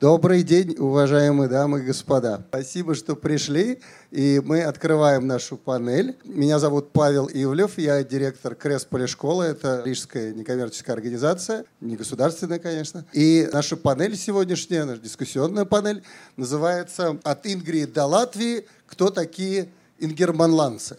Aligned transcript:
Добрый 0.00 0.42
день, 0.44 0.76
уважаемые 0.78 1.46
дамы 1.46 1.80
и 1.80 1.82
господа. 1.82 2.42
Спасибо, 2.48 2.94
что 2.94 3.14
пришли. 3.14 3.82
И 4.10 4.40
мы 4.42 4.62
открываем 4.62 5.26
нашу 5.26 5.58
панель. 5.58 6.16
Меня 6.24 6.58
зовут 6.58 6.90
Павел 6.90 7.28
Ивлев, 7.30 7.76
я 7.76 8.02
директор 8.02 8.54
Кресполи 8.54 9.06
школы. 9.06 9.44
Это 9.44 9.82
рижская 9.84 10.32
некоммерческая 10.32 10.96
организация, 10.96 11.66
не 11.82 11.96
государственная, 11.96 12.58
конечно. 12.58 13.04
И 13.12 13.46
наша 13.52 13.76
панель 13.76 14.16
сегодняшняя, 14.16 14.86
наша 14.86 15.02
дискуссионная 15.02 15.66
панель, 15.66 16.02
называется 16.38 17.18
«От 17.22 17.46
Ингрии 17.46 17.84
до 17.84 18.06
Латвии. 18.06 18.66
Кто 18.86 19.10
такие 19.10 19.68
ингерманландцы?». 19.98 20.96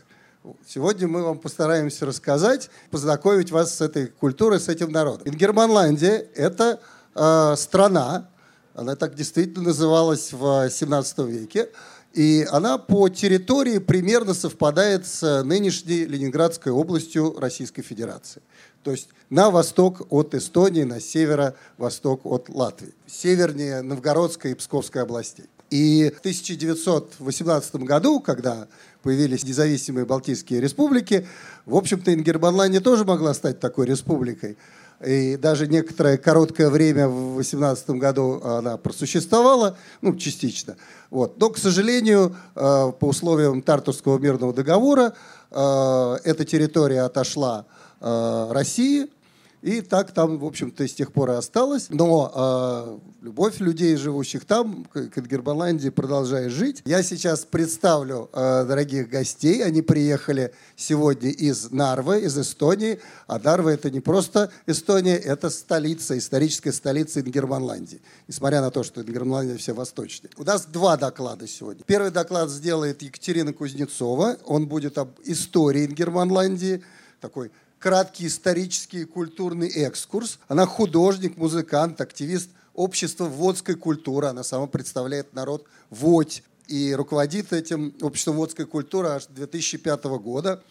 Сегодня 0.68 1.08
мы 1.08 1.24
вам 1.24 1.40
постараемся 1.40 2.06
рассказать, 2.06 2.70
познакомить 2.92 3.50
вас 3.50 3.74
с 3.74 3.82
этой 3.82 4.06
культурой, 4.06 4.60
с 4.60 4.70
этим 4.70 4.92
народом. 4.92 5.28
Ингерманландия– 5.28 6.24
это 6.36 6.80
э, 7.16 7.56
страна, 7.58 8.28
она 8.74 8.96
так 8.96 9.16
действительно 9.16 9.66
называлась 9.66 10.32
в 10.32 10.70
17 10.70 11.20
веке. 11.20 11.70
И 12.14 12.46
она 12.52 12.78
по 12.78 13.08
территории 13.08 13.78
примерно 13.78 14.34
совпадает 14.34 15.08
с 15.08 15.44
нынешней 15.44 16.06
Ленинградской 16.06 16.72
областью 16.72 17.38
Российской 17.40 17.84
Федерации. 17.84 18.42
То 18.84 18.92
есть 18.92 19.08
на 19.30 19.50
восток 19.50 20.08
от 20.10 20.36
Эстонии, 20.36 20.84
на 20.84 21.00
северо-восток 21.00 22.26
от 22.26 22.50
Латвии. 22.50 22.94
Севернее 23.08 23.82
Новгородской 23.82 24.52
и 24.52 24.56
Псковской 24.56 25.04
областей. 25.04 25.46
И 25.70 26.12
в 26.14 26.20
1918 26.20 27.76
году, 27.76 28.20
когда 28.20 28.68
появились 29.04 29.46
независимые 29.46 30.06
Балтийские 30.06 30.60
республики, 30.60 31.26
в 31.66 31.76
общем-то, 31.76 32.14
Ингерманландия 32.14 32.82
тоже 32.82 33.06
могла 33.06 33.34
стать 33.34 33.62
такой 33.62 33.86
республикой. 33.86 34.58
И 35.06 35.36
даже 35.36 35.68
некоторое 35.68 36.18
короткое 36.18 36.70
время 36.70 37.08
в 37.08 37.34
2018 37.34 37.90
году 37.92 38.42
она 38.44 38.78
просуществовала, 38.78 39.78
ну, 40.02 40.16
частично. 40.16 40.76
Вот. 41.10 41.40
Но, 41.40 41.50
к 41.50 41.58
сожалению, 41.58 42.36
э, 42.56 42.92
по 43.00 43.06
условиям 43.06 43.62
Тартурского 43.62 44.20
мирного 44.20 44.54
договора 44.54 45.14
э, 45.50 46.18
эта 46.24 46.46
территория 46.46 47.02
отошла 47.02 47.66
э, 48.00 48.48
России– 48.52 49.08
и 49.62 49.82
так 49.82 50.12
там, 50.12 50.40
в 50.40 50.46
общем-то, 50.46 50.88
с 50.88 50.94
тех 50.94 51.14
пор 51.14 51.32
и 51.32 51.34
осталось. 51.34 51.88
Но 51.90 53.00
э, 53.22 53.26
любовь 53.26 53.60
людей, 53.60 53.96
живущих 53.96 54.46
там, 54.46 54.86
к 54.86 55.18
Ингерболандии, 55.18 55.90
продолжает 55.90 56.52
жить. 56.52 56.82
Я 56.86 57.04
сейчас 57.04 57.46
представлю 57.46 58.30
э, 58.34 58.66
дорогих 58.66 59.10
гостей. 59.10 59.64
Они 59.64 59.84
приехали 59.84 60.54
сегодня 60.76 61.30
из 61.30 61.70
Нарвы, 61.70 62.22
из 62.22 62.38
Эстонии. 62.38 63.00
А 63.28 63.38
Нарва 63.38 63.72
это 63.72 63.92
не 63.92 64.00
просто 64.00 64.52
Эстония, 64.66 65.16
это 65.16 65.52
столица, 65.52 66.18
историческая 66.18 66.72
столица 66.72 67.22
Ингерманландии. 67.22 68.02
Несмотря 68.28 68.62
на 68.62 68.72
то, 68.72 68.82
что 68.84 69.02
Ингерманландия 69.02 69.58
все 69.58 69.74
восточнее. 69.74 70.32
У 70.38 70.44
нас 70.44 70.66
два 70.66 70.98
доклада 70.98 71.48
сегодня. 71.48 71.84
Первый 71.86 72.10
доклад 72.10 72.50
сделает 72.50 73.04
Екатерина 73.04 73.54
Кузнецова. 73.54 74.38
Он 74.46 74.68
будет 74.68 74.98
об 74.98 75.12
истории 75.24 75.86
Ингерманландии, 75.86 76.84
такой 77.20 77.52
краткий 77.82 78.28
исторический 78.28 79.02
и 79.02 79.06
культурный 79.06 79.68
экскурс. 79.68 80.38
Она 80.48 80.66
художник, 80.68 81.36
музыкант, 81.36 82.00
активист 82.00 82.52
общества 82.76 83.26
водской 83.26 83.76
культуры. 83.76 84.28
Она 84.28 84.44
сама 84.44 84.68
представляет 84.68 85.34
народ 85.34 85.66
Водь 85.90 86.44
и 86.68 86.94
руководит 86.94 87.52
этим 87.52 87.94
обществом 88.02 88.38
водской 88.38 88.66
культуры 88.66 89.10
аж 89.10 89.26
2005 89.26 90.04
года. 90.06 90.64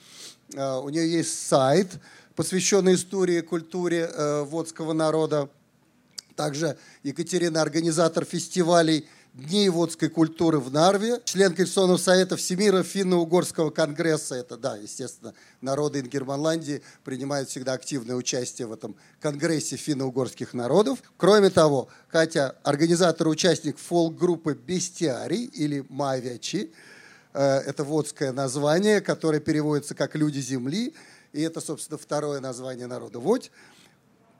А, 0.56 0.78
у 0.78 0.88
нее 0.88 1.10
есть 1.10 1.46
сайт, 1.46 1.88
посвященный 2.36 2.94
истории 2.94 3.38
и 3.38 3.42
культуре 3.42 4.08
э, 4.10 4.44
водского 4.44 4.92
народа. 4.92 5.50
Также 6.36 6.78
Екатерина 7.02 7.60
организатор 7.60 8.24
фестивалей 8.24 9.06
Дней 9.32 9.68
водской 9.68 10.08
культуры 10.08 10.58
в 10.58 10.72
Нарве, 10.72 11.20
член 11.24 11.54
Конституционного 11.54 11.98
совета 11.98 12.36
Всемира 12.36 12.82
финно-угорского 12.82 13.70
конгресса. 13.70 14.34
Это, 14.34 14.56
да, 14.56 14.76
естественно, 14.76 15.34
народы 15.60 16.00
Ингерманландии 16.00 16.82
принимают 17.04 17.48
всегда 17.48 17.74
активное 17.74 18.16
участие 18.16 18.66
в 18.66 18.72
этом 18.72 18.96
конгрессе 19.20 19.76
финно-угорских 19.76 20.52
народов. 20.52 20.98
Кроме 21.16 21.50
того, 21.50 21.88
Катя– 22.08 22.56
организатор 22.64 23.28
и 23.28 23.30
участник 23.30 23.78
фолк-группы 23.78 24.54
«Бестиарий» 24.54 25.44
или 25.44 25.84
«Мавячи». 25.88 26.72
Э, 27.32 27.58
это 27.58 27.84
водское 27.84 28.32
название, 28.32 29.00
которое 29.00 29.38
переводится 29.38 29.94
как 29.94 30.16
«люди 30.16 30.40
земли». 30.40 30.92
И 31.32 31.40
это, 31.40 31.60
собственно, 31.60 31.98
второе 31.98 32.40
название 32.40 32.88
народа 32.88 33.20
«Водь». 33.20 33.52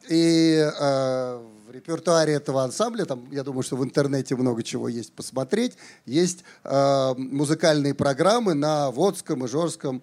И 0.09 0.57
э, 0.57 1.47
репертуаре 1.71 2.35
этого 2.35 2.63
ансамбля, 2.65 3.05
там, 3.05 3.27
я 3.31 3.43
думаю, 3.43 3.63
что 3.63 3.77
в 3.77 3.85
интернете 3.85 4.37
много 4.37 4.63
чего 4.63 4.89
есть 4.89 5.13
посмотреть, 5.13 5.77
есть 6.07 6.45
э, 6.65 7.15
музыкальные 7.17 7.95
программы 7.95 8.55
на 8.55 8.91
водском, 8.91 9.47
ижорском, 9.47 10.03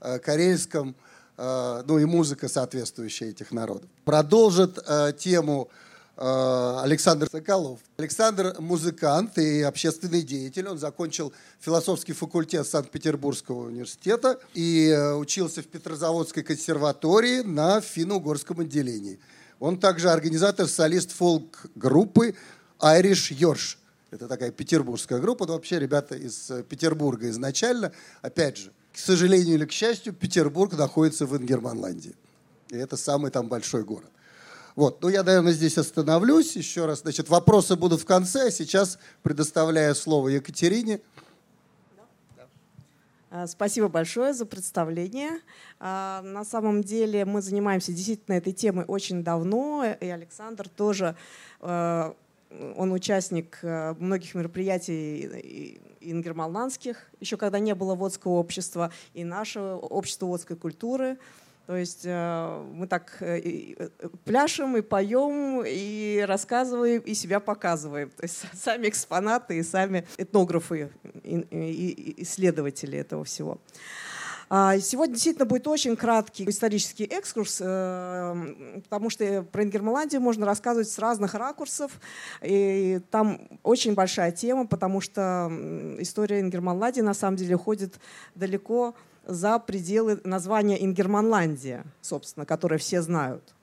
э, 0.00 0.18
карельском, 0.18 0.94
э, 1.36 1.82
ну 1.86 1.98
и 1.98 2.04
музыка, 2.04 2.48
соответствующая 2.48 3.30
этих 3.30 3.52
народов. 3.52 3.88
Продолжит 4.04 4.78
э, 4.86 5.12
тему 5.18 5.68
э, 6.16 6.80
Александр 6.82 7.28
Соколов. 7.30 7.80
Александр 7.96 8.56
музыкант 8.58 9.38
и 9.38 9.62
общественный 9.62 10.22
деятель. 10.22 10.66
Он 10.68 10.78
закончил 10.78 11.32
философский 11.60 12.12
факультет 12.12 12.66
Санкт-Петербургского 12.66 13.68
университета 13.68 14.38
и 14.54 14.88
э, 14.88 15.14
учился 15.14 15.62
в 15.62 15.66
Петрозаводской 15.66 16.42
консерватории 16.42 17.42
на 17.42 17.80
финно-угорском 17.80 18.60
отделении. 18.60 19.18
Он 19.64 19.78
также 19.78 20.10
организатор, 20.10 20.68
солист 20.68 21.12
фолк-группы 21.12 22.34
Irish 22.80 23.34
Yorsh. 23.34 23.78
Это 24.10 24.28
такая 24.28 24.50
петербургская 24.50 25.20
группа, 25.20 25.46
но 25.46 25.54
вообще 25.54 25.78
ребята 25.78 26.16
из 26.16 26.50
э, 26.50 26.62
Петербурга 26.62 27.30
изначально. 27.30 27.90
Опять 28.20 28.58
же, 28.58 28.72
к 28.92 28.98
сожалению 28.98 29.54
или 29.54 29.64
к 29.64 29.72
счастью, 29.72 30.12
Петербург 30.12 30.74
находится 30.74 31.24
в 31.24 31.34
Ингерманландии. 31.34 32.14
И 32.68 32.76
это 32.76 32.98
самый 32.98 33.30
там 33.30 33.48
большой 33.48 33.84
город. 33.84 34.10
Вот, 34.76 35.00
ну 35.00 35.08
я, 35.08 35.22
наверное, 35.22 35.54
здесь 35.54 35.78
остановлюсь 35.78 36.54
еще 36.56 36.84
раз. 36.84 37.00
Значит, 37.00 37.30
вопросы 37.30 37.74
будут 37.74 38.02
в 38.02 38.04
конце, 38.04 38.48
а 38.48 38.50
сейчас 38.50 38.98
предоставляю 39.22 39.94
слово 39.94 40.28
Екатерине. 40.28 41.00
А, 43.36 43.48
спасибо 43.48 43.88
большое 43.88 44.32
за 44.32 44.46
представление. 44.46 45.40
А, 45.80 46.22
на 46.22 46.44
самом 46.44 46.84
деле 46.84 47.24
мы 47.24 47.42
занимаемся 47.42 47.90
действительно 47.90 48.36
этой 48.36 48.52
темой 48.52 48.84
очень 48.86 49.24
давно, 49.24 49.84
и 50.00 50.06
Александр 50.06 50.68
тоже, 50.68 51.16
он 51.60 52.92
участник 52.92 53.58
многих 53.98 54.36
мероприятий 54.36 55.80
ингермалнанских, 56.00 57.10
еще 57.18 57.36
когда 57.36 57.58
не 57.58 57.74
было 57.74 57.96
водского 57.96 58.34
общества, 58.34 58.92
и 59.14 59.24
нашего 59.24 59.78
общества 59.78 60.26
водской 60.26 60.56
культуры– 60.56 61.18
то 61.66 61.76
есть 61.76 62.02
э, 62.04 62.62
мы 62.74 62.86
так 62.86 63.16
э, 63.20 63.40
э, 63.78 63.88
пляшем 64.24 64.76
и 64.76 64.82
поем, 64.82 65.62
и 65.66 66.22
рассказываем, 66.26 67.00
и 67.00 67.14
себя 67.14 67.40
показываем. 67.40 68.10
То 68.10 68.24
есть 68.24 68.44
сами 68.54 68.88
экспонаты 68.88 69.56
и 69.56 69.62
сами 69.62 70.06
этнографы, 70.18 70.90
и 71.22 72.14
исследователи 72.18 72.98
этого 72.98 73.24
всего. 73.24 73.58
А, 74.50 74.78
сегодня 74.78 75.14
действительно 75.14 75.46
будет 75.46 75.66
очень 75.66 75.96
краткий 75.96 76.46
исторический 76.46 77.04
экскурс, 77.04 77.56
потому 77.56 79.08
что 79.08 79.42
про 79.50 79.64
Ингерманландию 79.64 80.20
можно 80.20 80.44
рассказывать 80.44 80.90
с 80.90 80.98
разных 80.98 81.32
ракурсов. 81.32 81.98
И 82.42 83.00
там 83.10 83.48
очень 83.62 83.94
большая 83.94 84.32
тема, 84.32 84.66
потому 84.66 85.00
что 85.00 85.50
история 85.98 86.40
Ингерманландии 86.40 87.00
на 87.00 87.14
самом 87.14 87.38
деле 87.38 87.56
уходит 87.56 87.98
далеко 88.34 88.94
за 89.26 89.58
пределы 89.58 90.20
названия 90.24 90.82
Ингерманландия, 90.84 91.84
собственно, 92.00 92.46
которое 92.46 92.78
все 92.78 93.02
знают. 93.02 93.54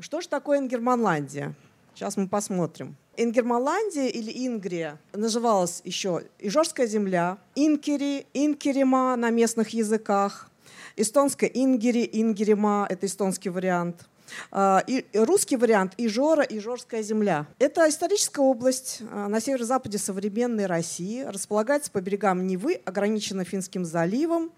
Что 0.00 0.20
же 0.20 0.28
такое 0.28 0.58
Ингерманландия? 0.58 1.54
Сейчас 1.94 2.16
мы 2.16 2.28
посмотрим. 2.28 2.96
Ингерманландия 3.16 4.06
или 4.06 4.46
Ингрия 4.46 4.98
называлась 5.12 5.82
еще 5.84 6.22
Ижорская 6.38 6.86
земля, 6.86 7.38
Инкери, 7.56 8.26
Инкерима 8.32 9.16
на 9.16 9.30
местных 9.30 9.70
языках, 9.70 10.48
эстонская 10.94 11.50
Ингери, 11.50 12.08
Ингерима, 12.12 12.86
это 12.88 13.06
эстонский 13.06 13.50
вариант– 13.50 14.06
и 14.52 15.04
русский 15.14 15.56
вариант 15.56 15.94
Ижора, 15.96 16.42
Ижорская 16.42 17.02
земля. 17.02 17.46
Это 17.58 17.88
историческая 17.88 18.42
область 18.42 19.00
а, 19.10 19.28
на 19.28 19.40
северо-западе 19.40 19.98
современной 19.98 20.66
России, 20.66 21.22
располагается 21.22 21.90
по 21.90 22.00
берегам 22.00 22.46
Невы, 22.46 22.80
ограничена 22.84 23.44
Финским 23.44 23.84
заливом, 23.84 24.50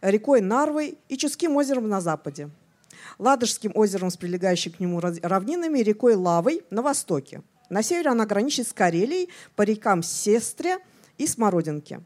рекой 0.00 0.40
Нарвой 0.40 0.98
и 1.08 1.16
Чудским 1.16 1.56
озером 1.56 1.88
на 1.88 2.00
западе. 2.00 2.50
Ладожским 3.18 3.72
озером 3.74 4.10
с 4.10 4.16
прилегающей 4.16 4.70
к 4.70 4.80
нему 4.80 5.00
равнинами 5.00 5.78
рекой 5.78 6.14
Лавой 6.14 6.62
на 6.70 6.82
востоке. 6.82 7.42
На 7.70 7.82
севере 7.82 8.10
она 8.10 8.26
граничит 8.26 8.68
с 8.68 8.72
Карелией 8.72 9.30
по 9.54 9.62
рекам 9.62 10.02
Сестре 10.02 10.78
и 11.18 11.26
Смородинке. 11.26 12.00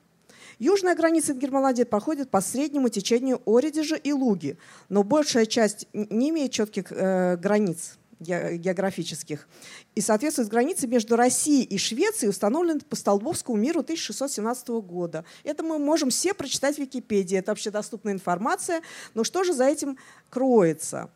Южная 0.60 0.94
граница 0.94 1.32
Германландии 1.32 1.84
проходит 1.84 2.30
по 2.30 2.42
среднему 2.42 2.90
течению 2.90 3.40
Оридежа 3.46 3.96
и 3.96 4.12
Луги, 4.12 4.58
но 4.90 5.02
большая 5.02 5.46
часть 5.46 5.88
не 5.94 6.28
имеет 6.28 6.52
четких 6.52 6.92
э, 6.92 7.38
границ. 7.38 7.96
географических 8.20 9.48
и 9.94 10.02
соответствует 10.02 10.48
с 10.48 10.50
границей 10.50 10.86
между 10.86 11.16
Россией 11.16 11.64
и 11.64 11.78
Швецией, 11.78 12.28
установленной 12.28 12.82
по 12.82 12.94
Столбовскому 12.94 13.56
миру 13.56 13.80
1617 13.80 14.68
года. 14.68 15.24
Это 15.44 15.62
мы 15.62 15.78
можем 15.78 16.10
все 16.10 16.34
прочитать 16.34 16.76
в 16.76 16.80
Википедии, 16.80 17.38
это 17.38 17.52
общедоступная 17.52 18.12
информация. 18.12 18.82
Но 19.14 19.24
что 19.24 19.42
же 19.44 19.54
за 19.54 19.64
этим 19.64 19.96
кроется? 20.28 21.08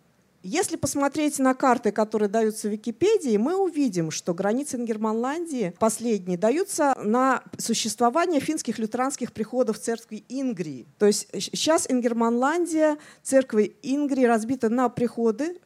Если 0.46 0.76
посмотреть 0.76 1.38
на 1.38 1.54
карты, 1.54 1.90
которые 1.90 2.28
даются 2.28 2.68
в 2.68 2.72
Википедии, 2.72 3.38
мы 3.38 3.56
увидим, 3.56 4.10
что 4.10 4.34
границы 4.34 4.76
Ингерманландии 4.76 5.74
последние 5.78 6.36
даются 6.36 6.94
на 7.02 7.42
существование 7.56 8.40
финских 8.40 8.78
лютеранских 8.78 9.32
приходов 9.32 9.78
церкви 9.78 10.22
Ингрии. 10.28 10.86
То 10.98 11.06
есть 11.06 11.28
сейчас 11.32 11.90
Ингерманландия, 11.90 12.98
церкви 13.22 13.74
Ингрии 13.82 14.24
разбита 14.24 14.68
на 14.68 14.90
приходы 14.90 15.58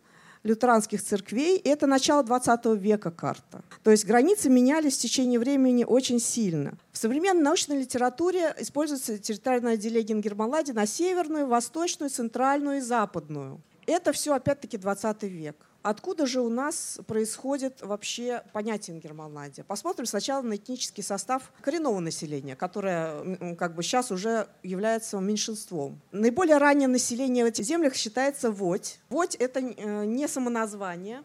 лютеранских 0.45 1.03
церквей. 1.03 1.59
И 1.59 1.69
это 1.69 1.89
начало 1.89 2.23
20 2.23 2.67
века 2.81 3.11
карта. 3.11 3.65
То 3.83 3.91
есть 3.91 4.05
границы 4.05 4.49
менялись 4.49 4.97
в 4.97 5.01
течение 5.01 5.41
времени 5.41 5.83
очень 5.83 6.21
сильно. 6.21 6.79
В 6.93 6.99
современной 6.99 7.43
научной 7.43 7.81
литературе 7.81 8.55
используется 8.61 9.19
территориальное 9.19 9.77
деление 9.77 10.17
Ингерманландии 10.17 10.71
на 10.71 10.87
северную, 10.87 11.49
восточную, 11.49 12.11
центральную 12.11 12.79
и 12.79 12.81
западную. 12.81 13.61
Это 13.89 14.13
все 14.13 14.35
опять-таки 14.35 14.77
20 14.77 15.23
век. 15.23 15.57
Откуда 15.83 16.27
же 16.27 16.43
у 16.43 16.51
нас 16.51 17.01
происходит 17.07 17.81
вообще 17.81 18.43
понятие 18.53 18.95
Ингерманландия? 18.95 19.65
Посмотрим 19.65 20.05
сначала 20.05 20.43
на 20.43 20.57
этнический 20.57 21.03
состав 21.03 21.51
коренного 21.63 21.99
населения, 21.99 22.55
которое 22.55 23.57
как 23.57 23.75
бы 23.75 23.83
сейчас 23.83 24.11
уже 24.11 24.47
является 24.63 25.19
меньшинством. 25.21 25.99
Наиболее 26.13 26.59
раннее 26.59 26.89
население 26.89 27.45
в 27.45 27.49
этих 27.49 27.65
землях 27.65 27.95
считается 27.95 28.51
Водь. 28.51 28.99
Водь— 29.09 29.35
это 29.37 29.61
э, 29.61 30.05
не 30.05 30.29
самоназвание. 30.29 31.23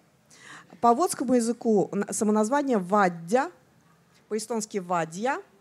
По 0.79 0.93
водскому 0.93 1.33
языку 1.33 1.91
самоназвание 2.11 2.77
Ваддя, 2.77 3.51
по-эстонски 4.29 4.77
Вадья— 4.77 5.41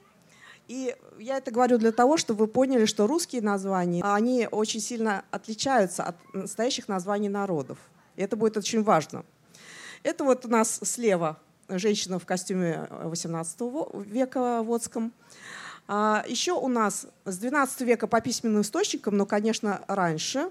и 0.72 0.96
я 1.18 1.36
это 1.36 1.50
говорю 1.50 1.76
для 1.76 1.92
того, 1.92 2.16
чтобы 2.16 2.46
вы 2.46 2.46
поняли, 2.46 2.86
что 2.86 3.06
русские 3.06 3.42
названия, 3.42 4.02
они 4.02 4.48
очень 4.50 4.80
сильно 4.80 5.22
отличаются 5.30 6.02
от 6.02 6.16
настоящих 6.32 6.88
названий 6.88 7.28
народов. 7.28 7.76
И 8.16 8.22
это 8.22 8.36
будет 8.36 8.56
очень 8.56 8.82
важно. 8.82 9.26
Это 10.02 10.24
вот 10.24 10.46
у 10.46 10.48
нас 10.48 10.80
слева 10.82 11.38
женщина 11.68 12.18
в 12.18 12.24
костюме 12.24 12.88
18 12.90 13.60
века 14.06 14.62
водском. 14.62 15.12
А 15.88 16.24
еще 16.26 16.52
у 16.52 16.68
нас 16.68 17.06
с 17.26 17.36
12 17.36 17.82
века 17.82 18.06
по 18.06 18.22
письменным 18.22 18.62
источникам, 18.62 19.18
но, 19.18 19.26
конечно, 19.26 19.84
раньше, 19.88 20.48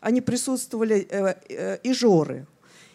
они 0.00 0.20
присутствовали 0.20 1.00
э, 1.10 1.34
э, 1.48 1.78
ижоры. 1.82 2.46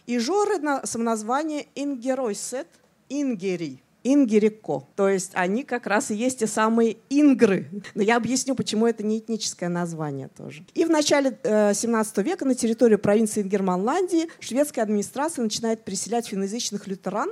Ижоры 0.08 0.60
на 0.60 0.86
самоназвание 0.86 1.68
ингеройсет, 1.76 2.68
ингери. 3.10 3.83
Ингерико. 4.04 4.88
То 4.96 5.08
есть 5.10 5.32
они 5.34 5.64
как 5.64 5.88
раз 5.88 6.12
и 6.12 6.16
есть 6.16 6.40
те 6.40 6.48
самые 6.48 6.98
ингры. 7.10 7.70
Но 7.96 8.04
я 8.04 8.18
объясню, 8.18 8.56
почему 8.56 8.86
это 8.88 9.04
не 9.04 9.20
этническое 9.20 9.70
название 9.70 10.28
тоже. 10.28 10.66
И 10.74 10.86
в 10.86 10.90
начале 10.90 11.38
17 11.44 12.18
э, 12.18 12.24
века 12.24 12.46
на 12.46 12.56
территорию 12.56 13.00
провинции 13.00 13.42
Ингерманландии 13.42 14.28
шведская 14.40 14.82
администрация 14.82 15.44
начинает 15.44 15.86
переселять 15.86 16.28
финноязычных 16.28 16.88
лютеран 16.88 17.30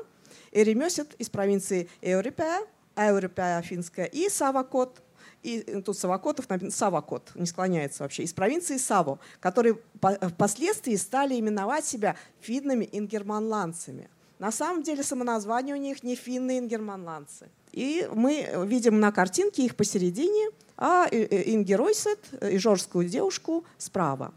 и 0.52 0.64
ремесет 0.64 1.14
из 1.18 1.30
провинции 1.30 1.90
Эурипея, 2.02 2.62
Эурипея 2.96 3.62
финская, 3.62 4.06
и 4.06 4.30
Савакот, 4.30 5.02
и 5.44 5.64
э, 5.66 5.82
тут 5.82 5.98
Савакотов, 5.98 6.46
Савакот, 6.70 7.32
не 7.36 7.46
склоняется 7.46 8.04
вообще, 8.04 8.24
из 8.24 8.34
провинции 8.34 8.78
Саво, 8.78 9.20
которые 9.40 9.80
впоследствии 10.00 10.96
стали 10.96 11.40
именовать 11.40 11.86
себя 11.86 12.16
финными 12.40 12.88
ингерманландцами. 12.92 14.10
На 14.42 14.52
самом 14.52 14.82
деле 14.82 15.04
самоназвание 15.04 15.76
у 15.76 15.78
них 15.78 16.02
не 16.02 16.16
финны 16.16 16.58
ингерманландцы. 16.58 17.48
И 17.72 18.10
мы 18.12 18.50
видим 18.66 19.00
на 19.00 19.12
картинке 19.12 19.64
их 19.64 19.76
посередине, 19.76 20.50
а 20.78 21.06
Ингеройсет, 21.12 22.18
ижорскую 22.42 23.08
девушку, 23.08 23.64
справа. 23.78 24.34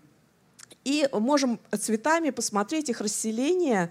И 0.84 1.08
можем 1.10 1.58
цветами 1.72 2.28
посмотреть 2.28 2.90
их 2.90 3.00
расселение 3.00 3.90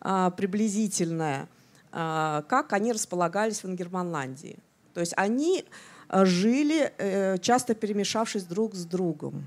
а, 0.00 0.30
приблизительное, 0.30 1.48
а, 1.92 2.42
как 2.48 2.72
они 2.72 2.90
располагались 2.92 3.62
в 3.62 3.66
Ингерманландии. 3.66 4.58
То 4.94 4.98
есть 4.98 5.12
они 5.16 5.64
а, 6.08 6.24
жили, 6.24 6.92
э, 6.98 7.38
часто 7.38 7.76
перемешавшись 7.76 8.42
друг 8.42 8.74
с 8.74 8.84
другом. 8.84 9.44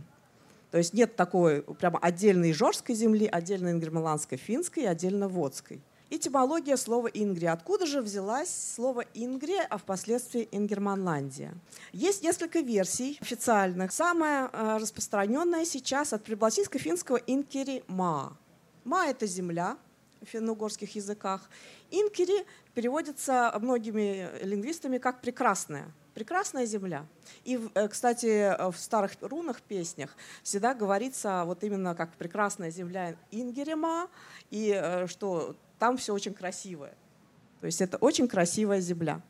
То 0.71 0.77
есть 0.77 0.94
нет 0.94 1.18
такой 1.18 1.61
прямо 1.61 2.00
отдельной 2.00 2.51
ижорской 2.51 2.95
земли, 2.95 3.27
отдельно 3.29 3.71
ингерманландской, 3.71 4.38
финской 4.38 4.83
и 4.83 4.85
отдельно 4.85 5.27
водской. 5.27 5.81
Этимология 6.12 6.78
слова 6.78 7.07
«ингри». 7.07 7.48
Откуда 7.48 7.88
же 7.88 8.00
взялось 8.00 8.50
слово 8.75 9.06
«ингри», 9.16 9.57
а 9.69 9.80
впоследствии 9.80 10.48
«ингерманландия»? 10.52 11.56
Есть 11.94 12.22
несколько 12.22 12.60
версий 12.60 13.18
официальных. 13.22 13.92
Самая 13.92 14.50
э, 14.54 14.78
распространенная 14.78 15.66
сейчас 15.66 16.13
от 16.13 16.24
прибласийско-финского 16.24 17.24
«инкери 17.25 17.84
ма». 17.88 18.38
«Ма»— 18.84 19.06
это 19.07 19.25
земля 19.25 19.78
в 20.22 20.28
финно-угорских 20.28 20.96
языках. 20.96 21.50
«Инкери» 21.90 22.46
переводится 22.75 23.52
многими 23.60 24.30
лингвистами 24.44 25.00
как 25.00 25.22
«прекрасная». 25.22 25.92
Прекрасная 26.13 26.68
земля. 26.68 27.07
И, 27.46 27.60
э, 27.74 27.88
кстати, 27.88 28.56
в 28.72 28.78
старых 28.78 29.13
рунах, 29.22 29.60
песнях 29.63 30.16
всегда 30.44 30.75
говорится 30.75 31.44
вот 31.46 31.63
именно 31.63 31.96
как 31.96 32.13
прекрасная 32.13 32.69
земля 32.69 33.16
Ингерема, 33.31 34.07
и 34.52 34.72
э, 34.72 35.07
что 35.07 35.56
там 35.80 35.98
все 35.98 36.13
очень 36.13 36.33
красивое. 36.33 36.95
То 37.60 37.66
есть 37.66 37.81
это 37.81 37.98
очень 37.98 38.27
красивая 38.27 38.80
земля. 38.80 39.22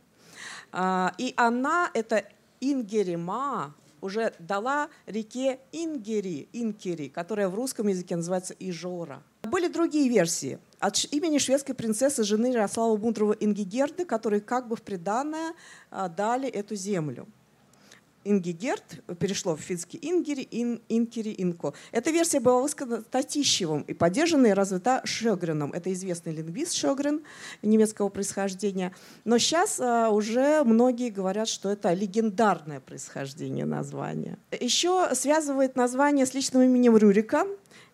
А, 0.72 1.14
и 1.18 1.34
она, 1.38 1.90
это 1.94 2.26
Ингерима, 2.60 3.74
уже 4.02 4.34
дала 4.40 4.90
реке 5.06 5.60
Ингери, 5.72 6.48
Инкери, 6.54 7.08
которая 7.10 7.50
в 7.50 7.56
русском 7.56 7.88
языке 7.88 8.16
называется 8.16 8.56
Ижора. 8.60 9.24
Были 9.44 9.68
другие 9.68 10.10
версии. 10.10 10.60
От 10.80 11.06
имени 11.12 11.38
шведской 11.38 11.76
принцессы 11.76 12.24
жены 12.24 12.48
Ярослава 12.48 12.98
Мудрого 12.98 13.34
Ингигерды, 13.34 14.06
которые 14.06 14.42
как 14.42 14.68
бы 14.68 14.76
в 14.76 14.82
приданное 14.82 15.54
а, 15.90 16.10
дали 16.10 16.48
эту 16.48 16.76
землю. 16.76 17.28
Ингигерт 18.26 19.02
перешло 19.20 19.56
в 19.56 19.62
финский 19.62 20.00
Ингери, 20.02 20.48
ин, 20.52 20.82
Инкери, 20.90 21.34
Инко. 21.38 21.74
Эта 21.92 22.12
версия 22.12 22.40
была 22.40 22.62
высказана 22.62 23.02
Татищевым 23.04 23.84
и 23.84 23.94
поддержана 23.94 24.48
и 24.48 24.52
развита 24.52 25.02
Шогреном. 25.06 25.72
Это 25.72 25.94
известный 25.94 26.34
лингвист 26.34 26.74
Шогрен 26.74 27.22
немецкого 27.62 28.10
происхождения. 28.10 28.94
Но 29.24 29.38
сейчас 29.38 29.80
а, 29.80 30.10
уже 30.10 30.64
многие 30.64 31.10
говорят, 31.10 31.48
что 31.48 31.70
это 31.70 31.94
легендарное 31.94 32.80
происхождение 32.80 33.66
названия. 33.66 34.38
Еще 34.60 35.14
связывает 35.14 35.76
название 35.76 36.26
с 36.26 36.34
личным 36.34 36.64
именем 36.64 36.98
Рюрика, 36.98 37.46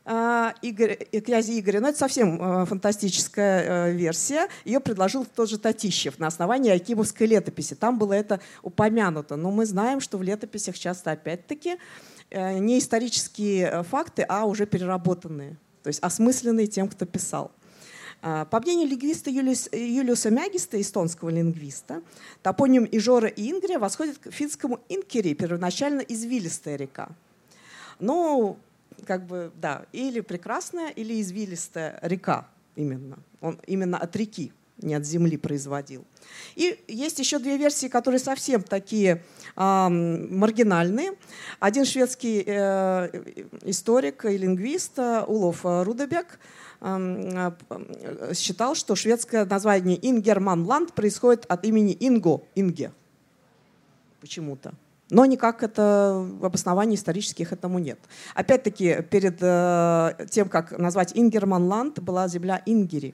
Игорь, 0.04 0.96
князя 1.24 1.60
Игоря. 1.60 1.80
Но 1.80 1.90
это 1.90 1.98
совсем 1.98 2.40
а, 2.42 2.66
фантастическая 2.66 3.86
а, 3.86 3.90
версия. 3.92 4.48
Ее 4.66 4.80
предложил 4.80 5.26
тот 5.26 5.48
же 5.48 5.60
Татищев 5.60 6.18
на 6.18 6.28
основании 6.28 6.72
Акимовской 6.72 7.28
летописи. 7.28 7.76
Там 7.76 8.00
было 8.00 8.14
это 8.14 8.40
упомянуто. 8.64 9.36
Но 9.36 9.52
мы 9.52 9.66
знаем, 9.66 10.00
что 10.00 10.18
в 10.18 10.24
летописях 10.24 10.78
часто 10.78 11.12
опять-таки 11.12 11.78
э, 12.32 12.58
не 12.58 12.80
исторические 12.80 13.68
э, 13.68 13.84
факты, 13.84 14.26
а 14.28 14.46
уже 14.46 14.66
переработанные, 14.66 15.58
то 15.84 15.88
есть 15.88 16.00
осмысленные 16.02 16.68
тем, 16.68 16.88
кто 16.88 17.06
писал. 17.06 17.52
По 18.22 18.60
мнению 18.60 18.88
лингвиста 18.88 19.32
Юлиуса 19.32 20.30
Мягиста, 20.30 20.80
эстонского 20.80 21.30
лингвиста, 21.30 22.04
топоним 22.44 22.88
Ижора 22.92 23.28
и 23.28 23.52
Ингрия 23.52 23.80
восходит 23.80 24.20
к 24.20 24.30
финскому 24.30 24.80
Инкери, 24.90 25.34
первоначально 25.34 26.02
извилистая 26.02 26.76
река. 26.76 27.10
Но 28.00 28.58
как 29.06 29.26
бы, 29.26 29.52
да, 29.56 29.86
или 29.92 30.22
прекрасная, 30.22 30.90
или 30.90 31.22
извилистая 31.22 32.00
река 32.02 32.48
именно. 32.76 33.20
Он 33.42 33.60
именно 33.68 33.98
от 33.98 34.16
реки, 34.16 34.54
не 34.78 34.94
от 34.94 35.06
земли 35.06 35.38
производил. 35.38 36.06
И 36.56 36.80
есть 36.88 37.20
еще 37.20 37.40
две 37.40 37.58
версии, 37.58 37.88
которые 37.88 38.20
совсем 38.20 38.64
такие 38.64 39.24
э, 39.56 39.88
маргинальные. 39.90 41.14
Один 41.60 41.86
шведский 41.86 42.44
э, 42.46 43.10
историк 43.64 44.26
и 44.26 44.38
лингвист 44.38 44.98
э, 45.00 45.24
Улов 45.28 45.62
Рудебек 45.64 46.40
э, 46.82 47.52
считал, 48.34 48.76
что 48.76 48.96
шведское 48.96 49.46
название 49.46 49.98
Ингерманланд 50.10 50.94
происходит 50.94 51.46
от 51.48 51.66
имени 51.66 51.96
Инго, 52.00 52.42
Инге, 52.56 52.92
почему-то 54.20 54.74
но 55.12 55.26
никак 55.26 55.62
это 55.62 56.26
в 56.40 56.46
обосновании 56.46 56.96
исторических 56.96 57.52
этому 57.52 57.80
нет. 57.80 58.00
Опять-таки, 58.34 59.04
перед 59.10 59.38
э, 59.42 60.26
тем, 60.32 60.48
как 60.48 60.78
назвать 60.78 61.12
Ингерманланд, 61.14 62.00
была 62.00 62.28
земля 62.30 62.62
Ингери. 62.66 63.14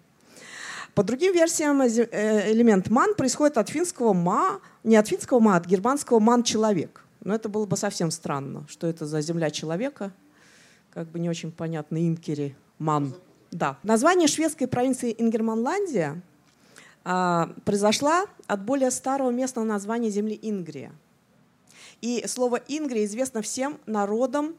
По 0.94 1.04
другим 1.04 1.34
версиям, 1.34 1.82
э, 1.82 2.52
элемент 2.52 2.90
ман 2.90 3.16
происходит 3.16 3.58
от 3.58 3.70
финского 3.70 4.14
ма, 4.14 4.62
не 4.84 4.96
от 4.96 5.08
финского 5.08 5.40
ма, 5.40 5.56
а 5.56 5.58
от 5.58 5.66
германского 5.66 6.20
ман 6.20 6.44
человек. 6.44 7.04
Но 7.24 7.34
это 7.34 7.50
было 7.50 7.66
бы 7.66 7.76
совсем 7.76 8.12
странно, 8.12 8.66
что 8.70 8.86
это 8.86 9.08
за 9.08 9.22
земля 9.22 9.50
человека, 9.50 10.12
как 10.94 11.08
бы 11.10 11.20
не 11.20 11.30
очень 11.30 11.52
понятно, 11.52 11.98
Инкери, 11.98 12.56
ман. 12.78 13.16
Да. 13.50 13.78
Название 13.82 14.28
шведской 14.28 14.68
провинции 14.68 15.16
Ингерманландия 15.18 16.22
а, 17.04 17.50
произошла 17.66 18.26
от 18.46 18.64
более 18.64 18.92
старого 18.92 19.32
местного 19.32 19.66
названия 19.66 20.10
земли 20.10 20.38
Ингрия. 20.42 20.92
И 22.02 22.24
слово 22.28 22.62
Ингрия 22.68 23.06
известно 23.06 23.42
всем 23.42 23.80
народам 23.86 24.56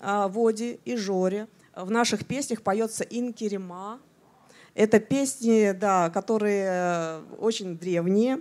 а, 0.00 0.28
Воде 0.28 0.78
и 0.84 0.96
Жоре. 0.96 1.48
В 1.74 1.90
наших 1.90 2.26
песнях 2.26 2.62
поется 2.62 3.04
Инкерима. 3.04 4.00
Это 4.74 5.00
песни, 5.00 5.72
да, 5.72 6.10
которые 6.10 6.66
э, 6.68 7.22
очень 7.38 7.78
древние. 7.78 8.40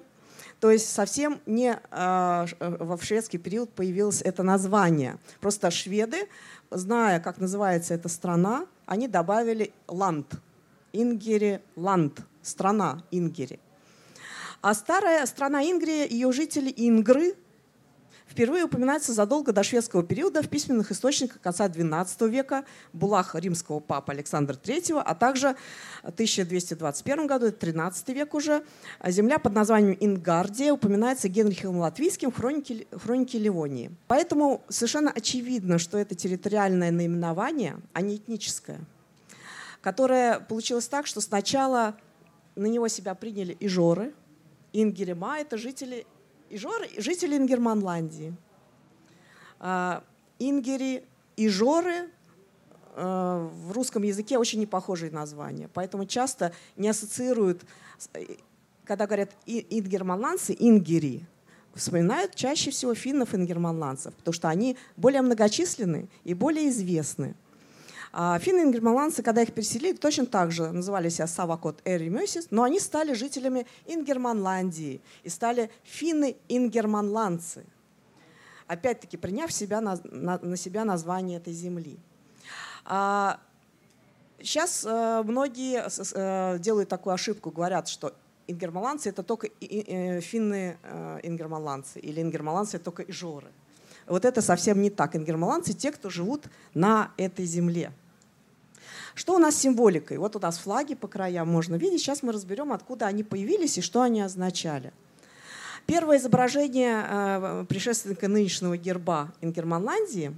То 0.60 0.70
есть 0.70 0.90
совсем 0.90 1.42
не 1.46 1.80
а, 1.90 2.46
в 2.60 3.04
шведский 3.04 3.38
период 3.38 3.72
появилось 3.74 4.22
это 4.22 4.44
название. 4.44 5.18
Просто 5.40 5.72
шведы, 5.72 6.30
зная, 6.70 7.20
как 7.20 7.40
называется 7.40 7.94
эта 7.94 8.10
страна, 8.10 8.68
они 8.86 9.08
добавили 9.08 9.74
ланд. 9.88 10.34
Ингери 10.94 11.62
ланд. 11.76 12.22
Страна 12.42 13.04
Ингери. 13.12 13.60
А 14.62 14.74
старая 14.74 15.26
страна 15.26 15.64
Ингрия, 15.64 16.08
ее 16.08 16.32
жители 16.32 16.72
Ингры, 16.76 17.36
впервые 18.32 18.64
упоминается 18.64 19.14
задолго 19.14 19.52
до 19.52 19.62
шведского 19.62 20.04
периода 20.04 20.42
в 20.42 20.48
письменных 20.48 20.92
источниках 20.92 21.42
конца 21.42 21.68
XII 21.68 22.30
века 22.30 22.64
Булах 22.94 23.36
римского 23.36 23.80
папы 23.80 24.14
Александра 24.14 24.56
III, 24.56 25.02
а 25.06 25.16
также 25.16 25.56
в 26.04 26.10
1221 26.10 27.28
году, 27.28 27.48
это 27.48 27.58
13 27.58 28.10
век 28.10 28.34
уже, 28.34 28.64
земля 29.06 29.38
под 29.38 29.54
названием 29.54 29.98
Ингардия 30.00 30.72
упоминается 30.72 31.28
Генрихом 31.28 31.78
Латвийским 31.78 32.32
в 32.32 32.38
хронике, 32.38 32.88
хронике 32.92 33.38
Ливонии. 33.38 33.92
Поэтому 34.08 34.64
совершенно 34.70 35.12
очевидно, 35.12 35.78
что 35.78 35.98
это 35.98 36.16
территориальное 36.16 36.92
наименование, 36.92 37.78
а 37.92 38.02
не 38.02 38.16
этническое, 38.16 38.80
которое 39.82 40.40
получилось 40.40 40.88
так, 40.88 41.06
что 41.06 41.20
сначала 41.20 41.98
на 42.56 42.68
него 42.68 42.88
себя 42.88 43.14
приняли 43.14 43.58
ижоры, 43.60 44.14
Ингерема— 44.74 45.38
это 45.40 45.58
жители 45.58 46.06
Ижор, 46.52 46.86
жители 46.98 47.38
Ингерманландии. 47.38 48.36
А, 49.60 50.04
Ингери 50.38 51.06
и 51.38 51.48
Жоры 51.48 52.10
а, 52.96 53.48
в 53.48 53.72
русском 53.72 54.04
языке 54.04 54.38
очень 54.38 54.60
непохожие 54.60 55.12
названия, 55.12 55.70
поэтому 55.74 56.06
часто 56.06 56.52
не 56.76 56.90
ассоциируют, 56.90 57.64
когда 58.84 59.08
говорят 59.08 59.32
ингерманландцы, 59.46 60.54
ингери, 60.60 61.26
вспоминают 61.74 62.36
чаще 62.36 62.70
всего 62.72 62.94
финнов-ингерманландцев, 62.94 64.14
потому 64.16 64.34
что 64.34 64.50
они 64.50 64.78
более 64.98 65.22
многочисленны 65.22 66.10
и 66.26 66.34
более 66.34 66.68
известны. 66.68 67.36
А 68.14 68.38
финны-ингерманландцы, 68.40 69.24
когда 69.24 69.42
их 69.42 69.54
переселили, 69.54 69.96
точно 69.96 70.26
так 70.26 70.52
же 70.52 70.72
называли 70.72 71.08
себя 71.10 71.28
Савакот 71.28 71.82
Эримёсис, 71.86 72.48
но 72.52 72.64
они 72.64 72.80
стали 72.80 73.14
жителями 73.14 73.66
Ингерманландии 73.86 75.02
и 75.24 75.30
стали 75.30 75.72
финны-ингерманландцы, 75.84 77.66
опять-таки 78.68 79.16
приняв 79.16 79.52
себя 79.52 79.80
на, 79.80 79.98
на, 80.04 80.40
на 80.40 80.58
себя 80.58 80.84
название 80.84 81.38
этой 81.38 81.54
земли. 81.54 81.98
А, 82.84 83.40
сейчас 84.42 84.84
э, 84.86 85.24
многие 85.24 85.86
э, 85.86 86.60
делают 86.60 86.90
такую 86.90 87.14
ошибку, 87.14 87.52
говорят, 87.52 87.88
что 87.88 88.14
ингерманландцы 88.48 89.10
это 89.10 89.24
только 89.24 89.48
э, 89.48 90.20
финны 90.20 90.78
э, 90.84 91.20
ингерманландцы 91.24 92.00
или 92.00 92.22
ингерманландцы 92.22 92.76
это 92.76 92.86
только 92.86 93.04
ижоры. 93.04 93.48
Вот 94.08 94.26
это 94.26 94.42
совсем 94.42 94.82
не 94.82 94.90
так. 94.90 95.16
Ингерманландцы 95.16 95.74
те, 95.74 95.92
кто 95.92 96.10
живут 96.10 96.48
на 96.74 97.12
этой 97.18 97.46
земле. 97.46 97.94
Что 99.16 99.36
у 99.36 99.40
нас 99.40 99.56
с 99.56 99.60
символикой? 99.60 100.18
Вот 100.18 100.36
у 100.36 100.40
нас 100.40 100.58
флаги 100.58 100.96
по 100.96 101.08
краям 101.08 101.50
можно 101.50 101.76
видеть. 101.76 102.02
Сейчас 102.02 102.24
мы 102.24 102.32
разберем, 102.32 102.72
откуда 102.72 103.08
они 103.08 103.24
появились 103.24 103.78
и 103.78 103.82
что 103.82 104.02
они 104.02 104.22
означали. 104.22 104.94
Первое 105.86 106.18
изображение 106.18 107.06
э, 107.08 107.66
предшественника 107.68 108.28
нынешнего 108.28 108.78
герба 108.78 109.34
Ингерманландии, 109.42 110.34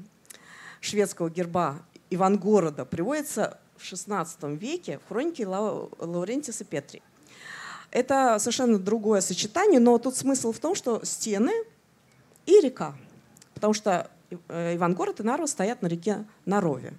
шведского 0.80 1.30
герба 1.30 1.82
Ивангорода, 2.10 2.86
приводится 2.86 3.60
в 3.77 3.84
XVI 3.84 4.58
веке 4.58 5.00
в 5.06 5.10
хронике 5.10 5.46
Лаурентиса 5.46 6.63
Петри. 6.63 7.01
Это 7.92 8.39
совершенно 8.39 8.80
другое 8.80 9.22
сочетание, 9.22 9.80
но 9.80 9.98
тут 10.00 10.15
смысл 10.15 10.51
в 10.51 10.60
том, 10.60 10.74
что 10.74 11.01
стены 11.03 11.51
и 12.48 12.60
река. 12.60 12.96
Потому 13.53 13.74
что 13.74 14.10
э, 14.48 14.75
Ивангород 14.75 15.20
и 15.20 15.24
Нарва 15.24 15.46
стоят 15.46 15.82
на 15.82 15.88
реке 15.88 16.25
Нарове. 16.46 16.94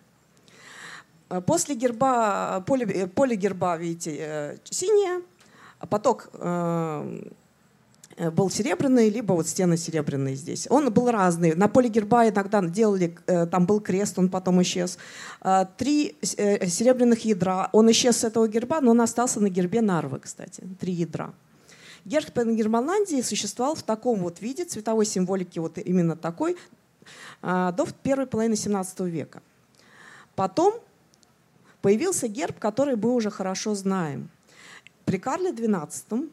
Э, 1.34 1.40
после 1.40 1.74
герба, 1.74 2.62
поле, 2.66 2.86
э, 2.86 3.06
поле 3.06 3.36
герба, 3.36 3.76
видите, 3.76 4.16
э, 4.18 4.56
синее, 4.64 5.22
поток 5.88 6.30
был 8.36 8.48
серебряный, 8.48 9.10
либо 9.10 9.32
вот 9.32 9.48
стены 9.48 9.76
серебряные 9.76 10.36
здесь. 10.36 10.68
Он 10.70 10.92
был 10.92 11.10
разный. 11.10 11.56
На 11.56 11.66
поле 11.66 11.88
герба 11.88 12.28
иногда 12.28 12.62
делали, 12.62 13.18
там 13.26 13.66
был 13.66 13.80
крест, 13.80 14.18
он 14.20 14.28
потом 14.28 14.62
исчез. 14.62 14.98
Три 15.76 16.16
серебряных 16.22 17.24
ядра. 17.24 17.70
Он 17.72 17.90
исчез 17.90 18.18
с 18.18 18.24
этого 18.24 18.46
герба, 18.46 18.80
но 18.80 18.92
он 18.92 19.00
остался 19.00 19.40
на 19.40 19.48
гербе 19.48 19.80
Нарвы, 19.80 20.20
кстати. 20.20 20.62
Три 20.78 20.92
ядра. 20.92 21.34
Герб 22.04 22.30
Германландии 22.36 23.20
существовал 23.20 23.74
в 23.74 23.82
таком 23.82 24.20
вот 24.20 24.40
виде, 24.40 24.64
цветовой 24.64 25.06
символики 25.06 25.58
вот 25.58 25.78
именно 25.78 26.14
такой, 26.14 26.56
до 27.42 27.86
первой 28.04 28.26
половины 28.26 28.54
17 28.54 29.00
века. 29.00 29.42
Потом 30.36 30.74
появился 31.84 32.28
герб, 32.28 32.58
который 32.58 32.96
мы 32.96 33.12
уже 33.12 33.30
хорошо 33.30 33.74
знаем. 33.74 34.30
При 35.04 35.18
Карле 35.18 35.50
XII 35.50 36.30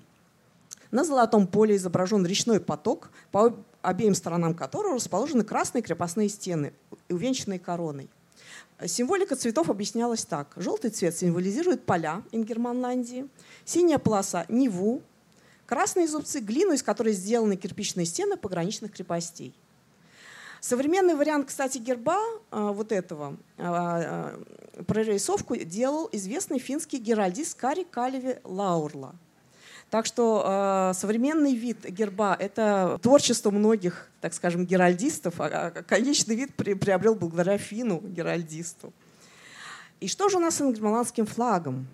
на 0.91 1.03
золотом 1.03 1.45
поле 1.45 1.75
изображен 1.75 2.25
речной 2.25 2.61
поток, 2.61 3.09
по 3.33 3.57
обеим 3.81 4.15
сторонам 4.15 4.53
которого 4.53 4.95
расположены 4.95 5.43
красные 5.43 5.81
крепостные 5.81 6.29
стены, 6.29 6.71
увенчанные 7.09 7.59
короной. 7.59 8.09
Символика 8.85 9.35
цветов 9.35 9.69
объяснялась 9.69 10.23
так. 10.23 10.53
Желтый 10.55 10.89
цвет 10.89 11.17
символизирует 11.17 11.85
поля 11.85 12.23
Ингерманландии, 12.31 13.27
синяя 13.65 13.99
полоса– 13.99 14.45
Неву, 14.47 15.01
красные 15.65 16.07
зубцы– 16.07 16.39
глину, 16.39 16.71
из 16.71 16.81
которой 16.81 17.11
сделаны 17.11 17.57
кирпичные 17.57 18.05
стены 18.05 18.37
пограничных 18.37 18.93
крепостей. 18.93 19.53
Современный 20.61 21.15
вариант, 21.15 21.47
кстати, 21.47 21.79
герба 21.79 22.19
а, 22.51 22.71
вот 22.71 22.91
этого 22.91 23.35
а, 23.57 24.37
а, 24.77 24.83
прорисовку 24.83 25.55
делал 25.55 26.07
известный 26.11 26.59
финский 26.59 26.99
геральдист 26.99 27.59
Кари 27.59 27.83
Калеви 27.83 28.37
Лаурла. 28.43 29.15
Так 29.89 30.05
что 30.05 30.45
э, 30.45 30.93
современный 30.93 31.53
вид 31.53 31.83
герба— 31.83 32.37
это 32.39 32.97
творчество 33.01 33.51
многих, 33.51 34.09
так 34.21 34.33
скажем, 34.33 34.65
геральдистов, 34.65 35.33
а 35.39 35.71
конечный 35.85 36.35
вид 36.35 36.55
при, 36.55 36.75
приобрел 36.75 37.13
благодаря 37.13 37.57
фину 37.57 37.99
геральдисту. 37.99 38.93
И 39.99 40.07
что 40.07 40.29
же 40.29 40.37
у 40.37 40.39
нас 40.39 40.55
с 40.55 40.61
ингерманландским 40.61 41.25
флагом? 41.25 41.87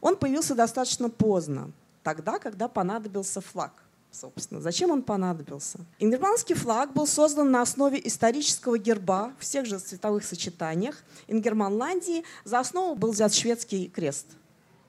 Он 0.00 0.16
появился 0.16 0.54
достаточно 0.54 1.10
поздно, 1.10 1.70
тогда, 2.02 2.38
когда 2.38 2.66
понадобился 2.66 3.42
флаг 3.42 3.83
собственно. 4.14 4.60
Зачем 4.60 4.90
он 4.90 5.02
понадобился? 5.02 5.80
Ингерманский 5.98 6.54
флаг 6.54 6.92
был 6.92 7.06
создан 7.06 7.50
на 7.50 7.62
основе 7.62 8.00
исторического 8.04 8.78
герба 8.78 9.32
в 9.38 9.42
всех 9.42 9.66
же 9.66 9.78
цветовых 9.78 10.24
сочетаниях 10.24 11.02
Ингерманландии. 11.26 12.24
За 12.44 12.60
основу 12.60 12.94
был 12.94 13.12
взят 13.12 13.34
шведский 13.34 13.88
крест 13.88 14.26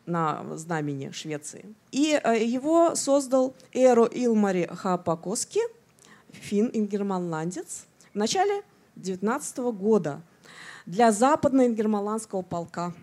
на 0.05 0.46
знамени 0.55 1.12
Швеции. 1.12 1.74
И 1.91 2.20
э, 2.24 2.44
его 2.44 2.96
создал 2.96 3.55
Эро 3.74 4.05
Илмари 4.05 4.70
Хапакоски, 4.72 5.62
фин-ингерманландец, 6.32 7.86
в 8.13 8.15
начале 8.15 8.62
19 8.98 9.58
года 9.74 10.22
для 10.86 11.12
западно-ингерманландского 11.12 12.44
полка 12.44 12.94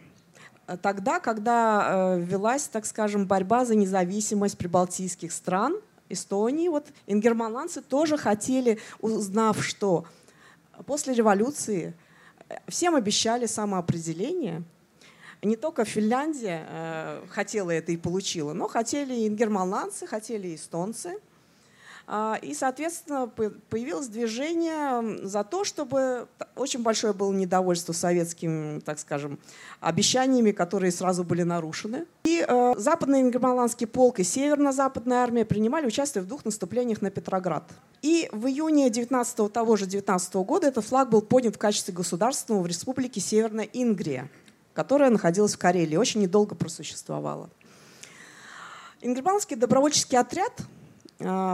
тогда, 0.81 1.19
когда 1.19 2.15
э, 2.17 2.21
велась, 2.21 2.69
так 2.69 2.87
скажем, 2.87 3.27
борьба 3.27 3.65
за 3.65 3.75
независимость 3.75 4.57
прибалтийских 4.57 5.33
стран– 5.33 5.77
Эстонии. 6.13 6.69
Вот 6.69 6.87
ингерманландцы 7.07 7.83
тоже 7.83 8.17
хотели, 8.17 8.79
узнав, 9.01 9.65
что 9.65 10.05
после 10.87 11.15
революции 11.15 11.95
э, 12.49 12.57
всем 12.69 12.95
обещали 12.95 13.47
самоопределение. 13.47 14.63
Не 15.43 15.57
только 15.57 15.85
Финляндия 15.85 16.67
э, 16.69 17.27
хотела 17.31 17.71
это 17.71 17.93
и 17.93 17.97
получила, 17.97 18.53
но 18.53 18.69
хотели 18.69 19.15
и 19.15 19.29
ингерманландцы, 19.29 20.07
хотели 20.07 20.49
и 20.49 20.55
эстонцы– 20.57 21.19
и, 22.43 22.55
соответственно, 22.55 23.27
появилось 23.27 24.09
движение 24.09 25.27
за 25.27 25.45
то, 25.45 25.65
чтобы 25.65 26.27
очень 26.57 26.83
большое 26.83 27.13
было 27.13 27.33
недовольство 27.33 27.93
советскими, 27.93 28.81
так 28.81 28.99
скажем, 28.99 29.39
обещаниями, 29.81 30.51
которые 30.51 30.93
сразу 30.93 31.25
были 31.25 31.43
нарушены. 31.43 32.07
И 32.25 32.45
э, 32.47 32.75
Западный 32.77 33.21
Ингерманландский 33.21 33.87
полк 33.87 34.19
и 34.19 34.25
Северно-Западная 34.25 35.19
армия 35.19 35.45
принимали 35.45 35.87
участие 35.87 36.23
в 36.23 36.27
двух 36.27 36.45
наступлениях 36.45 37.03
на 37.03 37.11
Петроград. 37.11 37.71
И 38.03 38.29
в 38.33 38.47
июне 38.47 38.91
19 38.91 39.53
того 39.53 39.77
же 39.77 39.87
19 39.87 40.35
года 40.35 40.67
этот 40.67 40.85
флаг 40.85 41.09
был 41.09 41.23
поднят 41.23 41.55
в 41.55 41.59
качестве 41.59 41.95
государственного 41.95 42.63
в 42.63 42.67
республике 42.67 43.21
Северная 43.21 43.69
Ингрия. 43.73 44.29
которая 44.75 45.11
находилась 45.11 45.55
в 45.55 45.59
Карелии, 45.59 45.97
очень 45.97 46.23
недолго 46.23 46.55
просуществовала. 46.55 47.51
Ингерманский 49.03 49.55
добровольческий 49.57 50.17
отряд 50.17 50.63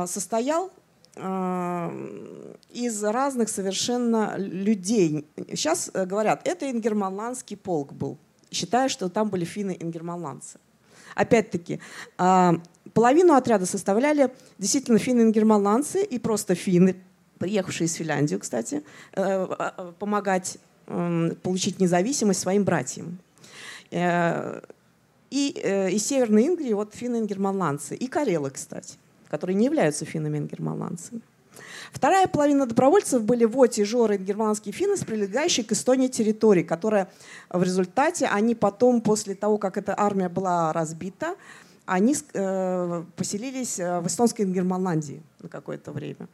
состоял 0.06 0.70
э, 1.16 2.54
из 2.72 3.04
разных 3.04 3.48
совершенно 3.48 4.34
людей. 4.36 5.26
Сейчас 5.48 5.90
э, 5.92 6.06
говорят, 6.06 6.46
это 6.46 6.70
ингерманландский 6.70 7.56
полк 7.56 7.92
был, 7.92 8.18
считая, 8.50 8.88
что 8.88 9.08
там 9.08 9.28
были 9.28 9.44
финны-ингерманландцы. 9.44 10.58
Опять-таки, 11.14 11.80
половину 12.94 13.34
отряда 13.34 13.66
составляли 13.66 14.32
действительно 14.58 14.98
финны-ингерманландцы 14.98 16.04
и 16.04 16.18
просто 16.20 16.54
финны, 16.54 16.94
приехавшие 17.38 17.86
из 17.86 17.94
Финляндии, 17.94 18.36
кстати, 18.36 18.84
помогать 19.98 20.58
эм, 20.86 21.34
получить 21.42 21.80
независимость 21.80 22.38
своим 22.38 22.62
братьям. 22.62 23.18
И 25.30 25.60
э, 25.62 25.90
из 25.90 26.06
Северной 26.06 26.46
Ингрии 26.46 26.72
вот 26.72 26.94
финны-ингерманландцы. 26.94 27.94
И 27.94 28.06
карелы, 28.06 28.50
кстати, 28.50 28.94
которые 29.28 29.56
не 29.56 29.66
являются 29.66 30.04
финнами-ингерманландцами. 30.04 31.20
Вторая 31.92 32.26
половина 32.26 32.66
добровольцев 32.66 33.22
были 33.22 33.44
воти, 33.44 33.84
жоры, 33.84 34.18
германские 34.18 34.72
финны 34.72 34.96
с 34.96 35.04
прилегающей 35.04 35.64
к 35.64 35.72
Эстонии 35.72 36.08
территории, 36.08 36.62
которая 36.62 37.08
в 37.50 37.62
результате, 37.62 38.26
они 38.26 38.54
потом, 38.54 39.00
после 39.00 39.34
того, 39.34 39.58
как 39.58 39.76
эта 39.76 39.98
армия 39.98 40.28
была 40.28 40.72
разбита, 40.72 41.36
они 41.86 42.14
э, 42.34 43.04
поселились 43.16 43.78
э, 43.80 44.00
в 44.00 44.06
эстонской 44.06 44.42
Ингерманландии 44.42 45.22
на 45.40 45.48
какое-то 45.48 45.90
время. 45.90 46.28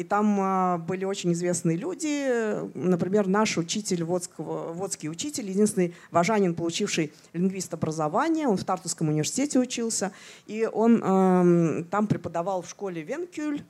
И 0.00 0.02
там 0.02 0.38
а, 0.40 0.78
были 0.78 1.04
очень 1.04 1.34
известные 1.34 1.76
люди. 1.76 2.64
Например, 2.74 3.26
наш 3.26 3.58
учитель, 3.58 4.02
водского, 4.02 4.72
водский 4.72 5.10
учитель, 5.10 5.50
единственный 5.50 5.94
важанин, 6.10 6.54
получивший 6.54 7.12
лингвист 7.34 7.74
образование. 7.74 8.48
Он 8.48 8.56
в 8.56 8.64
Тартусском 8.64 9.10
университете 9.10 9.58
учился. 9.58 10.12
И 10.46 10.66
он 10.72 11.02
э, 11.04 11.84
там 11.90 12.06
преподавал 12.06 12.62
в 12.62 12.70
школе 12.70 13.02
Венкюль. 13.02 13.62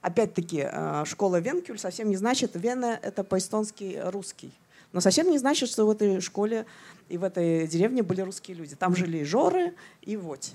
Опять-таки, 0.00 0.64
э, 0.64 1.02
школа 1.06 1.40
Венкюль 1.40 1.80
совсем 1.80 2.08
не 2.08 2.16
значит, 2.16 2.52
Вена— 2.54 2.96
это 3.02 3.24
по-эстонски 3.24 4.00
русский. 4.04 4.52
Но 4.92 5.00
совсем 5.00 5.28
не 5.28 5.38
значит, 5.38 5.70
что 5.70 5.86
в 5.86 5.90
этой 5.90 6.20
школе 6.20 6.66
и 7.08 7.18
в 7.18 7.24
этой 7.24 7.66
деревне 7.66 8.04
были 8.04 8.20
русские 8.20 8.56
люди. 8.56 8.76
Там 8.76 8.94
жили 8.94 9.18
и 9.18 9.24
Жоры, 9.24 9.74
и 10.02 10.16
Водь. 10.16 10.52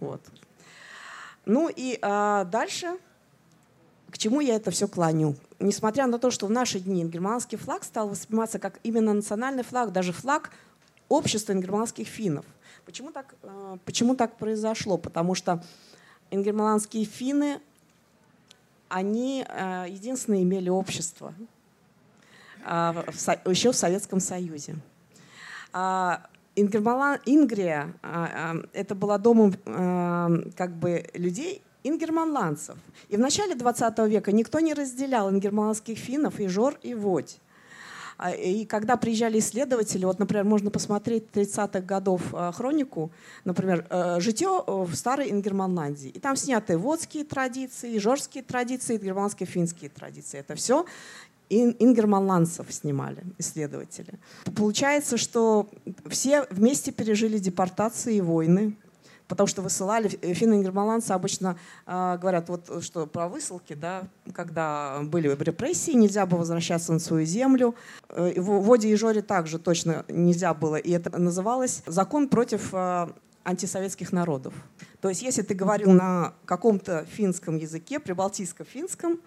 Вот. 0.00 0.20
Ну 1.44 1.70
и 1.72 1.96
а, 2.02 2.42
дальше 2.42 2.98
к 4.16 4.18
чему 4.18 4.40
я 4.40 4.54
это 4.54 4.70
все 4.70 4.88
клоню? 4.88 5.36
Несмотря 5.58 6.06
на 6.06 6.18
то, 6.18 6.30
что 6.30 6.46
в 6.46 6.50
наши 6.50 6.80
дни 6.80 7.04
германский 7.04 7.58
флаг 7.58 7.84
стал 7.84 8.08
восприниматься 8.08 8.58
как 8.58 8.80
именно 8.82 9.12
национальный 9.12 9.62
флаг, 9.62 9.92
даже 9.92 10.14
флаг 10.14 10.52
общества 11.10 11.52
ингерманских 11.52 12.08
финнов. 12.08 12.46
Почему 12.86 13.10
так, 13.10 13.34
э, 13.42 13.76
почему 13.84 14.16
так 14.16 14.38
произошло? 14.38 14.96
Потому 14.96 15.34
что 15.34 15.62
ингерманские 16.30 17.04
финны, 17.04 17.60
они 18.88 19.44
э, 19.46 19.84
единственные 19.90 20.44
имели 20.44 20.70
общество 20.70 21.34
э, 22.64 23.04
еще 23.44 23.72
в 23.72 23.76
Советском 23.76 24.20
Союзе. 24.20 24.76
А 25.74 26.26
Ингрия 26.54 27.92
это 28.72 28.94
была 28.94 29.18
домом 29.18 29.52
как 30.56 30.74
бы 30.74 31.04
людей, 31.12 31.62
ингерманландцев. 31.88 32.76
И 33.08 33.16
в 33.16 33.20
начале 33.20 33.54
20 33.54 33.98
века 34.08 34.32
никто 34.32 34.60
не 34.60 34.74
разделял 34.74 35.30
ингерманских 35.30 35.98
финнов 35.98 36.40
и 36.40 36.48
жор, 36.48 36.78
и 36.82 36.94
водь. 36.94 37.38
А, 38.18 38.30
и 38.30 38.64
когда 38.64 38.96
приезжали 38.96 39.38
исследователи, 39.38 40.04
вот, 40.04 40.18
например, 40.18 40.44
можно 40.44 40.70
посмотреть 40.70 41.24
30-х 41.32 41.80
годов 41.80 42.22
а, 42.32 42.50
хронику, 42.52 43.10
например, 43.44 43.86
э, 43.90 44.20
«Житье 44.20 44.64
в 44.66 44.94
старой 44.94 45.30
Ингерманландии». 45.30 46.08
И 46.08 46.18
там 46.18 46.36
сняты 46.36 46.78
водские 46.78 47.24
традиции, 47.24 47.98
жорские 47.98 48.42
традиции, 48.42 48.96
германские 48.96 49.46
финские 49.46 49.90
традиции. 49.90 50.38
Это 50.38 50.54
все 50.54 50.86
ингерманландцев 51.48 52.66
снимали 52.72 53.22
исследователи. 53.38 54.14
Получается, 54.56 55.16
что 55.16 55.68
все 56.08 56.44
вместе 56.50 56.90
пережили 56.90 57.38
депортации 57.38 58.16
и 58.16 58.20
войны, 58.20 58.76
потому 59.28 59.46
что 59.46 59.62
высылали, 59.62 60.18
э, 60.22 60.32
финно-германландцы 60.32 61.12
обычно 61.12 61.58
э, 61.86 62.18
говорят, 62.20 62.48
вот 62.48 62.82
что 62.82 63.06
про 63.06 63.28
высылки, 63.28 63.74
да, 63.74 64.04
когда 64.32 65.00
были 65.02 65.28
репрессии, 65.28 65.92
нельзя 65.92 66.26
было 66.26 66.38
возвращаться 66.38 66.92
на 66.92 66.98
свою 66.98 67.26
землю. 67.26 67.74
Э, 68.08 68.40
в 68.40 68.64
Воде 68.64 68.88
и 68.88 68.96
Жоре 68.96 69.22
также 69.22 69.58
точно 69.58 70.04
нельзя 70.08 70.54
было, 70.54 70.76
и 70.76 70.90
это 70.92 71.16
называлось 71.18 71.82
закон 71.86 72.28
против 72.28 72.70
э, 72.72 73.08
антисоветских 73.44 74.12
народов. 74.12 74.54
То 75.00 75.08
есть 75.08 75.22
если 75.22 75.42
ты 75.42 75.54
говорил 75.54 75.92
на 75.92 76.34
каком-то 76.46 77.04
финском 77.04 77.56
языке, 77.56 78.00
прибалтийско-финском, 78.00 79.20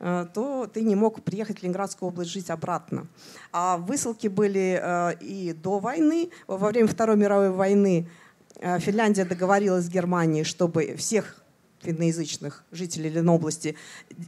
э, 0.00 0.26
то 0.32 0.66
ты 0.66 0.82
не 0.82 0.94
мог 0.94 1.22
приехать 1.22 1.58
в 1.58 1.62
Ленинградскую 1.62 2.08
область 2.08 2.30
жить 2.30 2.50
обратно. 2.50 3.06
А 3.52 3.76
высылки 3.76 4.28
были 4.28 4.80
э, 4.82 5.14
и 5.20 5.52
до 5.52 5.78
войны, 5.78 6.30
во 6.46 6.68
время 6.68 6.88
Второй 6.88 7.16
мировой 7.16 7.50
войны 7.50 8.08
Э, 8.08 8.25
Финляндия 8.60 9.24
договорилась 9.24 9.84
с 9.84 9.88
Германией, 9.88 10.44
чтобы 10.44 10.94
всех 10.96 11.36
финноязычных 11.82 12.64
жителей 12.72 13.10
Ленобласти 13.10 13.76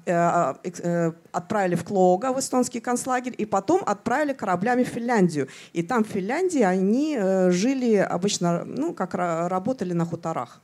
э, 0.06 0.54
э, 0.62 1.12
отправили 1.32 1.74
в 1.74 1.84
Клоуга, 1.84 2.32
в 2.32 2.38
эстонский 2.38 2.80
концлагерь, 2.80 3.34
и 3.36 3.46
потом 3.46 3.82
отправили 3.86 4.32
кораблями 4.32 4.84
в 4.84 4.88
Финляндию. 4.88 5.48
И 5.72 5.82
там 5.82 6.04
в 6.04 6.08
Финляндии 6.08 6.62
они 6.62 7.18
жили 7.50 7.96
обычно, 7.96 8.64
ну, 8.64 8.92
как 8.92 9.14
работали 9.14 9.92
на 9.92 10.04
хуторах. 10.04 10.60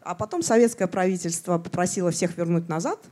А 0.00 0.14
потом 0.14 0.42
советское 0.42 0.86
правительство 0.86 1.58
попросило 1.58 2.10
всех 2.10 2.36
вернуть 2.36 2.68
назад– 2.68 2.98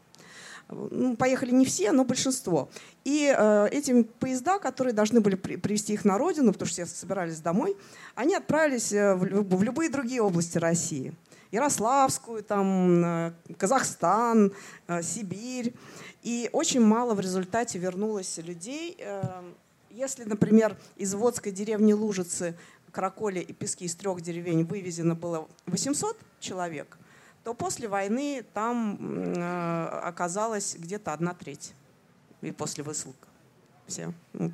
ну, 0.68 1.16
поехали 1.16 1.50
не 1.50 1.64
все, 1.64 1.92
но 1.92 2.04
большинство. 2.04 2.68
И 3.04 3.34
э, 3.36 3.68
эти 3.70 4.02
поезда, 4.02 4.58
которые 4.58 4.92
должны 4.92 5.20
были 5.20 5.34
при, 5.34 5.56
привезти 5.56 5.94
их 5.94 6.04
на 6.04 6.18
родину, 6.18 6.52
потому 6.52 6.66
что 6.68 6.84
все 6.84 6.86
собирались 6.86 7.40
домой, 7.40 7.76
они 8.14 8.34
отправились 8.34 8.92
э, 8.92 9.14
в, 9.14 9.20
в 9.56 9.62
любые 9.62 9.90
другие 9.90 10.20
области 10.20 10.58
России. 10.58 11.14
Ярославскую, 11.52 12.42
там, 12.42 13.04
э, 13.04 13.32
Казахстан, 13.56 14.52
э, 14.86 15.02
Сибирь. 15.02 15.74
И 16.22 16.50
очень 16.52 16.80
мало 16.80 17.14
в 17.14 17.20
результате 17.20 17.78
вернулось 17.78 18.38
людей. 18.38 18.98
Если, 19.90 20.24
например, 20.24 20.76
из 20.96 21.14
Водской 21.14 21.52
деревни 21.52 21.92
Лужицы, 21.92 22.54
Караколи 22.90 23.38
и 23.38 23.52
Пески 23.52 23.84
из 23.84 23.94
трех 23.94 24.20
деревень 24.20 24.64
вывезено 24.64 25.14
было 25.14 25.48
800 25.66 26.18
человек– 26.40 26.98
то 27.48 27.54
после 27.54 27.88
войны 27.88 28.44
там 28.52 28.98
э, 29.00 29.84
оказалось 30.02 30.76
где-то 30.78 31.14
одна 31.14 31.32
треть. 31.32 31.72
И 32.42 32.52
после 32.52 32.84
высылка. 32.84 33.26
Все. 33.86 34.12
Вот. 34.34 34.52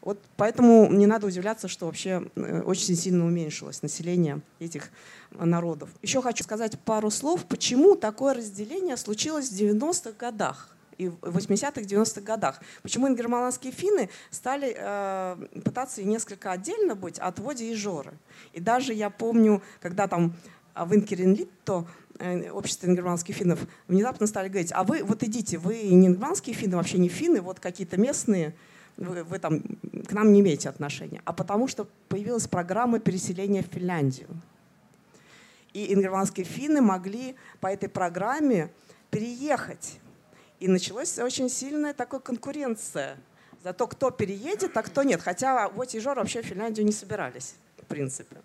вот 0.00 0.18
поэтому 0.38 0.90
не 0.90 1.04
надо 1.06 1.26
удивляться, 1.26 1.68
что 1.68 1.84
вообще 1.84 2.30
э, 2.36 2.62
очень 2.62 2.96
сильно 2.96 3.26
уменьшилось 3.26 3.82
население 3.82 4.40
этих 4.58 4.88
народов. 5.32 5.90
Еще 6.00 6.22
хочу 6.22 6.42
сказать 6.42 6.78
пару 6.80 7.10
слов, 7.10 7.44
почему 7.44 7.94
такое 7.94 8.32
разделение 8.32 8.96
случилось 8.96 9.50
в 9.50 9.54
90-х 9.54 10.12
годах 10.12 10.74
и 10.96 11.08
в 11.08 11.36
80-х, 11.36 11.82
90-х 11.82 12.22
годах. 12.22 12.62
Почему 12.80 13.06
ингерманские 13.06 13.74
финны 13.74 14.08
стали 14.30 14.74
э, 14.74 15.60
пытаться 15.62 16.02
несколько 16.02 16.52
отдельно 16.52 16.94
быть 16.94 17.18
от 17.18 17.38
Води 17.38 17.70
и 17.70 17.74
Жоры. 17.74 18.14
И 18.54 18.60
даже 18.60 18.94
я 18.94 19.10
помню, 19.10 19.60
когда 19.82 20.08
там 20.08 20.32
в 20.74 20.94
Инкеренлитто 20.94 21.86
Э, 22.20 22.50
общество 22.50 22.86
ингерманских 22.86 23.34
финнов 23.34 23.60
внезапно 23.88 24.26
стали 24.26 24.48
говорить, 24.48 24.72
а 24.74 24.84
вы 24.84 25.02
вот 25.02 25.22
идите, 25.22 25.56
вы 25.56 25.82
не 25.84 26.06
ингерманские 26.06 26.54
финны, 26.54 26.76
вообще 26.76 26.98
не 26.98 27.08
финны, 27.08 27.40
вот 27.40 27.60
какие-то 27.60 27.96
местные, 27.96 28.54
вы, 28.98 29.24
вы 29.24 29.38
там 29.38 29.62
к 30.06 30.12
нам 30.12 30.30
не 30.30 30.40
имеете 30.40 30.68
отношения. 30.68 31.22
А 31.24 31.32
потому 31.32 31.66
что 31.66 31.88
появилась 32.10 32.46
программа 32.46 32.98
переселения 32.98 33.62
в 33.62 33.74
Финляндию. 33.74 34.28
И 35.72 35.94
ингерманские 35.94 36.44
финны 36.44 36.82
могли 36.82 37.36
по 37.60 37.68
этой 37.68 37.88
программе 37.88 38.70
переехать. 39.10 39.98
И 40.58 40.68
началась 40.68 41.18
очень 41.18 41.48
сильная 41.48 41.94
такая 41.94 42.20
конкуренция 42.20 43.16
за 43.64 43.72
то, 43.72 43.86
кто 43.86 44.10
переедет, 44.10 44.76
а 44.76 44.82
кто 44.82 45.04
нет. 45.04 45.22
Хотя 45.22 45.70
вот 45.70 45.94
и 45.94 46.00
Жор 46.00 46.18
вообще 46.18 46.42
в 46.42 46.46
Финляндию 46.46 46.84
не 46.84 46.92
собирались, 46.92 47.54
в 47.78 47.86
принципе. 47.86 48.36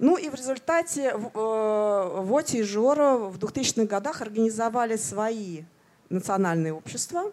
Ну 0.00 0.16
и 0.16 0.30
в 0.30 0.34
результате 0.34 1.12
э, 1.12 2.20
Воти 2.22 2.60
и 2.60 2.62
Жора 2.62 3.16
в 3.18 3.36
2000-х 3.36 3.84
годах 3.84 4.22
организовали 4.22 4.96
свои 4.96 5.64
национальные 6.08 6.72
общества, 6.72 7.30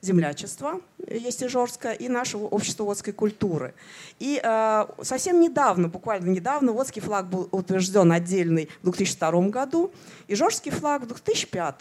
землячество, 0.00 0.80
есть 1.06 1.44
Ижорское, 1.44 1.92
и 1.92 2.08
наше 2.08 2.38
общество 2.38 2.84
водской 2.84 3.12
культуры. 3.12 3.74
И 4.20 4.40
э, 4.42 4.86
совсем 5.02 5.38
недавно, 5.38 5.88
буквально 5.88 6.30
недавно, 6.30 6.72
водский 6.72 7.02
флаг 7.02 7.28
был 7.28 7.46
утвержден 7.52 8.10
отдельный 8.10 8.70
в 8.80 8.84
2002 8.84 9.48
году, 9.50 9.92
Ижорский 10.28 10.70
флаг 10.70 11.02
в 11.02 11.08
2005. 11.08 11.74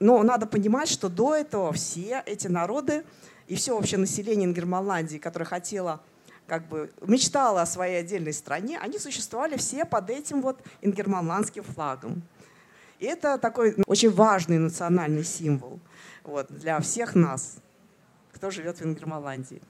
Но 0.00 0.22
надо 0.22 0.46
понимать, 0.46 0.90
что 0.90 1.08
до 1.08 1.34
этого 1.34 1.72
все 1.72 2.22
эти 2.26 2.46
народы 2.46 3.04
и 3.46 3.54
все 3.54 3.74
вообще 3.74 3.96
население 3.96 4.44
Ингерманландии, 4.44 5.16
которое 5.16 5.46
хотело 5.46 6.02
как 6.48 6.66
бы 6.66 6.90
мечтала 7.02 7.62
о 7.62 7.66
своей 7.66 8.00
отдельной 8.00 8.32
стране, 8.32 8.78
они 8.78 8.98
существовали 8.98 9.56
все 9.56 9.84
под 9.84 10.10
этим 10.10 10.40
вот 10.40 10.60
ингерманландским 10.80 11.62
флагом. 11.62 12.22
И 12.98 13.04
это 13.04 13.38
такой 13.38 13.76
очень 13.86 14.10
важный 14.10 14.58
национальный 14.58 15.24
символ 15.24 15.78
вот, 16.24 16.46
для 16.50 16.80
всех 16.80 17.14
нас, 17.14 17.58
кто 18.32 18.50
живет 18.50 18.80
в 18.80 18.84
Ингерманландии. 18.84 19.62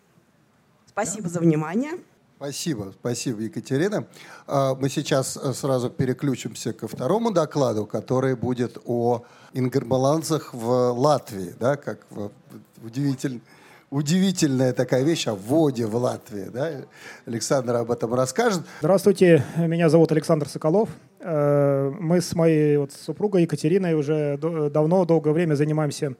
Спасибо 0.86 1.28
за 1.28 1.40
внимание. 1.40 1.92
Спасибо, 2.36 2.94
спасибо, 3.00 3.40
Екатерина. 3.40 4.06
А, 4.46 4.76
мы 4.76 4.88
сейчас 4.88 5.36
э, 5.36 5.52
сразу 5.52 5.90
переключимся 5.90 6.72
ко 6.72 6.86
второму 6.86 7.32
докладу, 7.32 7.84
который 7.84 8.36
будет 8.36 8.78
о 8.84 9.24
ингермаланцах 9.52 10.54
в 10.54 10.92
Латвии, 10.92 11.54
да, 11.58 11.76
как 11.76 12.06
удивительно 12.84 13.40
удивительная 13.90 14.72
такая 14.72 15.02
вещь 15.02 15.26
о 15.26 15.34
воде 15.34 15.86
в 15.86 15.96
Латвии. 15.96 16.46
Да? 16.52 16.70
Александр 17.26 17.76
об 17.76 17.90
этом 17.90 18.14
расскажет. 18.14 18.62
Здравствуйте, 18.80 19.44
меня 19.56 19.88
зовут 19.88 20.12
Александр 20.12 20.48
Соколов. 20.48 20.90
Э, 21.20 21.90
мы 21.98 22.20
с 22.20 22.34
моей 22.34 22.76
вот 22.76 22.92
супругой 22.92 23.42
Екатериной 23.42 23.94
уже 23.94 24.36
давно, 24.38 25.04
долгое 25.04 25.32
время 25.32 25.54
занимаемся 25.54 26.14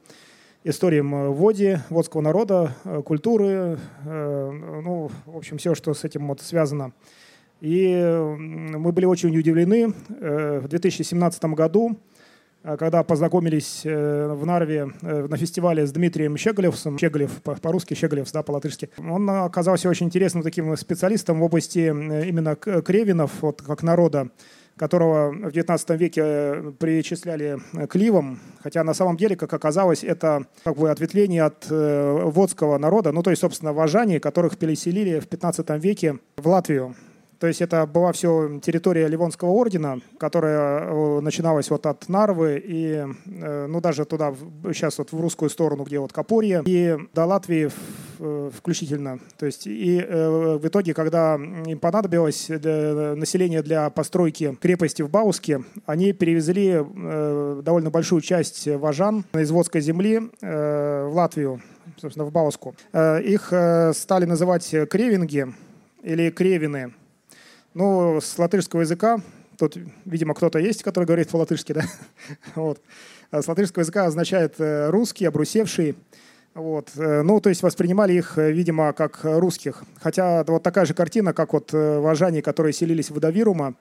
историям 0.63 1.13
э, 1.13 1.29
води, 1.29 1.77
водского 1.89 2.21
народа, 2.21 2.75
э, 2.83 3.01
культуры, 3.03 3.77
ну, 4.03 5.11
в 5.25 5.37
общем, 5.37 5.57
все, 5.57 5.75
что 5.75 5.93
с 5.93 6.03
этим 6.03 6.27
вот 6.27 6.41
связано. 6.41 6.93
И 7.61 7.93
мы 7.93 8.93
были 8.93 9.05
очень 9.05 9.37
удивлены. 9.37 9.93
В 10.07 10.67
2017 10.69 11.43
году 11.45 11.97
когда 12.63 13.03
познакомились 13.03 13.81
э, 13.85 14.33
в 14.33 14.45
Нарве 14.45 14.91
э, 15.01 15.27
на 15.27 15.37
фестивале 15.37 15.85
с 15.85 15.91
Дмитрием 15.91 16.37
Щеголевсом, 16.37 16.97
Щеголев 16.97 17.41
по-русски, 17.41 17.93
Щеголевс, 17.93 18.31
да, 18.31 18.43
по-латышски, 18.43 18.89
он 18.97 19.29
оказался 19.29 19.89
очень 19.89 20.07
интересным 20.07 20.43
таким 20.43 20.75
специалистом 20.75 21.39
в 21.39 21.43
области 21.43 21.79
э, 21.79 22.27
именно 22.27 22.55
кревинов, 22.55 23.31
вот 23.41 23.61
как 23.61 23.81
народа, 23.83 24.29
которого 24.75 25.31
в 25.31 25.53
XIX 25.53 25.97
веке 25.97 26.73
причисляли 26.79 27.59
к 27.87 27.95
ливам, 27.95 28.39
хотя 28.61 28.83
на 28.83 28.93
самом 28.93 29.17
деле, 29.17 29.35
как 29.35 29.53
оказалось, 29.53 30.03
это 30.03 30.45
как 30.63 30.77
бы 30.77 30.89
ответвление 30.89 31.43
от 31.43 31.67
э, 31.69 32.21
водского 32.25 32.77
народа, 32.77 33.11
ну 33.11 33.23
то 33.23 33.29
есть, 33.29 33.41
собственно, 33.41 33.73
вожане, 33.73 34.19
которых 34.19 34.57
переселили 34.57 35.19
в 35.19 35.27
XV 35.27 35.79
веке 35.79 36.19
в 36.37 36.47
Латвию. 36.47 36.95
То 37.39 37.47
есть 37.47 37.61
это 37.61 37.85
была 37.85 38.11
все 38.11 38.59
территория 38.61 39.07
Ливонского 39.07 39.49
ордена, 39.49 40.01
которая 40.17 40.81
э, 40.81 41.19
начиналась 41.21 41.69
вот 41.69 41.85
от 41.85 42.09
Нарвы 42.09 42.61
и, 42.63 43.05
э, 43.25 43.65
ну, 43.67 43.79
даже 43.79 44.03
туда, 44.03 44.35
сейчас 44.73 44.97
вот 44.97 45.13
в 45.13 45.19
русскую 45.19 45.49
сторону, 45.49 45.83
где 45.85 45.99
вот 45.99 46.11
Капорье, 46.11 46.61
и 46.65 46.97
до 47.13 47.25
Латвии 47.25 47.71
э, 48.19 48.51
включительно. 48.53 49.19
То 49.37 49.45
есть 49.45 49.67
и 49.67 49.99
в 49.99 50.67
итоге, 50.67 50.93
когда 50.93 51.35
им 51.35 51.79
понадобилось 51.79 52.49
население 52.49 53.63
для 53.63 53.89
постройки 53.89 54.57
крепости 54.59 55.01
в 55.01 55.09
Бауске, 55.09 55.63
они 55.85 56.11
перевезли 56.11 56.83
довольно 57.63 57.89
большую 57.89 58.21
часть 58.21 58.67
вожан 58.67 59.23
из 59.33 59.51
Водской 59.51 59.81
земли 59.81 60.29
в 60.41 61.11
Латвию, 61.13 61.61
собственно, 61.97 62.25
в 62.25 62.31
Бауску. 62.31 62.75
Их 62.93 63.53
стали 63.93 64.25
называть 64.25 64.69
кревинги 64.89 65.47
или 66.03 66.29
кревины. 66.29 66.93
Ну, 67.79 68.19
с 68.19 68.37
латышского 68.37 68.81
языка, 68.81 69.21
тут, 69.57 69.77
видимо, 70.03 70.33
кто-то 70.33 70.59
есть, 70.59 70.83
который 70.83 71.05
говорит 71.05 71.29
по-латышски, 71.29 71.71
да? 71.71 71.83
вот. 72.55 72.81
А 73.31 73.41
с 73.41 73.47
латышского 73.47 73.83
языка 73.83 74.05
означает 74.05 74.55
э, 74.59 74.89
русский, 74.89 75.23
обрусевший. 75.23 75.95
Вот. 76.53 76.89
Э, 76.97 77.21
ну, 77.21 77.39
то 77.39 77.47
есть 77.47 77.63
воспринимали 77.63 78.11
их, 78.11 78.37
э, 78.37 78.51
видимо, 78.51 78.91
как 78.91 79.21
русских. 79.23 79.85
Хотя 80.01 80.43
вот 80.43 80.61
такая 80.61 80.83
же 80.83 80.93
картина, 80.93 81.31
как 81.31 81.53
вот 81.53 81.71
вожане, 81.71 82.41
которые 82.41 82.73
селились 82.73 83.11
в 83.11 83.19
Давирума, 83.21 83.75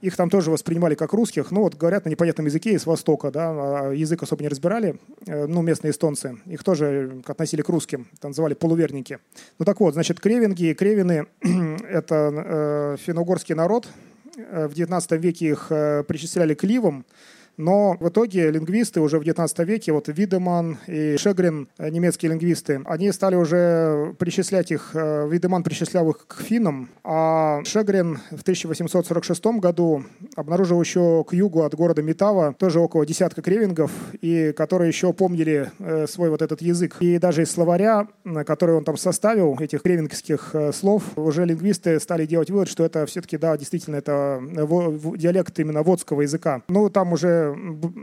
их 0.00 0.16
там 0.16 0.30
тоже 0.30 0.50
воспринимали 0.50 0.94
как 0.94 1.12
русских, 1.12 1.50
ну 1.50 1.62
вот 1.62 1.76
говорят 1.76 2.04
на 2.04 2.10
непонятном 2.10 2.46
языке 2.46 2.72
из 2.72 2.86
Востока, 2.86 3.30
да, 3.30 3.50
а 3.50 3.92
язык 3.92 4.22
особо 4.22 4.42
не 4.42 4.48
разбирали, 4.48 4.98
ну 5.26 5.62
местные 5.62 5.90
эстонцы, 5.92 6.38
их 6.46 6.64
тоже 6.64 7.22
относили 7.26 7.62
к 7.62 7.68
русским, 7.68 8.06
это 8.14 8.28
называли 8.28 8.54
полуверники. 8.54 9.18
Ну 9.58 9.64
так 9.64 9.80
вот, 9.80 9.94
значит, 9.94 10.20
кревинги, 10.20 10.72
кревины— 10.72 11.26
это 11.90 12.30
э, 12.32 12.96
финно-угорский 13.00 13.54
народ, 13.54 13.88
э, 14.36 14.68
в 14.68 14.72
XIX 14.72 15.18
веке 15.18 15.48
их 15.48 15.66
э, 15.70 16.04
причисляли 16.04 16.54
к 16.54 16.64
ливам, 16.64 17.04
но 17.60 17.96
в 18.00 18.08
итоге 18.08 18.50
лингвисты 18.50 19.00
уже 19.00 19.18
в 19.18 19.24
19 19.24 19.58
веке, 19.60 19.92
вот 19.92 20.08
Видеман 20.08 20.78
и 20.86 21.16
Шегрин, 21.18 21.68
э, 21.78 21.90
немецкие 21.90 22.32
лингвисты, 22.32 22.82
они 22.86 23.12
стали 23.12 23.36
уже 23.36 24.14
причислять 24.18 24.70
их, 24.70 24.90
э, 24.94 25.28
Видеман 25.28 25.62
причислял 25.62 26.10
их 26.10 26.26
к 26.26 26.40
финнам, 26.40 26.88
а 27.04 27.62
Шегрин 27.64 28.18
в 28.30 28.42
1846 28.42 29.60
году 29.60 30.04
обнаружил 30.40 30.80
еще 30.80 31.24
к 31.24 31.32
югу 31.32 31.62
от 31.62 31.74
города 31.74 32.02
Метава 32.02 32.54
тоже 32.58 32.80
около 32.80 33.06
десятка 33.06 33.42
кревингов, 33.42 33.90
и 34.20 34.52
которые 34.52 34.88
еще 34.88 35.12
помнили 35.12 35.70
э, 35.78 36.06
свой 36.06 36.30
вот 36.30 36.42
этот 36.42 36.62
язык. 36.62 36.96
И 37.00 37.18
даже 37.18 37.42
из 37.42 37.50
словаря, 37.50 38.08
который 38.46 38.74
он 38.74 38.84
там 38.84 38.96
составил, 38.96 39.56
этих 39.60 39.82
кревингских 39.82 40.54
слов, 40.72 41.02
уже 41.16 41.44
лингвисты 41.44 42.00
стали 42.00 42.26
делать 42.26 42.50
вывод, 42.50 42.68
что 42.68 42.84
это 42.84 43.06
все-таки, 43.06 43.36
да, 43.36 43.56
действительно, 43.56 43.96
это 43.96 44.40
диалект 45.16 45.58
именно 45.58 45.82
водского 45.82 46.22
языка. 46.22 46.62
Ну, 46.68 46.90
там 46.90 47.12
уже 47.12 47.54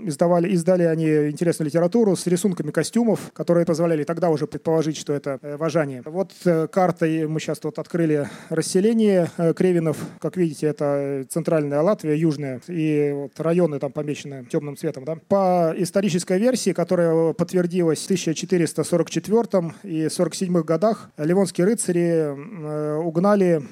издавали, 0.04 0.50
издали 0.50 0.84
они 0.84 1.30
интересную 1.30 1.67
литературу 1.67 2.15
с 2.15 2.28
рисунками 2.28 2.71
костюмов, 2.71 3.32
которые 3.34 3.65
позволяли 3.65 4.04
тогда 4.04 4.30
уже 4.30 4.47
предположить, 4.47 4.97
что 4.97 5.13
это 5.13 5.39
э, 5.41 5.58
вожание. 5.58 6.02
Вот 6.06 6.32
э, 6.45 6.67
картой 6.67 7.28
мы 7.28 7.39
сейчас 7.39 7.60
тут 7.60 7.80
открыли 7.80 8.30
расселение 8.50 9.30
э, 9.38 9.54
кревинов. 9.54 9.97
Как 10.19 10.38
видите, 10.38 10.67
это 10.67 11.26
центральная 11.30 11.82
Латвия, 11.82 12.15
южная, 12.28 12.62
и 12.68 13.12
вот 13.13 13.40
районы 13.40 13.80
там 13.80 13.92
помечены 13.92 14.46
темным 14.46 14.76
цветом. 14.78 15.06
Да? 15.06 15.18
По 15.28 15.74
исторической 15.78 16.40
версии, 16.40 16.74
которая 16.74 17.34
подтвердилась 17.34 18.00
в 18.00 18.06
1444 18.06 19.74
и 19.84 20.10
47 20.10 20.62
годах, 20.63 21.10
ливонские 21.18 21.66
рыцари 21.66 23.00
угнали 23.00 23.63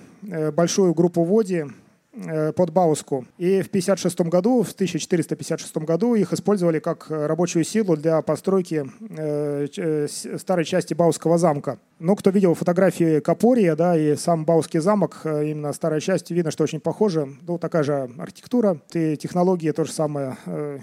большую 0.54 0.94
группу 0.94 1.24
води 1.24 1.66
Э, 1.66 1.85
под 2.56 2.72
Бауску. 2.72 3.26
И 3.38 3.62
в 3.62 3.70
56 3.70 4.22
году, 4.22 4.64
в 4.64 4.72
1456 4.72 5.78
году 5.78 6.16
их 6.16 6.34
использовали 6.34 6.80
как 6.80 7.08
рабочую 7.10 7.64
силу 7.64 7.96
для 7.98 8.22
постройки 8.22 8.86
э, 9.18 9.68
э 9.78 10.08
старой 10.38 10.66
части 10.66 10.94
Баусского 10.94 11.38
замка. 11.38 11.78
Ну, 12.00 12.16
кто 12.16 12.30
видел 12.30 12.54
фотографии 12.54 13.20
Капория, 13.20 13.76
да, 13.76 13.98
и 13.98 14.16
сам 14.16 14.46
Баусский 14.46 14.80
замок, 14.80 15.22
э, 15.24 15.48
именно 15.48 15.74
старая 15.74 16.00
часть, 16.00 16.32
видно, 16.32 16.52
что 16.52 16.64
очень 16.64 16.80
похоже. 16.80 17.28
Ну, 17.48 17.58
такая 17.58 17.84
же 17.84 18.10
архитектура, 18.18 18.80
и 18.94 19.18
технологии 19.18 19.72
то 19.72 19.84
же 19.84 19.92
самое. 19.92 20.38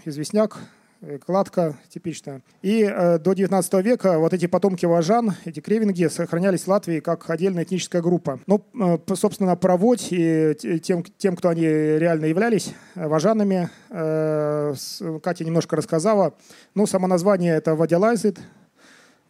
Известняк, 0.04 0.58
Э, 0.62 0.81
кладка 1.24 1.76
типичная. 1.88 2.42
И 2.62 2.82
э, 2.82 3.18
до 3.18 3.32
19 3.32 3.74
века 3.84 4.18
вот 4.18 4.32
эти 4.32 4.46
потомки 4.46 4.86
вожан, 4.86 5.32
эти 5.44 5.60
кревинги, 5.60 6.06
сохранялись 6.06 6.62
в 6.62 6.68
Латвии 6.68 7.00
как 7.00 7.28
отдельная 7.28 7.64
этническая 7.64 8.02
группа. 8.02 8.40
Ну, 8.46 8.64
э, 8.80 8.98
собственно, 9.14 9.56
про 9.56 9.76
Водь 9.76 10.08
и 10.12 10.54
тем, 10.82 11.02
тем, 11.18 11.36
кто 11.36 11.48
они 11.48 11.64
реально 11.64 12.26
являлись, 12.26 12.72
э, 12.94 13.08
вожанами, 13.08 13.68
э, 13.90 14.74
Катя 15.22 15.44
немножко 15.44 15.76
рассказала. 15.76 16.34
Ну, 16.74 16.86
само 16.86 17.06
название 17.06 17.56
это 17.56 17.74
Вадялайзит, 17.74 18.38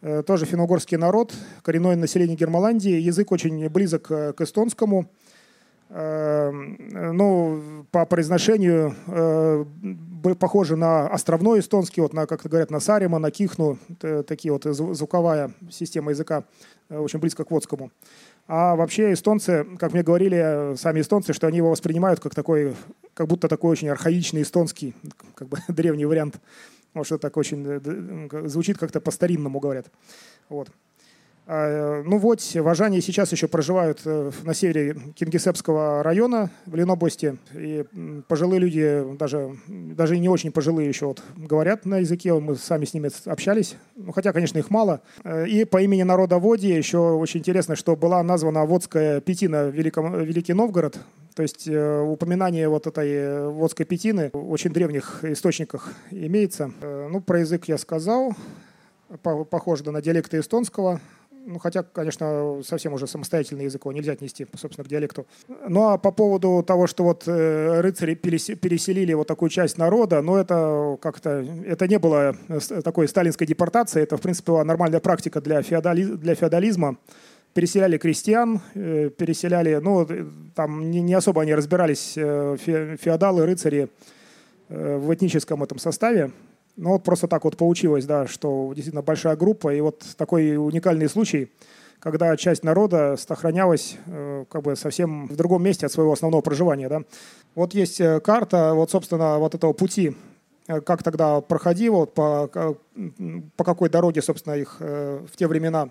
э, 0.01 0.21
тоже 0.23 0.45
финно-угорский 0.45 0.97
народ, 0.97 1.33
коренное 1.63 1.95
население 1.95 2.37
Германландии, 2.37 2.99
язык 2.99 3.31
очень 3.31 3.67
близок 3.69 4.07
к 4.07 4.35
эстонскому. 4.39 5.09
Эм, 5.89 6.77
ну, 6.91 7.85
по 7.91 8.05
произношению 8.05 8.95
э, 9.05 9.65
похожи 10.39 10.75
на 10.75 11.07
островной 11.07 11.59
эстонский, 11.59 12.01
вот 12.01 12.13
на, 12.13 12.25
как 12.25 12.41
говорят, 12.43 12.71
на 12.71 12.79
Сарима, 12.79 13.19
на 13.19 13.29
Кихну, 13.29 13.77
такие 14.27 14.51
вот 14.51 14.63
звуковая 14.63 15.51
система 15.69 16.11
языка, 16.11 16.45
э, 16.89 16.97
очень 16.97 17.19
близко 17.19 17.43
к 17.43 17.51
водскому. 17.51 17.91
А 18.47 18.75
вообще 18.75 19.13
эстонцы, 19.13 19.65
как 19.77 19.93
мне 19.93 20.03
говорили 20.03 20.75
сами 20.75 21.01
эстонцы, 21.01 21.31
что 21.31 21.47
они 21.47 21.57
его 21.57 21.69
воспринимают 21.69 22.19
как 22.19 22.33
такой, 22.33 22.75
как 23.13 23.27
будто 23.27 23.47
такой 23.47 23.71
очень 23.71 23.89
архаичный 23.89 24.41
эстонский, 24.41 24.95
как 25.35 25.47
бы 25.47 25.57
древний 25.67 26.05
вариант. 26.05 26.39
Может, 26.93 27.13
это 27.13 27.21
так 27.21 27.37
очень 27.37 27.65
э, 27.67 28.47
звучит 28.47 28.77
как-то 28.77 28.99
по-старинному, 28.99 29.59
говорят. 29.59 29.87
Вот. 30.49 30.69
А, 31.45 32.01
ну 32.03 32.17
вот, 32.19 32.41
вожане 32.55 33.01
сейчас 33.01 33.31
еще 33.33 33.47
проживают 33.49 34.01
э, 34.05 34.31
на 34.43 34.53
севере 34.53 34.95
Кингисеппского 35.15 36.01
района 36.01 36.49
в 36.65 36.75
Ленобласти. 36.75 37.37
И 37.53 37.83
пожилые 38.29 38.59
люди, 38.59 39.03
даже, 39.19 39.57
даже 39.67 40.17
не 40.17 40.29
очень 40.29 40.53
пожилые 40.53 40.87
еще 40.87 41.07
вот, 41.07 41.21
говорят 41.35 41.85
на 41.85 41.97
языке, 41.97 42.33
мы 42.33 42.55
сами 42.55 42.85
с 42.85 42.93
ними 42.93 43.09
общались. 43.29 43.75
Ну, 43.97 44.13
хотя, 44.13 44.31
конечно, 44.31 44.57
их 44.57 44.69
мало. 44.69 45.01
Э, 45.25 45.45
и 45.45 45.65
по 45.65 45.81
имени 45.81 46.03
народа 46.03 46.39
Води 46.39 46.69
еще 46.69 46.97
очень 46.97 47.41
интересно, 47.41 47.75
что 47.75 47.97
была 47.97 48.23
названа 48.23 48.65
Водская 48.65 49.19
Петина 49.19 49.67
Великом, 49.67 50.23
Великий 50.23 50.53
Новгород. 50.53 50.97
То 51.35 51.43
есть 51.43 51.67
э, 51.67 51.99
упоминание 51.99 52.69
вот 52.69 52.87
этой 52.87 53.49
Водской 53.49 53.85
Петины 53.85 54.29
в 54.31 54.49
очень 54.49 54.71
древних 54.71 55.25
источниках 55.25 55.91
имеется. 56.09 56.71
Ну, 56.81 57.19
про 57.19 57.41
язык 57.41 57.65
я 57.65 57.77
сказал. 57.77 58.33
Похоже 59.21 59.91
на 59.91 60.01
диалекты 60.01 60.39
эстонского 60.39 61.01
ну, 61.45 61.59
хотя, 61.59 61.83
конечно, 61.83 62.61
совсем 62.63 62.93
уже 62.93 63.07
самостоятельный 63.07 63.65
язык 63.65 63.81
его 63.83 63.91
нельзя 63.91 64.13
отнести, 64.13 64.47
собственно, 64.55 64.85
к 64.85 64.89
диалекту. 64.89 65.25
Ну, 65.67 65.89
а 65.89 65.97
по 65.97 66.11
поводу 66.11 66.63
того, 66.65 66.87
что 66.87 67.03
вот 67.03 67.23
э, 67.27 67.81
рыцари 67.81 68.15
переселили 68.15 69.13
вот 69.13 69.27
такую 69.27 69.49
часть 69.49 69.77
народа, 69.77 70.21
ну, 70.21 70.37
это 70.37 70.97
как-то, 71.01 71.45
это 71.65 71.87
не 71.87 71.99
было 71.99 72.35
э, 72.47 72.59
такой 72.81 73.07
сталинской 73.07 73.45
депортации, 73.45 74.01
это, 74.01 74.17
в 74.17 74.21
принципе, 74.21 74.51
была 74.51 74.63
нормальная 74.63 74.99
практика 74.99 75.41
для, 75.41 75.61
феодали, 75.61 76.03
для 76.03 76.35
феодализма. 76.35 76.97
Переселяли 77.53 77.97
крестьян, 77.97 78.61
э, 78.73 79.09
переселяли, 79.09 79.79
ну, 79.81 80.07
там 80.55 80.89
не, 80.91 81.01
не 81.01 81.13
особо 81.13 81.41
они 81.41 81.53
разбирались, 81.53 82.13
феодалы, 82.13 83.45
рыцари, 83.45 83.89
в 84.69 85.13
этническом 85.13 85.61
этом 85.61 85.77
составе. 85.77 86.31
Ну 86.75 86.89
вот 86.89 87.03
просто 87.03 87.27
так 87.27 87.43
вот 87.43 87.55
получилось, 87.55 88.05
да, 88.05 88.25
что 88.25 88.71
действительно 88.73 89.03
большая 89.03 89.35
группа, 89.35 89.73
и 89.73 89.79
вот 89.79 90.03
такой 90.17 90.57
уникальный 90.57 91.07
случай, 91.07 91.51
когда 91.99 92.35
часть 92.35 92.63
народа 92.63 93.15
сохранялась 93.15 93.97
э, 94.07 94.45
как 94.49 94.63
бы 94.63 94.75
совсем 94.75 95.27
в 95.27 95.35
другом 95.35 95.63
месте 95.63 95.85
от 95.85 95.91
своего 95.91 96.11
основного 96.13 96.41
проживания, 96.41 96.89
да. 96.89 97.03
Вот 97.53 97.75
есть 97.75 98.01
э, 98.01 98.19
карта, 98.19 98.73
вот, 98.73 98.89
собственно, 98.89 99.37
вот 99.37 99.53
этого 99.53 99.73
пути, 99.73 100.17
э, 100.67 100.81
как 100.81 101.03
тогда 101.03 101.41
проходило, 101.41 101.97
вот 101.97 102.15
по, 102.15 102.49
по 103.55 103.63
какой 103.63 103.89
дороге, 103.89 104.23
собственно, 104.23 104.55
их 104.55 104.77
э, 104.79 105.23
в 105.31 105.37
те 105.37 105.47
времена, 105.47 105.89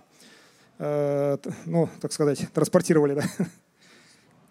э, 0.80 1.36
ну, 1.64 1.88
так 2.00 2.12
сказать, 2.12 2.48
транспортировали, 2.52 3.22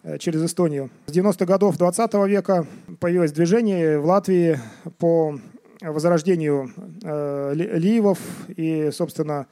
да, 0.03 0.17
через 0.17 0.41
Эстонию. 0.45 0.89
С 1.07 1.11
90-х 1.11 1.45
годов 1.45 1.77
20 1.77 2.13
века 2.25 2.65
появилось 3.01 3.33
движение 3.33 3.99
в 3.99 4.05
Латвии 4.05 4.57
по 4.97 5.37
возрождению 5.81 6.71
э, 7.03 7.53
ливов 7.55 8.19
и, 8.47 8.89
собственно, 8.91 9.47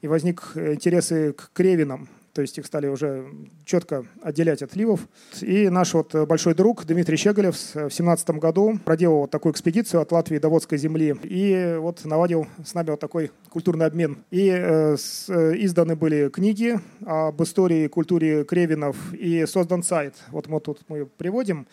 и 0.00 0.08
возник 0.08 0.52
интерес 0.56 1.08
к 1.08 1.50
кревинам. 1.52 2.08
То 2.32 2.40
есть 2.40 2.56
их 2.56 2.64
стали 2.64 2.86
уже 2.86 3.26
четко 3.66 4.06
отделять 4.22 4.62
от 4.62 4.74
ливов. 4.74 5.00
И 5.42 5.68
наш 5.68 5.92
вот 5.92 6.14
большой 6.26 6.54
друг 6.54 6.86
Дмитрий 6.86 7.18
Щеголев 7.18 7.56
в 7.74 7.90
семнадцатом 7.90 8.38
году 8.38 8.78
проделал 8.84 9.20
вот 9.20 9.30
такую 9.30 9.52
экспедицию 9.52 10.00
от 10.00 10.12
Латвии 10.12 10.38
до 10.38 10.48
Водской 10.48 10.78
земли. 10.78 11.14
И 11.24 11.76
вот 11.78 12.02
наладил 12.06 12.46
с 12.64 12.72
нами 12.72 12.90
вот 12.90 13.00
такой 13.00 13.30
культурный 13.50 13.84
обмен. 13.84 14.24
И 14.30 14.48
э, 14.48 14.96
э, 15.28 15.52
изданы 15.56 15.94
были 15.94 16.30
книги 16.30 16.80
об 17.04 17.42
истории 17.42 17.84
и 17.84 17.88
культуре 17.88 18.44
кревинов 18.44 18.96
и 19.12 19.44
создан 19.44 19.82
сайт. 19.82 20.14
Вот 20.30 20.48
мы 20.48 20.60
тут 20.60 20.80
мы 20.88 21.04
приводим 21.04 21.66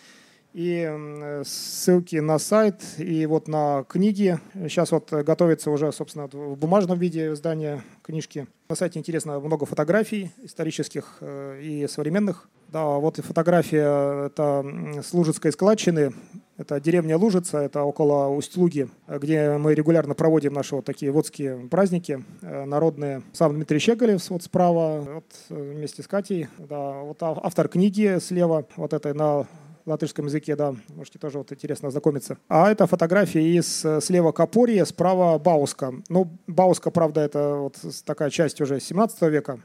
и 0.53 1.41
ссылки 1.45 2.17
на 2.17 2.39
сайт 2.39 2.81
и 2.97 3.25
вот 3.25 3.47
на 3.47 3.83
книги. 3.87 4.39
Сейчас 4.53 4.91
вот 4.91 5.11
готовится 5.11 5.71
уже, 5.71 5.91
собственно, 5.91 6.27
в 6.27 6.57
бумажном 6.57 6.97
виде 6.97 7.31
издание 7.33 7.83
книжки. 8.01 8.47
На 8.69 8.75
сайте 8.75 8.99
интересно 8.99 9.39
много 9.39 9.65
фотографий 9.65 10.31
исторических 10.43 11.17
э, 11.21 11.59
и 11.61 11.87
современных. 11.87 12.49
Да, 12.67 12.85
вот 12.85 13.17
и 13.17 13.23
фотография 13.23 14.27
это 14.27 14.63
с 15.03 15.11
Лужицкой 15.13 15.51
складчины. 15.51 16.13
Это 16.57 16.79
деревня 16.79 17.17
Лужица, 17.17 17.59
это 17.59 17.83
около 17.83 18.27
Усть-Луги, 18.27 18.89
где 19.07 19.57
мы 19.57 19.73
регулярно 19.73 20.13
проводим 20.13 20.53
наши 20.53 20.75
вот 20.75 20.83
такие 20.83 21.09
водские 21.11 21.67
праздники 21.69 22.23
э, 22.41 22.65
народные. 22.65 23.23
Сам 23.33 23.53
Дмитрий 23.53 23.79
Щеголев 23.79 24.29
вот 24.29 24.43
справа, 24.43 24.99
вот 24.99 25.25
э, 25.49 25.71
вместе 25.73 26.03
с 26.03 26.07
Катей. 26.07 26.47
Да, 26.57 26.99
вот 27.01 27.17
автор 27.21 27.69
книги 27.69 28.19
слева, 28.19 28.65
вот 28.75 28.93
этой 28.93 29.13
на 29.13 29.47
латышском 29.89 30.25
языке, 30.25 30.55
да, 30.55 30.75
можете 30.95 31.19
тоже 31.19 31.37
вот 31.37 31.51
интересно 31.51 31.87
ознакомиться. 31.87 32.37
А 32.47 32.71
это 32.71 32.87
фотография 32.87 33.43
из 33.43 33.83
э, 33.85 34.01
слева 34.01 34.31
Капорья, 34.31 34.85
справа 34.85 35.37
Бауска. 35.37 35.93
Ну, 36.09 36.29
Бауска, 36.47 36.91
правда, 36.91 37.21
это 37.21 37.55
вот 37.55 37.77
такая 38.05 38.29
часть 38.29 38.61
уже 38.61 38.79
17 38.79 39.21
века, 39.23 39.59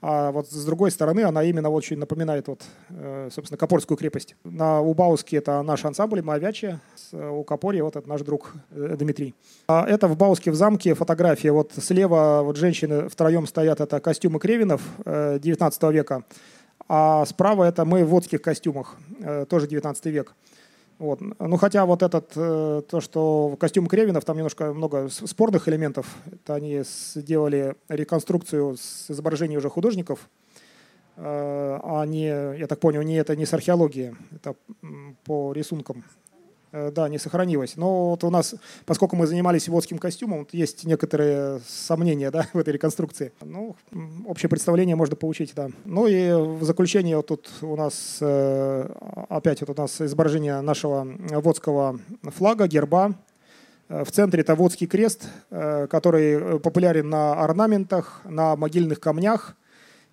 а 0.00 0.30
вот 0.30 0.48
с 0.48 0.64
другой 0.64 0.92
стороны 0.92 1.22
она 1.22 1.42
именно 1.42 1.70
очень 1.70 1.98
напоминает 1.98 2.46
вот, 2.46 2.62
э, 2.90 3.30
собственно, 3.32 3.58
Копорскую 3.58 3.98
крепость. 3.98 4.36
На 4.44 4.80
Убауске 4.80 5.38
это 5.38 5.60
наш 5.62 5.84
ансамбль 5.84 6.22
Моавячи, 6.22 6.78
у 7.12 7.42
Копорья 7.42 7.82
вот 7.82 7.96
это 7.96 8.08
наш 8.08 8.20
друг 8.22 8.52
э, 8.70 8.94
Дмитрий. 8.96 9.34
А 9.66 9.84
это 9.88 10.06
в 10.06 10.16
Бауске 10.16 10.52
в 10.52 10.54
замке 10.54 10.94
фотография. 10.94 11.50
Вот 11.50 11.72
слева 11.76 12.42
вот 12.44 12.56
женщины 12.56 13.08
втроем 13.08 13.46
стоят, 13.48 13.80
это 13.80 13.98
костюмы 13.98 14.38
Кревинов 14.38 14.82
19 15.04 15.82
века. 15.92 16.24
А 16.86 17.24
справа 17.26 17.64
это 17.64 17.84
мы 17.84 18.04
в 18.04 18.08
водских 18.08 18.40
костюмах, 18.42 18.96
э, 19.20 19.46
тоже 19.48 19.66
19 19.66 20.06
век. 20.06 20.34
Вот. 20.98 21.20
Ну, 21.20 21.56
хотя 21.56 21.86
вот 21.86 22.02
этот, 22.02 22.32
э, 22.34 22.82
то, 22.88 23.00
что 23.00 23.56
костюм 23.58 23.86
Кревинов, 23.86 24.24
там 24.24 24.36
немножко 24.36 24.72
много 24.72 25.08
спорных 25.08 25.68
элементов. 25.68 26.06
Это 26.32 26.54
они 26.54 26.82
сделали 26.84 27.76
реконструкцию 27.88 28.76
с 28.76 29.10
изображений 29.10 29.56
уже 29.56 29.68
художников. 29.68 30.28
Э, 31.16 31.78
а 31.82 32.04
не, 32.04 32.26
я 32.26 32.66
так 32.66 32.80
понял, 32.80 33.02
не 33.02 33.14
это 33.14 33.36
не 33.36 33.46
с 33.46 33.52
археологии, 33.54 34.16
это 34.34 34.54
по 35.24 35.52
рисункам 35.52 36.04
да, 36.72 37.08
не 37.08 37.18
сохранилось. 37.18 37.76
Но 37.76 38.10
вот 38.10 38.24
у 38.24 38.30
нас, 38.30 38.54
поскольку 38.84 39.16
мы 39.16 39.26
занимались 39.26 39.68
водским 39.68 39.98
костюмом, 39.98 40.46
есть 40.52 40.84
некоторые 40.84 41.60
сомнения 41.66 42.30
да, 42.30 42.46
в 42.52 42.58
этой 42.58 42.72
реконструкции. 42.74 43.32
Ну, 43.42 43.76
общее 44.26 44.48
представление 44.48 44.96
можно 44.96 45.16
получить, 45.16 45.52
да. 45.54 45.68
Ну 45.84 46.06
и 46.06 46.30
в 46.32 46.64
заключение 46.64 47.16
вот 47.16 47.26
тут 47.26 47.50
у 47.62 47.76
нас 47.76 48.18
э, 48.20 48.90
опять 49.28 49.60
вот 49.60 49.78
у 49.78 49.82
нас 49.82 50.00
изображение 50.00 50.60
нашего 50.60 51.06
водского 51.30 51.98
флага, 52.22 52.66
герба. 52.66 53.14
Э, 53.88 54.04
в 54.04 54.12
центре 54.12 54.42
это 54.42 54.54
водский 54.54 54.86
крест, 54.86 55.28
который 55.50 56.60
популярен 56.60 57.08
на 57.08 57.34
орнаментах, 57.34 58.20
на 58.24 58.56
могильных 58.56 59.00
камнях– 59.00 59.56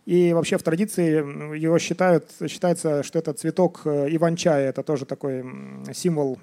и 0.06 0.34
вообще 0.34 0.58
в 0.58 0.64
традиции 0.64 1.58
его 1.58 1.80
считают, 1.80 2.30
считается, 2.48 3.02
что 3.02 3.18
это 3.18 3.34
цветок 3.34 3.82
э, 3.86 4.08
иван-чая. 4.12 4.70
Это 4.70 4.84
тоже 4.84 5.06
такой 5.06 5.44
символ 5.94 6.38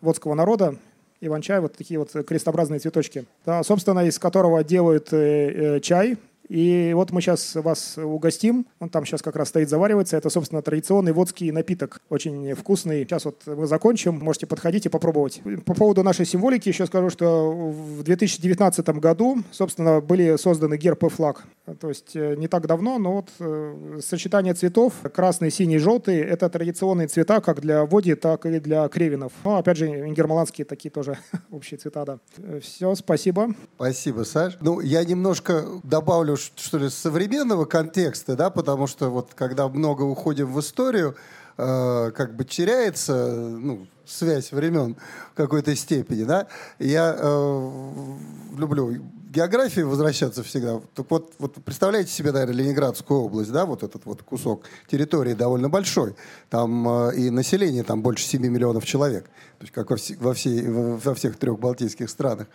водского 0.00 0.34
народа. 0.34 0.76
Иван-чай, 1.20 1.60
вот 1.60 1.74
такие 1.74 1.98
вот 1.98 2.10
крестообразные 2.26 2.80
цветочки. 2.80 3.24
Да, 3.44 3.62
собственно, 3.64 4.06
из 4.06 4.18
которого 4.18 4.62
делают 4.62 5.12
э, 5.12 5.76
э, 5.76 5.80
чай, 5.80 6.16
и 6.52 6.92
вот 6.92 7.12
мы 7.12 7.22
сейчас 7.22 7.54
вас 7.54 7.96
угостим. 7.96 8.66
Он 8.78 8.90
там 8.90 9.06
сейчас 9.06 9.22
как 9.22 9.36
раз 9.36 9.48
стоит, 9.48 9.70
заваривается. 9.70 10.18
Это, 10.18 10.28
собственно, 10.28 10.60
традиционный 10.60 11.12
водский 11.12 11.50
напиток. 11.50 12.02
Очень 12.10 12.52
вкусный. 12.54 13.04
Сейчас 13.04 13.24
вот 13.24 13.40
мы 13.46 13.66
закончим. 13.66 14.18
Можете 14.18 14.46
подходить 14.46 14.84
и 14.84 14.90
попробовать. 14.90 15.40
По 15.64 15.72
поводу 15.72 16.02
нашей 16.02 16.26
символики 16.26 16.68
еще 16.68 16.84
скажу, 16.84 17.08
что 17.08 17.50
в 17.52 18.02
2019 18.02 18.86
году, 19.00 19.38
собственно, 19.50 20.02
были 20.02 20.36
созданы 20.36 20.76
герб 20.76 21.04
и 21.04 21.08
флаг. 21.08 21.44
То 21.80 21.88
есть 21.88 22.14
э, 22.16 22.34
не 22.36 22.48
так 22.48 22.66
давно, 22.66 22.98
но 22.98 23.12
вот 23.12 23.30
э, 23.38 24.00
сочетание 24.04 24.52
цветов, 24.52 24.92
красный, 25.14 25.50
синий, 25.50 25.78
желтый, 25.78 26.18
это 26.18 26.50
традиционные 26.50 27.06
цвета 27.06 27.40
как 27.40 27.60
для 27.60 27.86
води, 27.86 28.14
так 28.14 28.44
и 28.44 28.58
для 28.58 28.86
кревинов. 28.88 29.32
Ну, 29.44 29.56
опять 29.56 29.78
же, 29.78 29.86
германские 30.10 30.64
такие 30.66 30.90
тоже 30.90 31.16
общие 31.50 31.78
цвета, 31.78 32.04
да. 32.04 32.18
Все, 32.60 32.94
спасибо. 32.96 33.54
Спасибо, 33.76 34.24
Саш. 34.24 34.58
Ну, 34.60 34.80
я 34.80 35.04
немножко 35.04 35.64
добавлю, 35.84 36.36
что 36.56 36.78
ли, 36.78 36.88
современного 36.90 37.64
контекста, 37.64 38.36
да, 38.36 38.50
потому 38.50 38.86
что 38.86 39.10
вот 39.10 39.30
когда 39.34 39.68
много 39.68 40.02
уходим 40.02 40.52
в 40.52 40.60
историю, 40.60 41.16
э, 41.56 42.10
как 42.14 42.34
бы 42.36 42.44
теряется, 42.44 43.30
ну, 43.32 43.86
связь 44.06 44.52
времен 44.52 44.96
в 45.32 45.36
какой-то 45.36 45.74
степени, 45.76 46.24
да. 46.24 46.46
Я 46.78 47.16
э, 47.18 48.16
люблю 48.56 48.94
географии 49.30 49.80
возвращаться 49.80 50.42
всегда. 50.42 50.80
Так 50.94 51.06
вот, 51.10 51.32
вот 51.38 51.54
представляете 51.64 52.12
себе, 52.12 52.32
наверное, 52.32 52.56
Ленинградскую 52.56 53.20
область, 53.20 53.50
да, 53.50 53.64
вот 53.64 53.82
этот 53.82 54.04
вот 54.04 54.22
кусок 54.22 54.64
территории 54.90 55.32
довольно 55.32 55.68
большой. 55.68 56.14
Там 56.50 56.88
э, 57.08 57.16
и 57.16 57.30
население 57.30 57.82
там 57.82 58.02
больше 58.02 58.24
7 58.24 58.42
миллионов 58.42 58.84
человек, 58.84 59.24
то 59.24 59.62
есть 59.62 59.72
как 59.72 59.90
во, 59.90 59.96
все, 59.96 60.16
во, 60.16 60.34
всей, 60.34 60.68
во 60.68 61.14
всех 61.14 61.36
трех 61.38 61.58
балтийских 61.58 62.10
странах. 62.10 62.48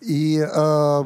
И 0.00 0.38
э, 0.38 1.04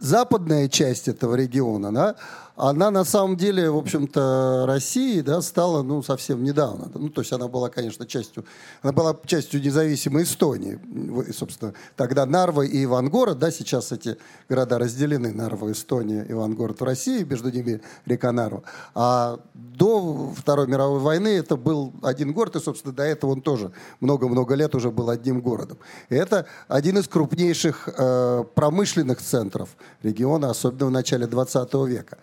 западная 0.00 0.68
часть 0.68 1.08
этого 1.08 1.34
региона, 1.34 1.92
да, 1.92 2.16
она 2.60 2.90
на 2.90 3.04
самом 3.04 3.36
деле, 3.36 3.70
в 3.70 3.78
общем-то, 3.78 4.64
России 4.66 5.22
да, 5.22 5.40
стала 5.40 5.82
ну, 5.82 6.02
совсем 6.02 6.44
недавно. 6.44 6.90
Ну, 6.94 7.08
то 7.08 7.22
есть 7.22 7.32
она 7.32 7.48
была, 7.48 7.70
конечно, 7.70 8.06
частью, 8.06 8.44
она 8.82 8.92
была 8.92 9.16
частью 9.24 9.62
независимой 9.62 10.24
Эстонии. 10.24 10.78
И, 11.26 11.32
собственно, 11.32 11.72
тогда 11.96 12.26
Нарва 12.26 12.62
и 12.62 12.84
Ивангород, 12.84 13.38
да, 13.38 13.50
сейчас 13.50 13.92
эти 13.92 14.18
города 14.48 14.78
разделены, 14.78 15.32
Нарва, 15.32 15.72
Эстония, 15.72 16.26
Ивангород 16.28 16.78
в 16.80 16.84
России, 16.84 17.24
между 17.24 17.50
ними 17.50 17.80
река 18.04 18.30
Нарва. 18.30 18.62
А 18.94 19.40
до 19.54 20.30
Второй 20.36 20.66
мировой 20.66 21.00
войны 21.00 21.28
это 21.28 21.56
был 21.56 21.94
один 22.02 22.34
город, 22.34 22.56
и, 22.56 22.60
собственно, 22.60 22.92
до 22.92 23.04
этого 23.04 23.30
он 23.30 23.40
тоже 23.40 23.72
много-много 24.00 24.54
лет 24.54 24.74
уже 24.74 24.90
был 24.90 25.08
одним 25.08 25.40
городом. 25.40 25.78
И 26.10 26.14
это 26.14 26.44
один 26.68 26.98
из 26.98 27.08
крупнейших 27.08 27.88
э, 27.96 28.44
промышленных 28.54 29.22
центров 29.22 29.70
региона, 30.02 30.50
особенно 30.50 30.86
в 30.86 30.90
начале 30.90 31.26
20 31.26 31.74
века. 31.86 32.18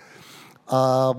А, 0.70 1.16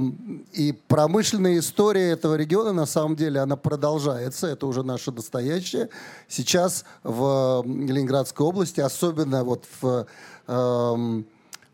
и 0.52 0.72
промышленная 0.88 1.58
история 1.58 2.11
этого 2.11 2.34
региона, 2.34 2.72
на 2.72 2.84
самом 2.84 3.16
деле, 3.16 3.40
она 3.40 3.56
продолжается. 3.56 4.46
Это 4.46 4.66
уже 4.66 4.82
наше 4.82 5.11
настоящее. 5.11 5.88
Сейчас 6.28 6.84
в 7.02 7.64
Ленинградской 7.64 8.46
области, 8.46 8.80
особенно 8.80 9.44
вот 9.44 9.64
в, 9.80 10.06
эм, 10.48 11.26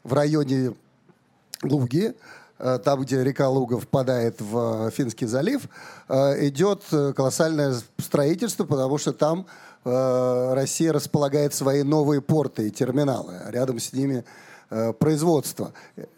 в 0.04 0.12
районе 0.12 0.74
Луги, 1.64 2.14
э, 2.60 2.78
там, 2.78 3.02
где 3.02 3.24
река 3.24 3.48
Луга 3.48 3.80
впадает 3.80 4.40
в 4.40 4.90
Финский 4.92 5.26
залив, 5.26 5.62
идет 6.08 6.82
колоссальное 7.16 7.74
строительство, 7.98 8.64
потому 8.64 8.98
что 8.98 9.12
там 9.12 9.46
Россия 9.84 10.92
располагает 10.92 11.52
свои 11.54 11.82
новые 11.82 12.20
порты 12.20 12.68
и 12.68 12.70
терминалы. 12.70 13.34
Рядом 13.48 13.80
с 13.80 13.92
ними 13.92 14.24
производство. 14.98 15.72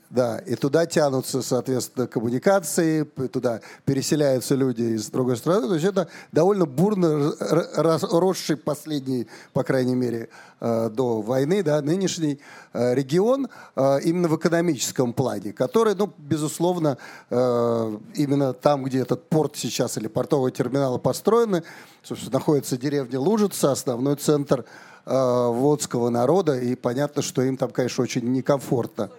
Да, 0.09 0.39
и 0.39 0.55
туда 0.55 0.87
тянутся, 0.87 1.43
соответственно, 1.43 2.07
коммуникации, 2.07 3.03
туда 3.03 3.61
переселяются 3.85 4.55
люди 4.55 4.83
из 4.83 5.11
другой 5.11 5.37
страны. 5.37 5.67
То 5.67 5.75
есть 5.75 5.87
это 5.87 6.09
довольно 6.31 6.65
бурно 6.65 7.33
росший 7.75 8.57
последний, 8.57 9.27
по 9.53 9.65
крайней 9.65 9.97
мере, 9.97 10.29
э, 10.61 10.91
до 10.91 11.21
войны, 11.23 11.65
да, 11.65 11.83
нынешний 11.83 12.39
э, 12.73 12.95
регион 12.95 13.49
э, 13.75 14.01
именно 14.05 14.29
в 14.29 14.37
экономическом 14.37 15.13
плане, 15.13 15.53
который, 15.53 15.97
ну, 15.97 16.13
безусловно, 16.19 16.99
именно 17.31 18.53
там, 18.53 18.85
где 18.85 19.01
этот 19.01 19.29
порт 19.29 19.57
сейчас 19.57 19.99
или 19.99 20.07
портовые 20.07 20.53
терминалы 20.53 20.99
построены, 20.99 21.63
собственно, 22.03 22.35
находится 22.35 22.77
деревня 22.77 23.19
Лужица, 23.19 23.73
основной 23.73 24.17
центр 24.17 24.65
водского 25.05 26.11
народа, 26.11 26.59
и 26.59 26.75
понятно, 26.75 27.23
что 27.23 27.43
им 27.43 27.57
там, 27.57 27.71
конечно, 27.71 28.03
очень 28.03 28.25
некомфортно. 28.33 29.11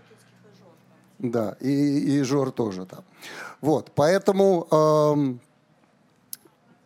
Да, 1.20 1.58
и, 1.60 2.20
и 2.20 2.22
Жор 2.22 2.52
тоже 2.52 2.86
там. 2.86 3.04
Вот, 3.60 3.92
поэтому 3.96 4.68
эм, 4.70 5.40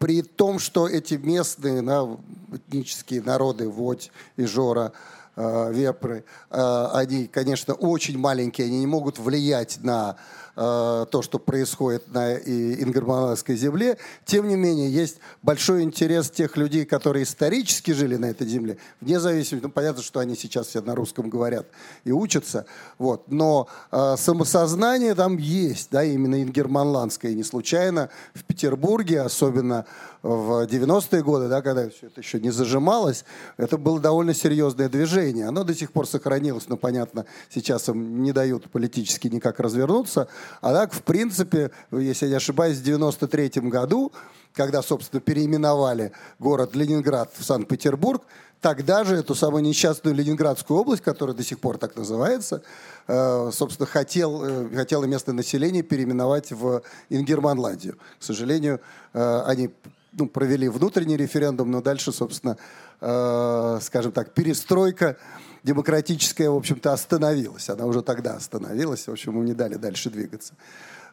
при 0.02 0.22
том, 0.24 0.58
что 0.58 0.88
эти 0.88 1.16
местные 1.16 1.82
да, 1.82 2.08
этнические 2.52 3.22
народы, 3.22 3.68
Водь 3.68 4.10
и 4.38 4.46
Жора, 4.46 4.94
э, 5.36 5.72
Вепры, 5.74 6.24
э, 6.50 6.88
они, 6.94 7.28
конечно, 7.28 7.74
очень 7.74 8.18
маленькие, 8.18 8.68
они 8.68 8.80
не 8.80 8.88
могут 8.88 9.20
влиять 9.20 9.80
на 9.84 10.16
то, 10.56 11.22
что 11.22 11.40
происходит 11.40 12.14
на 12.14 12.36
Ингерманской 12.36 13.56
земле. 13.56 13.98
Тем 14.26 14.48
не 14.48 14.56
менее, 14.56 14.92
есть 14.92 15.18
большой 15.42 15.84
интерес 15.84 16.30
тех 16.30 16.58
людей, 16.58 16.86
которые 16.86 17.24
исторически 17.24 17.92
жили 17.92 18.16
на 18.18 18.26
этой 18.26 18.48
земле, 18.48 18.78
вне 19.00 19.20
зависимости, 19.20 19.66
ну, 19.66 19.72
понятно, 19.72 20.02
что 20.02 20.20
они 20.20 20.36
сейчас 20.36 20.68
все 20.68 20.82
на 20.82 20.96
русском 20.96 21.30
говорят 21.30 21.68
и 22.04 22.12
учатся, 22.12 22.66
вот, 22.98 23.32
но 23.32 23.68
э, 23.92 24.16
самосознание 24.18 25.16
там 25.16 25.38
есть, 25.38 25.90
да, 25.92 26.04
именно 26.04 26.42
ингерманландское, 26.42 27.32
и 27.32 27.36
не 27.36 27.44
случайно 27.44 28.10
в 28.34 28.44
Петербурге, 28.44 29.22
особенно 29.22 29.86
в 30.22 30.66
90-е 30.68 31.24
годы, 31.24 31.48
да, 31.48 31.62
когда 31.62 31.90
все 31.90 32.08
это 32.08 32.22
еще 32.22 32.40
не 32.40 32.52
зажималось, 32.52 33.26
это 33.58 33.78
было 33.78 34.00
довольно 34.00 34.34
серьезное 34.34 34.88
движение. 34.88 35.48
Оно 35.48 35.64
до 35.64 35.74
сих 35.74 35.92
пор 35.92 36.08
сохранилось, 36.08 36.68
но, 36.68 36.78
понятно, 36.78 37.26
сейчас 37.50 37.90
им 37.90 38.22
не 38.22 38.32
дают 38.32 38.70
политически 38.70 39.28
никак 39.28 39.60
развернуться. 39.60 40.28
А 40.62 40.74
так, 40.74 40.94
в 40.94 41.02
принципе, 41.02 41.72
если 41.92 42.26
я 42.26 42.32
не 42.32 42.38
ошибаюсь, 42.38 42.78
в 42.78 42.84
93 42.84 43.50
году, 43.70 44.12
когда, 44.54 44.82
собственно, 44.82 45.22
переименовали 45.22 46.12
город 46.40 46.76
Ленинград 46.76 47.32
в 47.38 47.44
Санкт-Петербург, 47.44 48.24
тогда 48.62 49.04
же 49.04 49.16
эту 49.16 49.36
самую 49.36 49.64
несчастную 49.64 50.16
Ленинградскую 50.16 50.80
область, 50.80 51.02
которая 51.02 51.36
до 51.36 51.44
сих 51.44 51.60
пор 51.60 51.78
так 51.78 51.96
называется, 51.96 52.62
э, 53.08 53.50
собственно, 53.52 53.88
хотел, 53.88 54.44
э, 54.44 54.76
хотело 54.76 55.06
местное 55.06 55.34
население 55.34 55.84
переименовать 55.84 56.52
в 56.52 56.84
Ингерманландию. 57.10 57.98
К 58.20 58.24
сожалению, 58.24 58.80
э, 59.14 59.42
они 59.46 59.72
ну, 60.14 60.28
провели 60.28 60.68
внутренний 60.68 61.18
референдум, 61.18 61.72
но 61.72 61.82
дальше, 61.82 62.12
собственно, 62.12 62.58
скажем 63.00 64.12
так, 64.12 64.34
перестройка 64.34 65.18
демократическая, 65.64 66.50
в 66.50 66.56
общем-то, 66.56 66.94
остановилась. 66.94 67.70
Она 67.70 67.86
уже 67.86 68.02
тогда 68.02 68.36
остановилась, 68.36 69.08
в 69.08 69.12
общем, 69.12 69.34
мы 69.34 69.46
не 69.46 69.54
дали 69.54 69.76
дальше 69.76 70.10
двигаться. 70.10 70.54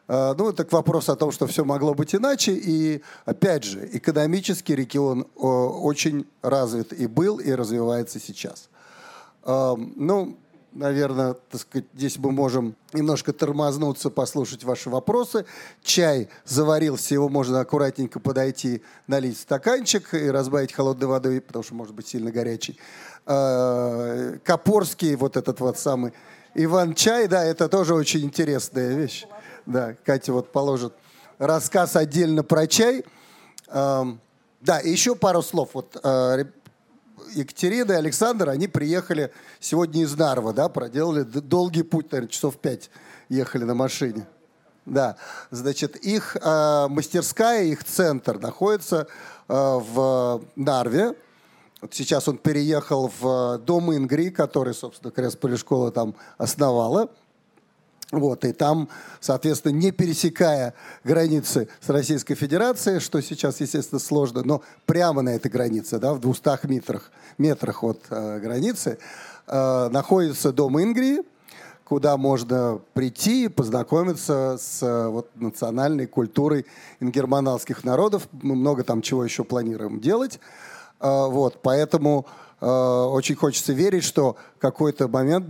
Э, 0.07 0.33
ну, 0.37 0.53
так 0.53 0.71
вопрос 0.71 1.09
о 1.09 1.15
том, 1.15 1.31
что 1.31 1.47
все 1.47 1.63
могло 1.63 1.93
быть 1.93 2.15
иначе. 2.15 2.53
И, 2.53 3.01
опять 3.25 3.63
же, 3.63 3.89
экономический 3.91 4.75
регион 4.75 5.27
очень 5.35 6.27
развит 6.41 6.93
и 6.93 7.07
был, 7.07 7.37
и 7.37 7.51
развивается 7.51 8.19
сейчас. 8.19 8.69
Ну, 9.45 10.37
наверное, 10.71 11.33
так 11.33 11.61
сказать, 11.61 11.85
здесь 11.93 12.17
мы 12.17 12.31
можем 12.31 12.75
немножко 12.93 13.33
тормознуться, 13.33 14.09
послушать 14.09 14.63
ваши 14.63 14.89
вопросы. 14.89 15.45
Чай 15.83 16.29
заварился, 16.45 17.13
его 17.13 17.29
можно 17.29 17.59
аккуратненько 17.59 18.19
подойти, 18.19 18.81
налить 19.07 19.37
в 19.37 19.41
стаканчик 19.41 20.13
и 20.13 20.29
разбавить 20.29 20.73
холодной 20.73 21.07
водой, 21.07 21.41
потому 21.41 21.63
что 21.63 21.75
может 21.75 21.93
быть 21.93 22.07
сильно 22.07 22.31
горячий. 22.31 22.77
А, 23.25 24.37
Копорский, 24.43 25.15
вот 25.15 25.37
этот 25.37 25.59
вот 25.59 25.77
самый 25.77 26.13
Иван-чай, 26.55 27.27
да, 27.27 27.43
это 27.43 27.69
тоже 27.69 27.93
очень 27.93 28.21
интересная 28.21 28.95
вещь. 28.95 29.25
Да, 29.65 29.95
Катя 30.05 30.33
вот 30.33 30.51
положит 30.51 30.93
рассказ 31.37 31.95
отдельно 31.95 32.43
про 32.43 32.67
чай. 32.67 33.05
Да, 34.61 34.79
еще 34.79 35.15
пару 35.15 35.41
слов. 35.41 35.69
Вот 35.73 35.97
а, 36.03 36.37
Екатерина 37.33 37.93
и 37.93 37.95
Александр, 37.95 38.49
они 38.49 38.67
приехали 38.67 39.31
сегодня 39.59 40.03
из 40.03 40.15
Нарва, 40.15 40.53
да, 40.53 40.69
проделали 40.69 41.23
долгий 41.23 41.83
путь, 41.83 42.11
наверное, 42.11 42.29
часов 42.29 42.57
пять 42.57 42.89
ехали 43.29 43.63
на 43.63 43.75
машине. 43.75 44.27
Да, 44.85 45.17
значит, 45.51 45.95
их 45.97 46.35
э, 46.35 46.87
мастерская, 46.89 47.63
их 47.63 47.83
центр 47.83 48.39
находится 48.39 49.07
э, 49.47 49.53
в 49.53 50.41
Нарве. 50.55 51.13
Вот 51.81 51.93
сейчас 51.93 52.27
он 52.27 52.37
переехал 52.37 53.11
в 53.19 53.59
дом 53.59 53.95
Ингри, 53.95 54.31
который, 54.31 54.73
собственно, 54.73 55.11
Крест 55.11 55.39
Полишкола 55.39 55.91
там 55.91 56.15
основала. 56.37 57.09
Вот, 58.11 58.43
и 58.43 58.53
там, 58.53 58.89
соответственно, 59.19 59.73
не 59.73 59.91
пересекая 59.91 60.73
границы 61.03 61.67
с 61.79 61.89
Российской 61.89 62.33
Федерацией, 62.33 62.99
что 62.99 63.21
сейчас, 63.21 63.59
естественно, 63.59 63.99
сложно, 63.99 64.41
но 64.43 64.63
прямо 64.87 65.21
на 65.21 65.29
этой 65.29 65.51
границе, 65.51 65.99
да, 65.99 66.13
в 66.15 66.19
200 66.19 66.65
метрах, 66.65 67.11
метрах 67.37 67.83
от 67.83 67.99
э, 68.09 68.39
границы, 68.39 68.97
э, 69.45 69.89
находится 69.89 70.51
дом 70.51 70.81
Ингрии, 70.81 71.21
куда 71.83 72.17
можно 72.17 72.79
прийти 72.93 73.45
и 73.45 73.47
познакомиться 73.47 74.57
с 74.59 74.81
э, 74.81 75.07
вот, 75.07 75.29
национальной 75.35 76.07
культурой 76.07 76.65
ингерманалских 76.99 77.83
народов. 77.83 78.27
Мы 78.31 78.55
много 78.55 78.83
там 78.83 79.03
чего 79.03 79.23
еще 79.23 79.43
планируем 79.43 79.99
делать. 79.99 80.39
Э, 80.99 81.27
вот, 81.27 81.59
поэтому 81.61 82.25
э, 82.59 82.65
очень 82.65 83.35
хочется 83.35 83.73
верить, 83.73 84.03
что 84.03 84.35
какой-то 84.57 85.07
момент 85.07 85.45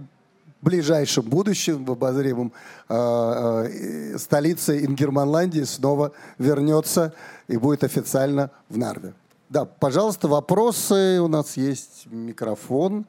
ближайшем 0.61 1.23
будущем, 1.23 1.85
в 1.85 1.91
обозримом, 1.91 2.51
э, 2.87 2.93
э, 2.93 4.17
столица 4.17 4.77
Ингерманландии 4.77 5.63
снова 5.63 6.11
вернется 6.37 7.13
и 7.47 7.57
будет 7.57 7.83
официально 7.83 8.51
в 8.69 8.77
Нарве. 8.77 9.13
Да, 9.49 9.65
пожалуйста, 9.65 10.27
вопросы. 10.27 11.19
У 11.21 11.27
нас 11.27 11.57
есть 11.57 12.05
микрофон. 12.05 13.05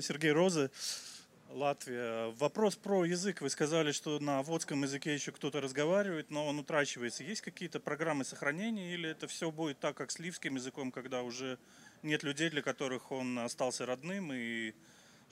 Сергей 0.00 0.32
Розы, 0.32 0.70
Латвия. 1.50 2.30
Вопрос 2.38 2.74
про 2.76 3.04
язык. 3.04 3.40
Вы 3.40 3.50
сказали, 3.50 3.92
что 3.92 4.18
на 4.18 4.42
водском 4.42 4.82
языке 4.82 5.14
еще 5.14 5.32
кто-то 5.32 5.60
разговаривает, 5.60 6.30
но 6.30 6.46
он 6.46 6.58
утрачивается. 6.58 7.22
Есть 7.22 7.42
какие-то 7.42 7.80
программы 7.80 8.24
сохранения 8.24 8.94
или 8.94 9.08
это 9.08 9.28
все 9.28 9.50
будет 9.50 9.78
так, 9.78 9.96
как 9.96 10.10
с 10.10 10.18
ливским 10.18 10.56
языком, 10.56 10.90
когда 10.90 11.22
уже 11.22 11.58
нет 12.02 12.22
людей, 12.22 12.50
для 12.50 12.62
которых 12.62 13.12
он 13.12 13.38
остался 13.38 13.86
родным 13.86 14.32
и 14.32 14.74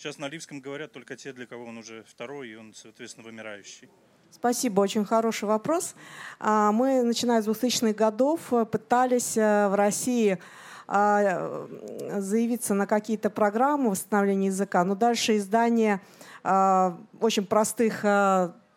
Сейчас 0.02 0.18
на 0.18 0.28
Ливском 0.28 0.60
говорят 0.60 0.90
только 0.90 1.14
те, 1.14 1.32
для 1.32 1.46
кого 1.46 1.66
он 1.66 1.78
уже 1.78 2.02
второй, 2.08 2.48
и 2.48 2.56
он, 2.56 2.74
соответственно, 2.74 3.24
вымирающий. 3.24 3.88
Спасибо, 4.32 4.80
очень 4.80 5.04
хороший 5.04 5.44
вопрос. 5.44 5.94
А, 6.40 6.72
мы, 6.72 7.04
начиная 7.04 7.40
с 7.40 7.46
2000-х 7.46 7.92
годов, 7.92 8.52
э, 8.52 8.64
пытались 8.64 9.36
э, 9.36 9.68
в 9.68 9.76
России 9.76 10.40
а, 10.88 11.68
заявиться 12.16 12.74
на 12.74 12.88
какие-то 12.88 13.30
программы 13.30 13.90
восстановления 13.90 14.48
языка, 14.48 14.82
но 14.82 14.96
дальше 14.96 15.36
издание 15.36 16.00
а, 16.42 16.98
очень 17.20 17.46
простых 17.46 18.04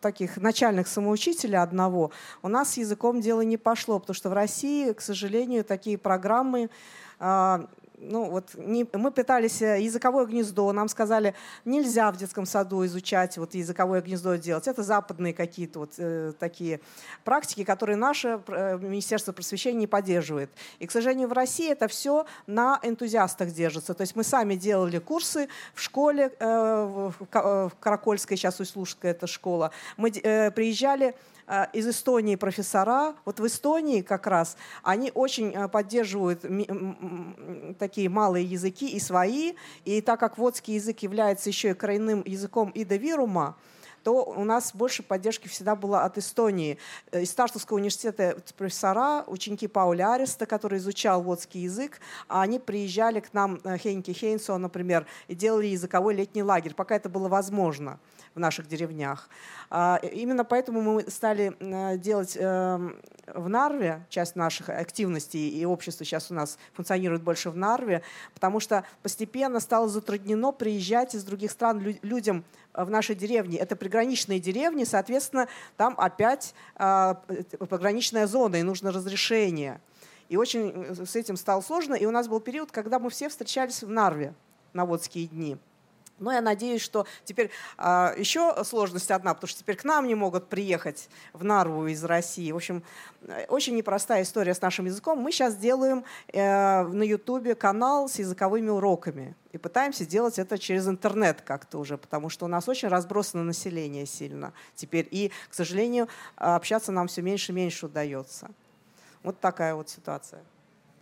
таких 0.00 0.36
начальных 0.36 0.86
самоучителей 0.86 1.58
одного, 1.58 2.12
у 2.42 2.46
нас 2.46 2.74
с 2.74 2.76
языком 2.76 3.20
дело 3.20 3.40
не 3.40 3.56
пошло, 3.56 3.98
потому 3.98 4.14
что 4.14 4.30
в 4.30 4.32
России, 4.32 4.92
к 4.92 5.00
сожалению, 5.00 5.64
такие 5.64 5.98
программы 5.98 6.70
ну 7.98 8.30
вот 8.30 8.54
не, 8.54 8.86
мы 8.92 9.10
пытались 9.10 9.62
э, 9.62 9.80
языковое 9.80 10.26
гнездо, 10.26 10.72
нам 10.72 10.88
сказали, 10.88 11.34
нельзя 11.64 12.10
в 12.12 12.16
детском 12.16 12.46
саду 12.46 12.84
изучать 12.84 13.38
вот 13.38 13.54
языковое 13.54 14.02
гнездо 14.02 14.36
делать. 14.36 14.68
Это 14.68 14.82
западные 14.82 15.32
какие-то 15.32 15.80
вот 15.80 15.94
э, 15.98 16.32
такие 16.38 16.80
практики, 17.24 17.64
которые 17.64 17.96
наше 17.96 18.40
э, 18.48 18.78
Министерство 18.78 19.32
просвещения 19.32 19.80
не 19.80 19.86
поддерживает. 19.86 20.50
И, 20.78 20.86
к 20.86 20.92
сожалению, 20.92 21.28
в 21.28 21.32
России 21.32 21.70
это 21.70 21.88
все 21.88 22.26
на 22.46 22.80
энтузиастах 22.82 23.50
держится. 23.50 23.94
То 23.94 24.02
есть 24.02 24.16
мы 24.16 24.24
сами 24.24 24.54
делали 24.54 24.98
курсы 24.98 25.48
в 25.74 25.80
школе, 25.80 26.32
э, 26.38 27.10
в 27.20 27.72
Каракольской, 27.80 28.36
сейчас 28.36 28.60
Услужская 28.60 29.12
это 29.12 29.26
школа. 29.26 29.70
Мы 29.96 30.10
э, 30.10 30.50
приезжали 30.50 31.14
из 31.72 31.88
Эстонии 31.88 32.36
профессора. 32.36 33.14
Вот 33.24 33.40
в 33.40 33.46
Эстонии 33.46 34.02
как 34.02 34.26
раз 34.26 34.56
они 34.82 35.12
очень 35.14 35.52
э, 35.52 35.68
поддерживают 35.68 36.44
такие 37.78 38.08
малые 38.08 38.44
языки 38.44 38.88
и 38.88 39.00
свои. 39.00 39.54
И 39.84 40.00
так 40.00 40.18
как 40.20 40.38
водский 40.38 40.74
язык 40.74 41.00
является 41.00 41.48
еще 41.48 41.70
и 41.70 41.74
коренным 41.74 42.22
языком 42.26 42.70
Ида 42.70 42.96
Вирума, 42.96 43.56
то 44.06 44.24
у 44.24 44.44
нас 44.44 44.72
больше 44.72 45.02
поддержки 45.02 45.48
всегда 45.48 45.74
было 45.74 46.04
от 46.04 46.16
Эстонии. 46.16 46.78
Э, 47.10 47.22
из 47.22 47.30
Старстовского 47.30 47.78
университета 47.78 48.36
профессора, 48.56 49.24
ученики 49.26 49.66
Пауля 49.66 50.14
Ареста, 50.14 50.46
который 50.46 50.78
изучал 50.78 51.22
водский 51.22 51.62
язык, 51.62 52.00
они 52.28 52.60
приезжали 52.60 53.18
к 53.18 53.32
нам, 53.32 53.60
э, 53.64 53.76
Хейнки 53.78 54.12
Хейнсо, 54.12 54.58
например, 54.58 55.06
и 55.26 55.34
делали 55.34 55.66
языковой 55.66 56.14
летний 56.14 56.44
лагерь, 56.44 56.74
пока 56.74 56.94
это 56.94 57.08
было 57.08 57.28
возможно 57.28 57.98
в 58.36 58.38
наших 58.38 58.68
деревнях. 58.68 59.28
А, 59.70 59.98
именно 60.02 60.44
поэтому 60.44 60.82
мы 60.82 61.10
стали 61.10 61.56
э, 61.58 61.98
делать 61.98 62.36
эм, 62.38 62.96
в 63.26 63.48
Нарве, 63.48 64.04
часть 64.10 64.36
наших 64.36 64.68
активностей 64.68 65.48
и 65.48 65.64
общества 65.64 66.04
сейчас 66.04 66.30
у 66.30 66.34
нас 66.34 66.58
функционирует 66.74 67.22
больше 67.22 67.50
в 67.50 67.56
Нарве, 67.56 68.02
потому 68.34 68.60
что 68.60 68.84
постепенно 69.02 69.58
стало 69.58 69.88
затруднено 69.88 70.52
приезжать 70.52 71.14
из 71.14 71.24
других 71.24 71.50
стран 71.50 71.80
людям 72.02 72.44
в 72.74 72.90
наши 72.90 73.14
деревни. 73.14 73.56
Это 73.56 73.74
приграничные 73.74 74.38
деревни, 74.38 74.84
соответственно, 74.84 75.48
там 75.78 75.94
опять 75.98 76.54
а, 76.76 77.22
пограничная 77.68 78.26
зона, 78.26 78.56
и 78.56 78.62
нужно 78.62 78.92
разрешение. 78.92 79.80
И 80.28 80.36
очень 80.36 80.72
э, 80.74 81.06
с 81.06 81.16
этим 81.16 81.36
стало 81.36 81.62
сложно. 81.62 81.94
И 81.94 82.04
у 82.04 82.10
нас 82.10 82.28
был 82.28 82.40
период, 82.40 82.70
когда 82.70 82.98
мы 82.98 83.10
все 83.10 83.28
встречались 83.28 83.82
в 83.82 83.88
Нарве 83.88 84.34
на 84.72 84.84
водские 84.84 85.26
дни. 85.26 85.56
Но 86.18 86.32
я 86.32 86.40
надеюсь, 86.40 86.80
что 86.80 87.06
теперь 87.24 87.50
а, 87.76 88.14
еще 88.16 88.64
сложность 88.64 89.10
одна, 89.10 89.34
потому 89.34 89.48
что 89.48 89.60
теперь 89.60 89.76
к 89.76 89.84
нам 89.84 90.06
не 90.06 90.14
могут 90.14 90.48
приехать 90.48 91.08
в 91.34 91.44
Нарву 91.44 91.86
из 91.86 92.02
России. 92.04 92.50
В 92.52 92.56
общем, 92.56 92.82
э, 93.22 93.44
очень 93.48 93.76
непростая 93.76 94.22
история 94.22 94.54
с 94.54 94.62
нашим 94.62 94.86
языком. 94.86 95.18
Мы 95.18 95.30
сейчас 95.30 95.56
делаем 95.56 96.04
э, 96.32 96.82
на 96.82 97.02
Ютубе 97.02 97.54
канал 97.54 98.08
с 98.08 98.18
языковыми 98.18 98.70
уроками. 98.70 99.34
И 99.52 99.58
пытаемся 99.58 100.04
сделать 100.04 100.38
это 100.38 100.58
через 100.58 100.88
интернет 100.88 101.42
как-то 101.42 101.78
уже, 101.78 101.98
потому 101.98 102.30
что 102.30 102.46
у 102.46 102.48
нас 102.48 102.68
очень 102.68 102.88
разбросано 102.88 103.44
население 103.44 104.06
сильно 104.06 104.52
теперь. 104.74 105.06
И, 105.10 105.30
к 105.50 105.54
сожалению, 105.54 106.08
общаться 106.36 106.92
нам 106.92 107.08
все 107.08 107.22
меньше 107.22 107.52
и 107.52 107.54
меньше 107.54 107.86
удается. 107.86 108.48
Вот 109.22 109.40
такая 109.40 109.74
вот 109.74 109.88
ситуация. 109.88 110.42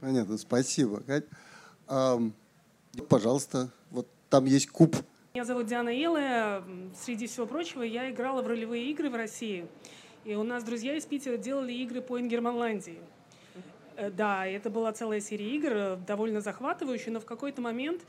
Понятно, 0.01 0.39
спасибо. 0.39 1.03
Пожалуйста, 3.09 3.71
вот 3.91 4.09
там 4.35 4.47
есть 4.47 4.69
куб. 4.69 4.97
Меня 5.35 5.45
зовут 5.45 5.67
Диана 5.67 5.91
Елая. 5.91 6.65
Среди 7.01 7.29
всего 7.29 7.47
прочего, 7.47 7.83
я 7.83 8.11
играла 8.11 8.43
в 8.43 8.49
ролевые 8.49 8.91
игры 8.91 9.09
в 9.09 9.15
России. 9.15 9.69
И 10.25 10.35
у 10.35 10.43
нас 10.43 10.65
друзья 10.65 10.97
из 10.97 11.05
Питера 11.07 11.37
делали 11.37 11.73
игры 11.73 12.03
по 12.03 12.19
Ингерманландии. 12.19 12.99
Э, 13.97 14.11
да, 14.11 14.45
это 14.45 14.71
была 14.71 14.93
целая 14.93 15.21
серия 15.21 15.55
игр, 15.55 15.73
э, 15.73 15.97
довольно 16.05 16.41
захватывающая, 16.41 17.13
но 17.13 17.21
в 17.21 17.27
какой-то 17.27 17.63
момент, 17.63 18.03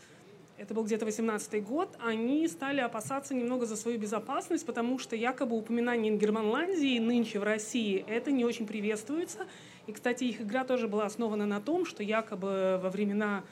это 0.58 0.74
был 0.74 0.84
где-то 0.84 1.06
18 1.06 1.64
год, 1.64 1.96
они 2.04 2.48
стали 2.48 2.80
опасаться 2.80 3.36
немного 3.36 3.68
за 3.68 3.76
свою 3.76 4.00
безопасность, 4.00 4.66
потому 4.66 4.98
что 4.98 5.16
якобы 5.16 5.56
упоминание 5.56 6.12
Ингерманландии 6.12 6.98
нынче 6.98 7.38
в 7.38 7.44
России 7.44 8.04
это 8.08 8.32
не 8.32 8.46
очень 8.46 8.66
приветствуется. 8.66 9.46
И, 9.86 9.92
кстати, 9.92 10.24
их 10.24 10.42
игра 10.42 10.64
тоже 10.64 10.88
была 10.88 11.06
основана 11.06 11.46
на 11.46 11.62
том, 11.62 11.86
что 11.86 12.02
якобы 12.02 12.80
во 12.82 12.90
времена 12.90 13.44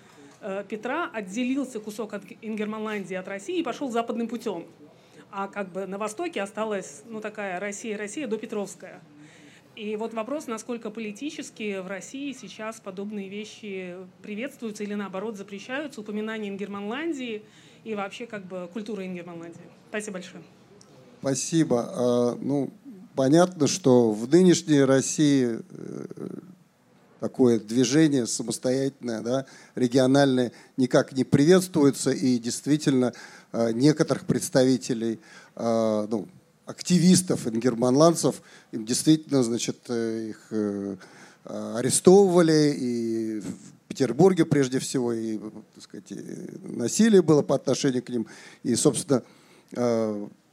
Петра 0.67 1.09
отделился 1.13 1.79
кусок 1.79 2.13
от 2.13 2.23
Ингерманландии 2.41 3.15
от 3.15 3.27
России 3.27 3.59
и 3.59 3.63
пошел 3.63 3.89
западным 3.89 4.27
путем. 4.27 4.65
А 5.31 5.47
как 5.47 5.71
бы 5.71 5.87
на 5.87 5.97
востоке 5.97 6.41
осталась 6.41 7.03
ну, 7.07 7.19
такая 7.21 7.59
Россия-Россия 7.59 8.27
до 8.27 8.37
Петровская. 8.37 9.01
И 9.75 9.95
вот 9.95 10.13
вопрос, 10.13 10.45
насколько 10.45 10.91
политически 10.91 11.79
в 11.79 11.87
России 11.87 12.31
сейчас 12.33 12.79
подобные 12.79 13.27
вещи 13.27 13.95
приветствуются 14.21 14.83
или 14.83 14.93
наоборот 14.93 15.35
запрещаются, 15.35 16.01
упоминание 16.01 16.51
Ингерманландии 16.51 17.43
и 17.83 17.95
вообще 17.95 18.27
как 18.27 18.45
бы 18.45 18.69
культура 18.71 19.05
Ингерманландии. 19.05 19.61
Спасибо 19.89 20.13
большое. 20.13 20.43
Спасибо. 21.21 21.89
А, 21.89 22.37
ну, 22.39 22.71
понятно, 23.15 23.67
что 23.67 24.11
в 24.11 24.29
нынешней 24.29 24.83
России 24.83 25.57
э, 25.57 26.05
такое 27.23 27.57
движение 27.57 28.27
самостоятельное, 28.27 29.21
да, 29.21 29.45
региональное, 29.75 30.51
никак 30.75 31.13
не 31.13 31.23
приветствуется, 31.23 32.11
и 32.11 32.37
действительно 32.37 33.13
э, 33.53 33.71
некоторых 33.71 34.25
представителей, 34.25 35.21
э, 35.55 36.07
ну, 36.11 36.27
активистов 36.65 37.47
ингерманландцев, 37.47 38.41
им 38.73 38.85
действительно, 38.85 39.41
значит, 39.41 39.77
э, 39.87 40.31
их 40.31 40.51
арестовывали, 41.45 42.75
и 42.77 43.39
в 43.39 43.87
Петербурге 43.87 44.43
прежде 44.43 44.79
всего, 44.79 45.13
и, 45.13 45.37
так 45.75 45.83
сказать, 45.83 46.11
насилие 46.63 47.21
было 47.21 47.41
по 47.41 47.55
отношению 47.55 48.03
к 48.03 48.09
ним, 48.09 48.27
и, 48.63 48.75
собственно, 48.75 49.23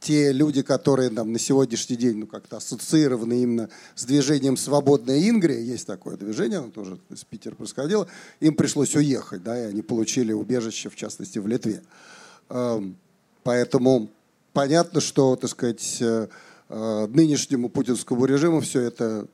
те 0.01 0.31
люди, 0.31 0.63
которые 0.63 1.11
там, 1.11 1.31
на 1.31 1.37
сегодняшний 1.37 1.95
день 1.95 2.17
ну, 2.17 2.27
как-то 2.27 2.57
ассоциированы 2.57 3.43
именно 3.43 3.69
с 3.93 4.03
движением 4.03 4.57
«Свободная 4.57 5.29
Ингрия», 5.29 5.61
есть 5.61 5.85
такое 5.85 6.17
движение, 6.17 6.57
оно 6.57 6.71
тоже 6.71 6.97
из 7.11 7.23
Питера 7.23 7.53
происходило, 7.53 8.07
им 8.39 8.55
пришлось 8.55 8.95
уехать, 8.95 9.43
да, 9.43 9.57
и 9.59 9.69
они 9.69 9.83
получили 9.83 10.33
убежище, 10.33 10.89
в 10.89 10.95
частности, 10.95 11.37
в 11.37 11.45
Литве. 11.45 11.83
Эм, 12.49 12.97
поэтому 13.43 14.09
понятно, 14.53 15.01
что, 15.01 15.35
так 15.35 15.51
сказать, 15.51 15.97
э, 16.01 16.27
э, 16.69 17.07
нынешнему 17.07 17.69
путинскому 17.69 18.25
режиму 18.25 18.61
все 18.61 18.81
это 18.81 19.27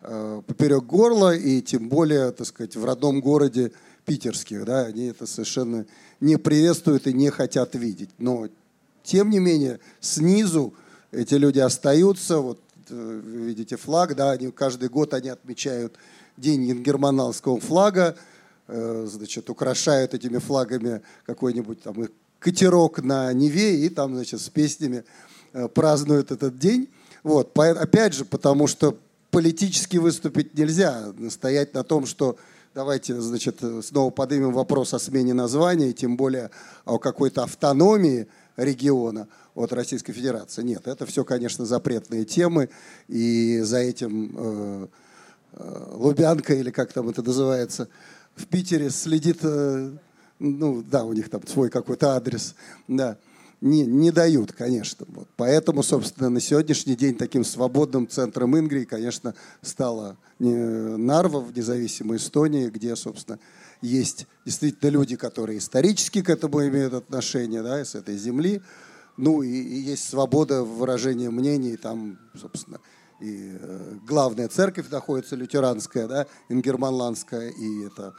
э, 0.00 0.42
поперек 0.46 0.84
горла, 0.84 1.36
и 1.36 1.60
тем 1.60 1.90
более, 1.90 2.32
так 2.32 2.46
сказать, 2.46 2.74
в 2.74 2.84
родном 2.86 3.20
городе 3.20 3.72
питерских, 4.06 4.64
да, 4.64 4.86
они 4.86 5.08
это 5.08 5.26
совершенно 5.26 5.84
не 6.20 6.38
приветствуют 6.38 7.06
и 7.06 7.12
не 7.12 7.28
хотят 7.28 7.74
видеть. 7.74 8.10
Но 8.16 8.48
тем 9.06 9.30
не 9.30 9.38
менее, 9.38 9.78
снизу 10.00 10.74
эти 11.12 11.34
люди 11.34 11.60
остаются. 11.60 12.38
Вот 12.38 12.58
э, 12.90 13.20
видите 13.24 13.76
флаг, 13.76 14.14
да, 14.16 14.32
они, 14.32 14.50
каждый 14.50 14.88
год 14.88 15.14
они 15.14 15.28
отмечают 15.28 15.94
День 16.36 16.70
ингерманалского 16.70 17.60
флага, 17.60 18.16
э, 18.66 19.06
значит, 19.08 19.48
украшают 19.48 20.12
этими 20.12 20.38
флагами 20.38 21.00
какой-нибудь 21.24 21.82
там 21.82 22.08
катерок 22.40 23.02
на 23.02 23.32
Неве 23.32 23.86
и 23.86 23.88
там, 23.88 24.14
значит, 24.14 24.40
с 24.40 24.48
песнями 24.50 25.04
э, 25.52 25.68
празднуют 25.68 26.32
этот 26.32 26.58
день. 26.58 26.88
Вот, 27.22 27.56
опять 27.58 28.12
же, 28.12 28.24
потому 28.24 28.66
что 28.66 28.98
политически 29.30 29.96
выступить 29.96 30.56
нельзя, 30.58 31.12
стоять 31.30 31.74
на 31.74 31.84
том, 31.84 32.06
что 32.06 32.36
давайте, 32.74 33.20
значит, 33.20 33.60
снова 33.82 34.10
поднимем 34.10 34.52
вопрос 34.52 34.94
о 34.94 34.98
смене 34.98 35.32
названия, 35.32 35.92
тем 35.92 36.16
более 36.16 36.50
о 36.84 36.98
какой-то 36.98 37.44
автономии– 37.44 38.26
региона 38.56 39.28
от 39.54 39.72
Российской 39.72 40.12
Федерации. 40.12 40.62
Нет, 40.62 40.86
это 40.86 41.06
все, 41.06 41.24
конечно, 41.24 41.64
запретные 41.64 42.24
темы, 42.24 42.68
и 43.08 43.60
за 43.60 43.78
этим 43.78 44.34
э, 44.36 44.86
э, 45.52 45.88
Лубянка, 45.92 46.54
или 46.54 46.70
как 46.70 46.92
там 46.92 47.08
это 47.08 47.22
называется, 47.22 47.88
в 48.34 48.46
Питере 48.46 48.90
следит, 48.90 49.38
э, 49.42 49.92
ну 50.38 50.82
да, 50.82 51.04
у 51.04 51.12
них 51.12 51.30
там 51.30 51.46
свой 51.46 51.70
какой-то 51.70 52.16
адрес, 52.16 52.54
да, 52.88 53.16
не, 53.60 53.86
не 53.86 54.10
дают, 54.10 54.52
конечно. 54.52 55.06
Вот. 55.08 55.28
Поэтому, 55.36 55.82
собственно, 55.82 56.28
на 56.28 56.40
сегодняшний 56.40 56.94
день 56.94 57.14
таким 57.14 57.44
свободным 57.44 58.06
центром 58.06 58.56
Ингрии, 58.58 58.84
конечно, 58.84 59.34
стала 59.62 60.16
Нарва 60.38 61.40
в 61.40 61.56
независимой 61.56 62.18
Эстонии, 62.18 62.68
где, 62.68 62.94
собственно, 62.96 63.38
есть 63.80 64.26
действительно 64.44 64.90
люди, 64.90 65.16
которые 65.16 65.58
исторически 65.58 66.22
к 66.22 66.30
этому 66.30 66.66
имеют 66.66 66.94
отношение, 66.94 67.62
да, 67.62 67.84
с 67.84 67.94
этой 67.94 68.16
земли. 68.16 68.62
Ну 69.16 69.42
и, 69.42 69.48
и 69.48 69.76
есть 69.80 70.08
свобода 70.08 70.62
выражения 70.62 71.30
мнений, 71.30 71.76
там, 71.76 72.18
собственно, 72.38 72.80
и 73.20 73.56
э, 73.58 73.98
главная 74.06 74.48
церковь 74.48 74.90
находится, 74.90 75.36
лютеранская, 75.36 76.06
да, 76.06 76.26
ингерманландская, 76.50 77.48
и 77.48 77.84
это, 77.86 78.14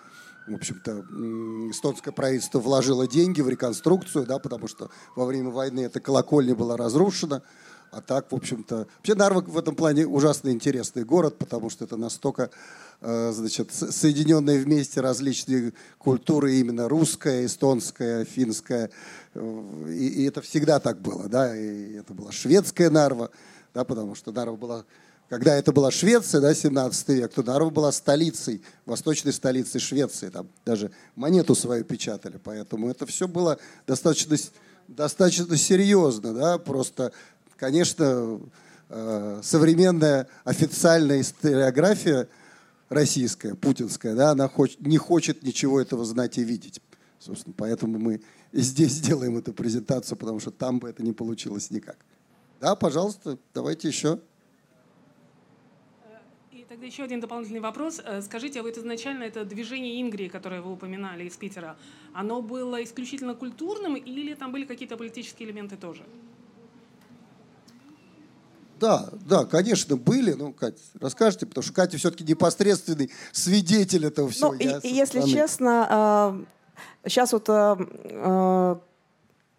в 0.48 0.56
общем-то, 0.56 1.06
эстонское 1.70 2.12
правительство 2.12 2.60
вложило 2.60 3.08
деньги 3.08 3.42
в 3.42 3.50
реконструкцию, 3.50 4.26
да, 4.26 4.40
потому 4.40 4.68
что 4.68 4.90
во 5.16 5.26
время 5.26 5.52
войны 5.52 5.82
эта 5.82 6.00
колокольня 6.00 6.56
была 6.56 6.78
разрушена, 6.78 7.44
а 7.92 8.02
так, 8.02 8.32
в 8.32 8.36
общем-то... 8.36 8.88
Вообще 8.98 9.16
Нарвик 9.16 9.48
в 9.48 9.58
этом 9.58 9.76
плане 9.76 10.08
ужасно 10.08 10.50
интересный 10.50 11.04
город, 11.04 11.38
потому 11.38 11.70
что 11.70 11.86
это 11.86 11.98
настолько 11.98 12.50
Э, 13.00 13.32
значит, 13.32 13.72
соединенные 13.72 14.60
вместе 14.60 15.02
различные 15.02 15.74
культуры, 16.00 16.56
именно 16.56 16.90
русская, 16.90 17.46
эстонская, 17.46 18.26
финская. 18.26 18.90
Э, 19.36 19.86
и, 19.90 20.08
и 20.08 20.28
это 20.28 20.42
всегда 20.42 20.80
так 20.80 21.00
было, 21.00 21.30
да, 21.30 21.56
и 21.56 21.94
это 21.94 22.16
была 22.16 22.32
шведская 22.32 22.90
Нарва, 22.90 23.30
да, 23.76 23.84
потому 23.84 24.16
что 24.16 24.32
Нарва 24.32 24.56
была, 24.56 24.86
когда 25.30 25.56
это 25.56 25.72
была 25.72 25.92
Швеция, 25.92 26.42
да, 26.42 26.56
17 26.56 27.10
век, 27.10 27.34
то 27.34 27.44
Нарва 27.44 27.70
была 27.70 27.92
столицей, 27.92 28.64
восточной 28.88 29.32
столицей 29.32 29.80
Швеции, 29.80 30.30
там 30.30 30.48
даже 30.66 30.90
монету 31.16 31.54
свою 31.54 31.84
печатали, 31.84 32.40
поэтому 32.44 32.90
это 32.90 33.06
все 33.06 33.28
было 33.28 33.60
достаточно, 33.86 34.36
достаточно 34.88 35.56
серьезно, 35.56 36.34
да, 36.34 36.58
просто, 36.58 37.12
конечно, 37.58 38.40
э, 38.90 39.40
современная 39.44 40.28
официальная 40.46 41.22
историография– 41.22 42.28
российская, 42.90 43.56
путинская, 43.56 44.16
да, 44.16 44.32
она 44.32 44.50
не 44.80 44.98
хочет 44.98 45.44
ничего 45.44 45.82
этого 45.82 46.06
знать 46.06 46.38
и 46.38 46.44
видеть. 46.44 46.82
Собственно, 47.20 47.54
поэтому 47.58 47.98
мы 47.98 48.22
здесь 48.52 49.00
делаем 49.02 49.38
эту 49.38 49.54
презентацию, 49.54 50.18
потому 50.18 50.40
что 50.40 50.52
там 50.52 50.80
бы 50.80 50.90
это 50.90 51.04
не 51.04 51.14
получилось 51.14 51.72
никак. 51.72 51.98
Да, 52.60 52.76
пожалуйста, 52.76 53.38
давайте 53.54 53.88
еще. 53.88 54.20
И 56.52 56.66
тогда 56.68 56.86
еще 56.86 57.04
один 57.04 57.20
дополнительный 57.20 57.60
вопрос. 57.60 58.02
Э, 58.04 58.22
скажите, 58.22 58.62
а 58.62 58.64
вот 58.64 58.78
изначально 58.78 59.24
это 59.24 59.46
движение 59.46 60.02
Ингрии, 60.02 60.28
которое 60.28 60.62
вы 60.62 60.72
упоминали 60.72 61.26
из 61.26 61.36
Питера, 61.36 61.78
оно 62.14 62.42
было 62.42 62.84
исключительно 62.84 63.36
культурным 63.36 63.96
или 63.96 64.34
там 64.34 64.52
были 64.52 64.66
какие-то 64.66 64.98
политические 64.98 65.50
элементы 65.50 65.78
тоже? 65.78 66.04
Да, 68.80 69.10
да, 69.28 69.46
конечно, 69.46 69.96
были. 69.96 70.34
Ну, 70.34 70.54
Катя, 70.54 70.78
расскажите, 71.00 71.46
потому 71.46 71.64
что 71.64 71.74
Катя 71.74 71.98
все-таки 71.98 72.24
непосредственный 72.24 73.12
свидетель 73.32 74.06
этого 74.06 74.30
всего. 74.30 74.54
Ну, 74.54 74.60
и, 74.60 74.88
и 74.88 74.94
если 74.94 75.22
честно, 75.22 76.46
сейчас 77.06 77.34
а, 77.34 77.36
вот 77.36 77.50
а, 77.50 77.78
а, 78.12 78.82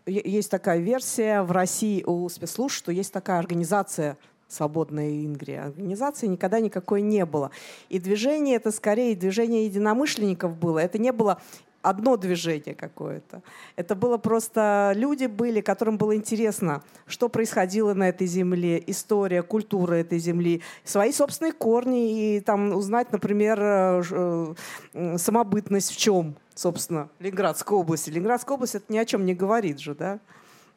есть 0.06 0.50
такая 0.50 0.78
версия 0.78 1.42
в 1.42 1.52
России 1.52 2.02
у 2.04 2.28
спецслужб, 2.28 2.74
что 2.74 2.92
есть 2.92 3.12
такая 3.12 3.38
организация 3.38 4.16
свободная 4.48 5.10
Ингрия. 5.10 5.64
Организации 5.64 6.26
никогда 6.26 6.60
никакой 6.60 7.02
не 7.02 7.24
было. 7.26 7.50
И 7.88 7.98
движение 7.98 8.56
это 8.56 8.70
скорее 8.70 9.14
движение 9.14 9.66
единомышленников 9.66 10.56
было. 10.56 10.78
Это 10.78 10.98
не 10.98 11.12
было 11.12 11.40
одно 11.82 12.16
движение 12.16 12.74
какое-то. 12.74 13.42
Это 13.76 13.94
было 13.94 14.18
просто 14.18 14.92
люди 14.94 15.26
были, 15.26 15.60
которым 15.60 15.96
было 15.96 16.16
интересно, 16.16 16.82
что 17.06 17.28
происходило 17.28 17.94
на 17.94 18.08
этой 18.08 18.26
земле, 18.26 18.82
история, 18.86 19.42
культура 19.42 19.94
этой 19.94 20.18
земли, 20.18 20.62
свои 20.84 21.12
собственные 21.12 21.52
корни 21.52 22.36
и 22.36 22.40
там 22.40 22.72
узнать, 22.72 23.12
например, 23.12 23.58
э, 23.60 24.54
э, 24.92 25.18
самобытность 25.18 25.92
в 25.92 25.96
чем, 25.96 26.36
собственно, 26.54 27.08
Ленинградской 27.20 27.76
области. 27.76 28.10
Ленинградская 28.10 28.54
область 28.54 28.74
это 28.74 28.92
ни 28.92 28.98
о 28.98 29.04
чем 29.04 29.24
не 29.24 29.34
говорит 29.34 29.78
же, 29.78 29.94
да? 29.94 30.18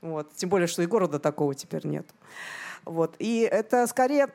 Вот. 0.02 0.34
Тем 0.36 0.49
более, 0.49 0.68
что 0.68 0.82
и 0.82 0.88
города 0.88 1.20
такого 1.20 1.54
теперь 1.56 1.86
нет. 1.86 2.08
Вот. 2.86 3.16
И 3.20 3.41
это 3.41 3.86
скорее 3.88 4.28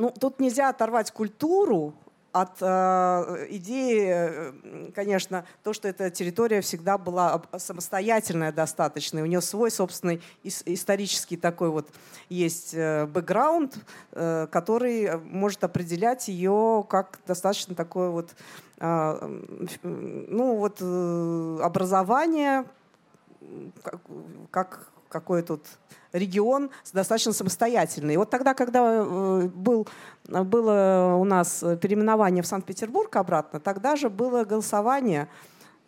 ну, 0.00 0.10
тут 0.10 0.40
нельзя 0.40 0.70
оторвать 0.70 1.10
культуру 1.10 1.94
от 2.32 2.58
э, 2.60 3.46
идеи, 3.50 4.06
э, 4.08 4.90
конечно, 4.94 5.44
то, 5.62 5.72
что 5.72 5.88
эта 5.88 6.10
территория 6.10 6.60
всегда 6.60 6.98
была 6.98 7.42
самостоятельная 7.56 8.52
достаточно, 8.52 9.22
у 9.22 9.26
нее 9.26 9.40
свой 9.40 9.70
собственный 9.70 10.22
исторический 10.42 11.36
такой 11.36 11.70
вот 11.70 11.88
есть 12.28 12.74
э, 12.74 13.06
бэкграунд, 13.06 13.78
э, 14.12 14.46
который 14.50 15.18
может 15.18 15.64
определять 15.64 16.28
ее 16.28 16.84
как 16.88 17.18
достаточно 17.26 17.74
такое 17.74 18.10
вот, 18.10 18.34
э, 18.78 19.38
ну 19.82 20.56
вот 20.56 20.78
э, 20.80 21.58
образование, 21.62 22.64
как, 23.82 24.00
как 24.50 24.89
какой 25.10 25.42
тут 25.42 25.66
регион 26.12 26.70
достаточно 26.92 27.32
самостоятельный. 27.32 28.14
И 28.14 28.16
вот 28.16 28.30
тогда, 28.30 28.54
когда 28.54 29.04
э, 29.04 29.48
был, 29.54 29.86
было 30.26 31.16
у 31.18 31.24
нас 31.24 31.62
переименование 31.82 32.42
в 32.42 32.46
Санкт-Петербург 32.46 33.14
обратно, 33.16 33.60
тогда 33.60 33.96
же 33.96 34.08
было 34.08 34.44
голосование 34.44 35.28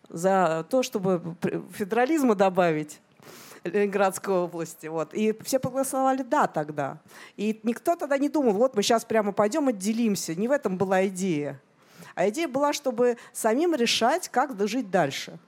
за 0.09 0.66
то, 0.68 0.83
чтобы 0.83 1.37
федерализма 1.73 2.35
добавить 2.35 3.01
Ленинградской 3.64 4.35
области. 4.35 4.87
Вот. 4.87 5.14
И 5.14 5.37
все 5.45 5.59
проголосовали 5.59 6.23
«да» 6.23 6.47
тогда. 6.47 6.99
И 7.37 7.59
никто 7.62 7.97
тогда 7.97 8.18
не 8.18 8.29
думал, 8.29 8.53
вот 8.53 8.77
мы 8.77 8.83
сейчас 8.83 9.05
прямо 9.05 9.33
пойдем 9.33 9.68
отделимся. 9.68 10.35
Не 10.35 10.49
в 10.49 10.51
этом 10.51 10.77
была 10.77 11.07
идея. 11.07 11.61
А 12.14 12.29
идея 12.29 12.49
была, 12.49 12.73
чтобы 12.73 13.16
самим 13.33 13.75
решать, 13.75 14.29
как 14.29 14.59
жить 14.68 14.91
дальше. 14.91 15.39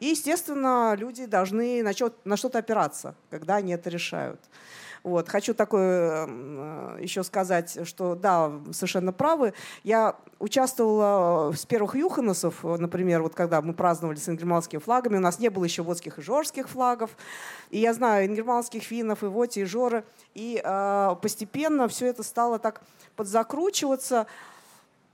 И, 0.00 0.06
естественно, 0.06 0.94
люди 0.96 1.26
должны 1.26 1.82
на, 1.82 2.36
что-то 2.36 2.58
опираться, 2.58 3.14
когда 3.30 3.56
они 3.56 3.72
это 3.72 3.90
решают. 3.90 4.40
Вот. 5.02 5.28
Хочу 5.28 5.54
такое 5.54 6.26
э, 6.28 6.98
еще 7.00 7.22
сказать, 7.22 7.78
что 7.86 8.14
да, 8.14 8.52
совершенно 8.72 9.12
правы. 9.12 9.54
Я 9.82 10.16
участвовала 10.38 11.52
с 11.52 11.64
первых 11.64 11.94
юханосов, 11.96 12.62
например, 12.64 13.22
вот 13.22 13.34
когда 13.34 13.62
мы 13.62 13.72
праздновали 13.72 14.16
с 14.16 14.28
ингерманскими 14.28 14.80
флагами, 14.80 15.16
у 15.16 15.20
нас 15.20 15.38
не 15.38 15.48
было 15.48 15.64
еще 15.64 15.82
водских 15.82 16.18
и 16.18 16.22
жорских 16.22 16.68
флагов. 16.68 17.10
И 17.70 17.78
я 17.78 17.94
знаю 17.94 18.26
ингерманских 18.26 18.82
финнов, 18.82 19.22
и 19.22 19.26
воти, 19.26 19.60
и 19.60 19.64
жоры. 19.64 20.04
И 20.34 20.60
э, 20.62 21.16
постепенно 21.22 21.88
все 21.88 22.06
это 22.06 22.22
стало 22.22 22.58
так 22.58 22.82
подзакручиваться 23.16 24.26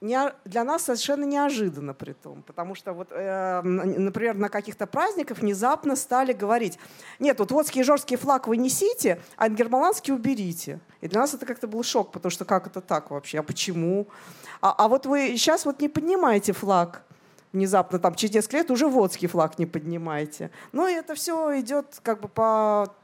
для 0.01 0.65
нас 0.65 0.83
совершенно 0.83 1.25
неожиданно 1.25 1.95
при 1.95 2.13
том, 2.13 2.43
потому 2.43 2.75
что 2.75 2.93
вот, 2.93 3.09
э, 3.11 3.63
например, 3.63 4.37
на 4.37 4.49
каких-то 4.49 4.87
праздниках 4.87 5.39
внезапно 5.39 5.97
стали 5.97 6.33
говорить, 6.33 6.79
нет, 7.19 7.39
вот 7.39 7.51
водский 7.51 7.81
и 7.81 7.85
жорский 7.85 8.17
флаг 8.17 8.47
вы 8.47 8.59
несите, 8.59 9.21
а 9.37 9.49
германский 9.49 10.13
уберите. 10.13 10.81
И 11.01 11.09
для 11.09 11.21
нас 11.21 11.35
это 11.35 11.47
как-то 11.47 11.67
был 11.67 11.83
шок, 11.83 12.13
потому 12.13 12.31
что 12.31 12.45
как 12.45 12.67
это 12.67 12.81
так 12.81 13.11
вообще, 13.11 13.39
а 13.39 13.43
почему? 13.43 14.07
А, 14.61 14.75
а 14.77 14.89
вот 14.89 15.07
вы 15.07 15.29
сейчас 15.37 15.65
вот 15.65 15.81
не 15.81 15.89
поднимаете 15.89 16.53
флаг, 16.53 17.03
внезапно 17.53 17.99
там 17.99 18.15
через 18.15 18.35
несколько 18.35 18.59
лет 18.59 18.71
уже 18.71 18.87
водский 18.89 19.29
флаг 19.29 19.59
не 19.59 19.67
поднимаете. 19.67 20.51
Ну 20.73 20.87
и 20.87 20.93
это 20.93 21.15
все 21.15 21.59
идет 21.61 22.01
как 22.03 22.21
бы 22.21 22.29
по 22.29 22.95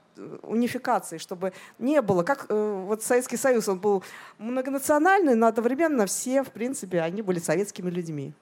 унификации, 0.42 1.18
чтобы 1.18 1.52
не 1.78 2.02
было, 2.02 2.22
как 2.22 2.46
э, 2.48 2.84
вот 2.86 3.02
Советский 3.02 3.36
Союз, 3.36 3.68
он 3.68 3.78
был 3.78 4.02
многонациональный, 4.38 5.34
но 5.34 5.46
одновременно 5.46 6.06
все, 6.06 6.42
в 6.42 6.50
принципе, 6.50 7.00
они 7.00 7.22
были 7.22 7.38
советскими 7.38 7.90
людьми. 7.90 8.32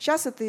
Сейчас 0.00 0.24
это 0.24 0.44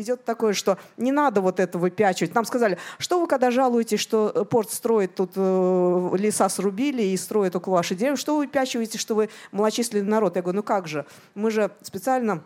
идет 0.00 0.24
такое, 0.24 0.52
что 0.52 0.78
не 0.96 1.12
надо 1.12 1.40
вот 1.40 1.60
это 1.60 1.78
выпячивать. 1.78 2.34
Нам 2.34 2.44
сказали, 2.44 2.76
что 2.98 3.20
вы 3.20 3.28
когда 3.28 3.52
жалуетесь, 3.52 4.00
что 4.00 4.44
порт 4.50 4.72
строит, 4.72 5.14
тут 5.14 5.32
э, 5.36 6.10
леса 6.18 6.48
срубили 6.48 7.02
и 7.02 7.16
строит 7.16 7.54
около 7.54 7.74
вашей 7.74 7.96
деревни, 7.96 8.16
что 8.16 8.34
вы 8.34 8.46
выпячиваете, 8.46 8.98
что 8.98 9.14
вы 9.14 9.28
малочисленный 9.52 10.10
народ? 10.10 10.34
Я 10.34 10.42
говорю, 10.42 10.56
ну 10.56 10.62
как 10.64 10.88
же, 10.88 11.06
мы 11.36 11.52
же 11.52 11.70
специально 11.82 12.42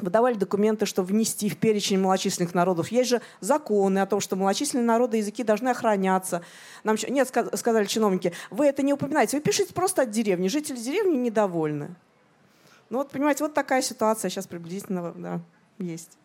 выдавали 0.00 0.34
документы, 0.34 0.86
чтобы 0.86 1.08
внести 1.08 1.48
в 1.48 1.56
перечень 1.56 1.98
малочисленных 1.98 2.54
народов. 2.54 2.88
Есть 2.88 3.10
же 3.10 3.22
законы 3.40 3.98
о 3.98 4.06
том, 4.06 4.20
что 4.20 4.36
малочисленные 4.36 4.86
народы 4.86 5.18
языки 5.18 5.44
должны 5.44 5.68
охраняться. 5.68 6.42
Нам 6.84 6.96
нет, 7.08 7.28
сказали 7.28 7.84
чиновники, 7.86 8.32
вы 8.50 8.66
это 8.66 8.82
не 8.82 8.92
упоминаете, 8.92 9.36
вы 9.36 9.42
пишете 9.42 9.72
просто 9.72 10.02
от 10.02 10.10
деревни. 10.10 10.48
Жители 10.48 10.76
деревни 10.76 11.16
недовольны. 11.16 11.94
Ну 12.88 12.98
вот, 12.98 13.10
понимаете, 13.10 13.44
вот 13.44 13.54
такая 13.54 13.82
ситуация 13.82 14.28
сейчас 14.30 14.46
приблизительно 14.46 15.12
да, 15.16 15.40
есть. 15.78 16.18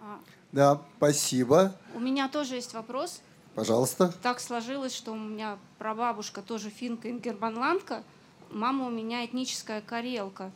А. 0.00 0.20
Да, 0.52 0.82
спасибо. 0.96 1.74
У 1.94 2.00
меня 2.00 2.28
тоже 2.28 2.54
есть 2.54 2.72
вопрос. 2.72 3.20
Пожалуйста. 3.54 4.14
Так 4.22 4.40
сложилось, 4.40 4.94
что 4.94 5.12
у 5.12 5.16
меня 5.16 5.58
прабабушка 5.78 6.40
тоже 6.40 6.70
финка 6.70 7.08
и 7.08 7.18
германландка, 7.18 8.02
мама 8.50 8.86
у 8.86 8.90
меня 8.90 9.24
этническая 9.24 9.80
карелка. 9.80 10.50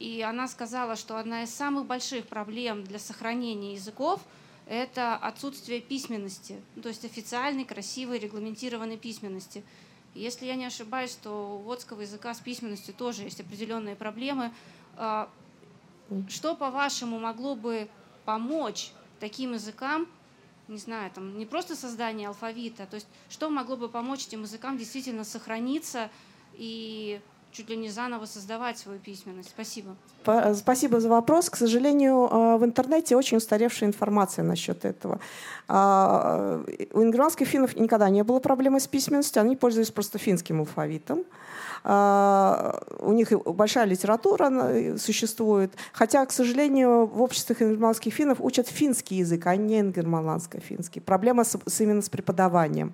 И 0.00 0.22
она 0.22 0.48
сказала, 0.48 0.96
что 0.96 1.18
одна 1.18 1.42
из 1.42 1.54
самых 1.54 1.84
больших 1.84 2.26
проблем 2.26 2.84
для 2.84 2.98
сохранения 2.98 3.74
языков– 3.74 4.20
это 4.66 5.14
отсутствие 5.14 5.82
письменности, 5.82 6.58
то 6.82 6.88
есть 6.88 7.04
официальной, 7.04 7.66
красивой, 7.66 8.18
регламентированной 8.18 8.96
письменности. 8.96 9.62
Если 10.14 10.46
я 10.46 10.54
не 10.54 10.64
ошибаюсь, 10.64 11.16
то 11.22 11.56
у 11.56 11.58
водского 11.58 12.00
языка 12.00 12.32
с 12.32 12.40
письменностью 12.40 12.94
тоже 12.94 13.24
есть 13.24 13.40
определенные 13.40 13.94
проблемы. 13.94 14.52
А, 14.96 15.28
что, 16.28 16.56
по-вашему, 16.56 17.18
могло 17.18 17.54
бы 17.54 17.86
помочь 18.24 18.92
таким 19.20 19.52
языкам, 19.52 20.06
не 20.68 20.78
знаю, 20.78 21.10
там 21.10 21.36
не 21.38 21.44
просто 21.44 21.76
создание 21.76 22.28
алфавита, 22.28 22.86
то 22.86 22.94
есть 22.94 23.08
что 23.28 23.50
могло 23.50 23.76
бы 23.76 23.88
помочь 23.90 24.26
этим 24.26 24.42
языкам 24.42 24.78
действительно 24.78 25.24
сохраниться 25.24 26.10
и 26.54 27.20
чуть 27.52 27.70
ли 27.70 27.76
не 27.76 27.90
заново 27.90 28.26
создавать 28.26 28.78
свою 28.78 28.98
письменность? 28.98 29.50
Спасибо. 29.50 29.96
Спасибо 30.54 31.00
за 31.00 31.08
вопрос. 31.08 31.50
К 31.50 31.56
сожалению, 31.56 32.28
а, 32.30 32.56
в 32.56 32.64
интернете 32.64 33.16
очень 33.16 33.38
устаревшая 33.38 33.88
информация 33.88 34.44
насчет 34.44 34.84
этого. 34.84 35.20
А, 35.68 36.62
у 36.92 37.02
ингерманских 37.02 37.48
финнов 37.48 37.76
никогда 37.76 38.10
не 38.10 38.22
было 38.22 38.40
проблемы 38.40 38.80
с 38.80 38.86
письменностью, 38.86 39.42
они 39.42 39.56
пользовались 39.56 39.90
просто 39.90 40.18
финским 40.18 40.60
алфавитом. 40.60 41.24
А, 41.82 42.82
у 42.98 43.12
них 43.12 43.32
большая 43.46 43.86
литература 43.86 44.96
существует. 44.98 45.72
Хотя, 45.92 46.24
к 46.26 46.32
сожалению, 46.32 47.06
в 47.06 47.22
обществах 47.22 47.62
ингерманских 47.62 48.12
финнов 48.12 48.38
учат 48.40 48.68
финский 48.68 49.16
язык, 49.16 49.46
а 49.46 49.56
не 49.56 49.80
ингерманландско-финский. 49.80 51.00
Проблема 51.00 51.44
с, 51.44 51.80
именно 51.80 52.02
с 52.02 52.10
преподаванием. 52.10 52.92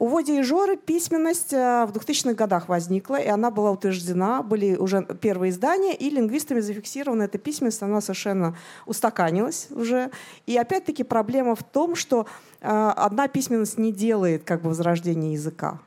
У 0.00 0.06
Води 0.06 0.38
и 0.38 0.42
Жоры 0.42 0.76
письменность 0.76 1.52
э, 1.52 1.84
в 1.86 1.90
2000-х 1.90 2.34
годах 2.34 2.68
возникла, 2.68 3.16
и 3.16 3.26
она 3.26 3.50
была 3.50 3.72
утверждена, 3.72 4.44
были 4.44 4.76
уже 4.76 5.04
первые 5.20 5.50
издания, 5.50 5.92
и 5.92 6.08
лингвистами 6.08 6.60
зафиксирована 6.60 7.24
эта 7.24 7.38
письменность, 7.38 7.82
она 7.82 8.00
совершенно 8.00 8.56
устаканилась 8.86 9.66
уже. 9.70 10.12
И 10.46 10.56
опять-таки 10.56 11.02
проблема 11.02 11.56
в 11.56 11.64
том, 11.64 11.96
что 11.96 12.26
э, 12.60 12.92
одна 12.96 13.26
письменность 13.26 13.76
не 13.76 13.92
делает 13.92 14.44
как 14.44 14.62
бы 14.62 14.68
возрождения 14.68 15.32
языка 15.32 15.80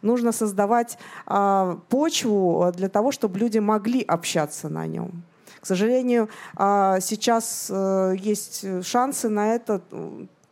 нужно 0.00 0.32
создавать 0.32 0.96
э, 1.26 1.76
почву 1.88 2.72
для 2.74 2.88
того, 2.88 3.10
чтобы 3.10 3.38
люди 3.38 3.58
могли 3.58 4.00
общаться 4.02 4.68
на 4.68 4.86
нем. 4.86 5.24
К 5.60 5.66
сожалению, 5.66 6.28
сейчас 6.56 7.68
есть 7.68 8.84
шансы 8.84 9.28
на 9.28 9.54
это 9.54 9.82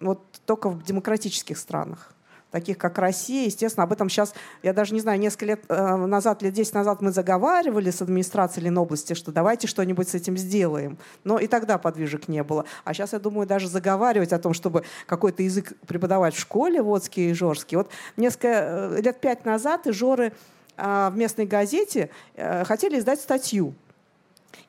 вот 0.01 0.21
только 0.47 0.69
в 0.69 0.83
демократических 0.83 1.59
странах 1.59 2.16
таких 2.57 2.79
как 2.79 2.97
Россия. 2.97 3.45
Естественно, 3.45 3.85
об 3.85 3.93
этом 3.93 4.09
сейчас, 4.09 4.33
я 4.63 4.73
даже 4.73 4.95
не 4.95 5.01
знаю, 5.01 5.21
несколько 5.21 5.45
лет 5.45 5.65
э, 5.69 5.97
назад, 5.97 6.41
лет 6.41 6.55
10 6.55 6.73
назад 6.73 7.03
мы 7.03 7.13
заговаривали 7.13 7.91
с 7.91 8.01
администрацией 8.01 8.65
Ленобласти, 8.65 9.13
что 9.13 9.31
давайте 9.31 9.67
что-нибудь 9.67 10.09
с 10.09 10.15
этим 10.15 10.39
сделаем. 10.39 10.97
Но 11.23 11.39
и 11.39 11.49
тогда 11.49 11.77
подвижек 11.77 12.29
не 12.29 12.43
было. 12.43 12.65
А 12.85 12.95
сейчас, 12.95 13.13
я 13.13 13.19
думаю, 13.19 13.47
даже 13.47 13.69
заговаривать 13.69 14.33
о 14.33 14.39
том, 14.39 14.55
чтобы 14.55 14.85
какой-то 15.05 15.43
язык 15.43 15.75
преподавать 15.87 16.35
в 16.35 16.39
школе, 16.39 16.81
Водский 16.81 17.29
и 17.29 17.33
Ижорский. 17.33 17.77
Вот 17.77 17.91
несколько 18.17 18.49
э, 18.49 19.01
лет 19.03 19.21
пять 19.21 19.45
назад 19.45 19.87
Ижоры 19.87 20.33
э, 20.79 21.11
в 21.13 21.17
местной 21.17 21.45
газете 21.45 22.09
хотели 22.65 22.99
издать 22.99 23.21
статью. 23.21 23.75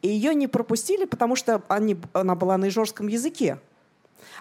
И 0.02 0.10
ее 0.10 0.36
не 0.36 0.48
пропустили, 0.48 1.06
потому 1.06 1.38
что 1.38 1.62
они, 1.70 1.96
она 2.12 2.36
была 2.36 2.58
на 2.58 2.68
ижорском 2.68 3.08
языке. 3.08 3.60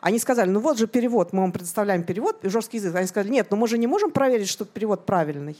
Они 0.01 0.19
сказали, 0.19 0.49
ну 0.49 0.61
вот 0.61 0.79
же 0.79 0.87
перевод, 0.87 1.33
мы 1.33 1.41
вам 1.41 1.53
предоставляем 1.53 2.03
перевод, 2.03 2.45
ижорский 2.45 2.79
язык. 2.79 2.95
Они 2.95 3.07
сказали, 3.07 3.31
нет, 3.31 3.51
но 3.51 3.57
мы 3.57 3.69
же 3.69 3.79
не 3.79 3.87
можем 3.87 4.11
проверить, 4.11 4.49
что 4.49 4.65
перевод 4.65 5.07
правильный 5.07 5.57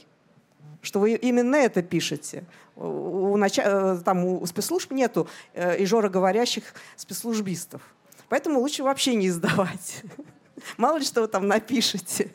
что 0.81 0.99
вы 0.99 1.15
именно 1.15 1.55
это 1.55 1.81
пишете. 1.81 2.45
У, 2.75 3.35
нач... 3.35 3.55
там, 3.55 4.25
у 4.25 4.45
спецслужб 4.45 4.91
нету 4.91 5.27
э, 5.53 5.83
ижора 5.83 6.07
говорящих 6.07 6.63
спецслужбистов. 6.95 7.81
Поэтому 8.29 8.59
лучше 8.59 8.83
вообще 8.83 9.15
не 9.15 9.27
издавать. 9.27 10.03
Мало 10.77 10.97
ли 10.97 11.03
что 11.03 11.21
вы 11.21 11.27
там 11.27 11.47
напишете. 11.47 12.31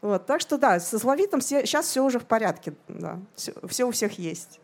Вот, 0.00 0.26
так 0.26 0.40
что 0.40 0.58
да, 0.58 0.78
со 0.78 0.98
словитом 0.98 1.40
все, 1.40 1.66
сейчас 1.66 1.86
все 1.86 2.04
уже 2.04 2.20
в 2.20 2.24
порядке. 2.24 2.74
Да, 2.86 3.18
все, 3.34 3.52
все 3.66 3.84
у 3.84 3.90
всех 3.90 4.18
есть. 4.18 4.60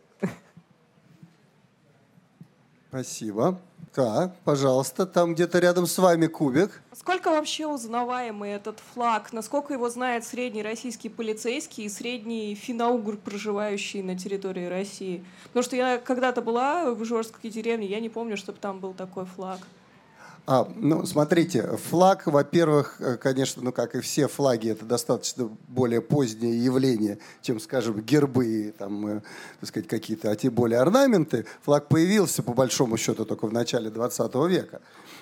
Спасибо. 2.89 3.59
Так, 3.95 4.35
пожалуйста, 4.43 5.05
там 5.05 5.33
где-то 5.33 5.59
рядом 5.59 5.87
с 5.87 5.97
вами 5.97 6.27
кубик. 6.27 6.81
Сколько 6.91 7.31
вообще 7.31 7.65
узнаваемый 7.65 8.51
этот 8.51 8.81
флаг? 8.93 9.31
Насколько 9.31 9.71
его 9.71 9.89
знает 9.89 10.25
средний 10.25 10.63
российский 10.63 11.07
полицейский 11.07 11.85
и 11.85 11.89
средний 11.89 12.55
финаугр, 12.55 13.15
проживающий 13.15 14.01
на 14.03 14.17
территории 14.17 14.65
России? 14.65 15.23
Потому 15.45 15.63
что 15.63 15.77
я 15.77 15.97
когда-то 15.97 16.41
была 16.41 16.93
в 16.93 17.05
Жорстской 17.05 17.49
деревне, 17.49 17.87
я 17.87 18.01
не 18.01 18.09
помню, 18.09 18.35
чтобы 18.35 18.59
там 18.59 18.81
был 18.81 18.93
такой 18.93 19.23
флаг. 19.23 19.59
А, 20.47 20.71
ну, 20.75 21.05
смотрите, 21.07 21.75
флаг, 21.89 22.27
во-первых, 22.27 22.97
э, 22.99 23.17
конечно, 23.17 23.63
ну, 23.63 23.71
как 23.71 23.95
и 23.95 24.01
все 24.01 24.27
флаги, 24.27 24.69
это 24.69 24.85
достаточно 24.85 25.49
более 25.67 26.01
позднее 26.01 26.63
явление, 26.63 27.17
чем, 27.41 27.59
скажем, 27.59 27.99
гербы, 28.01 28.71
там, 28.77 29.07
э, 29.07 29.21
так 29.59 29.69
сказать, 29.69 29.89
какие-то, 29.89 30.29
а 30.29 30.35
тем 30.35 30.53
более 30.53 30.79
орнаменты. 30.79 31.47
Флаг 31.63 31.87
появился, 31.87 32.43
по 32.43 32.53
большому 32.53 32.97
счету, 32.97 33.25
только 33.25 33.47
в 33.47 33.53
начале 33.53 33.89
20 33.89 34.35
века. 34.47 34.81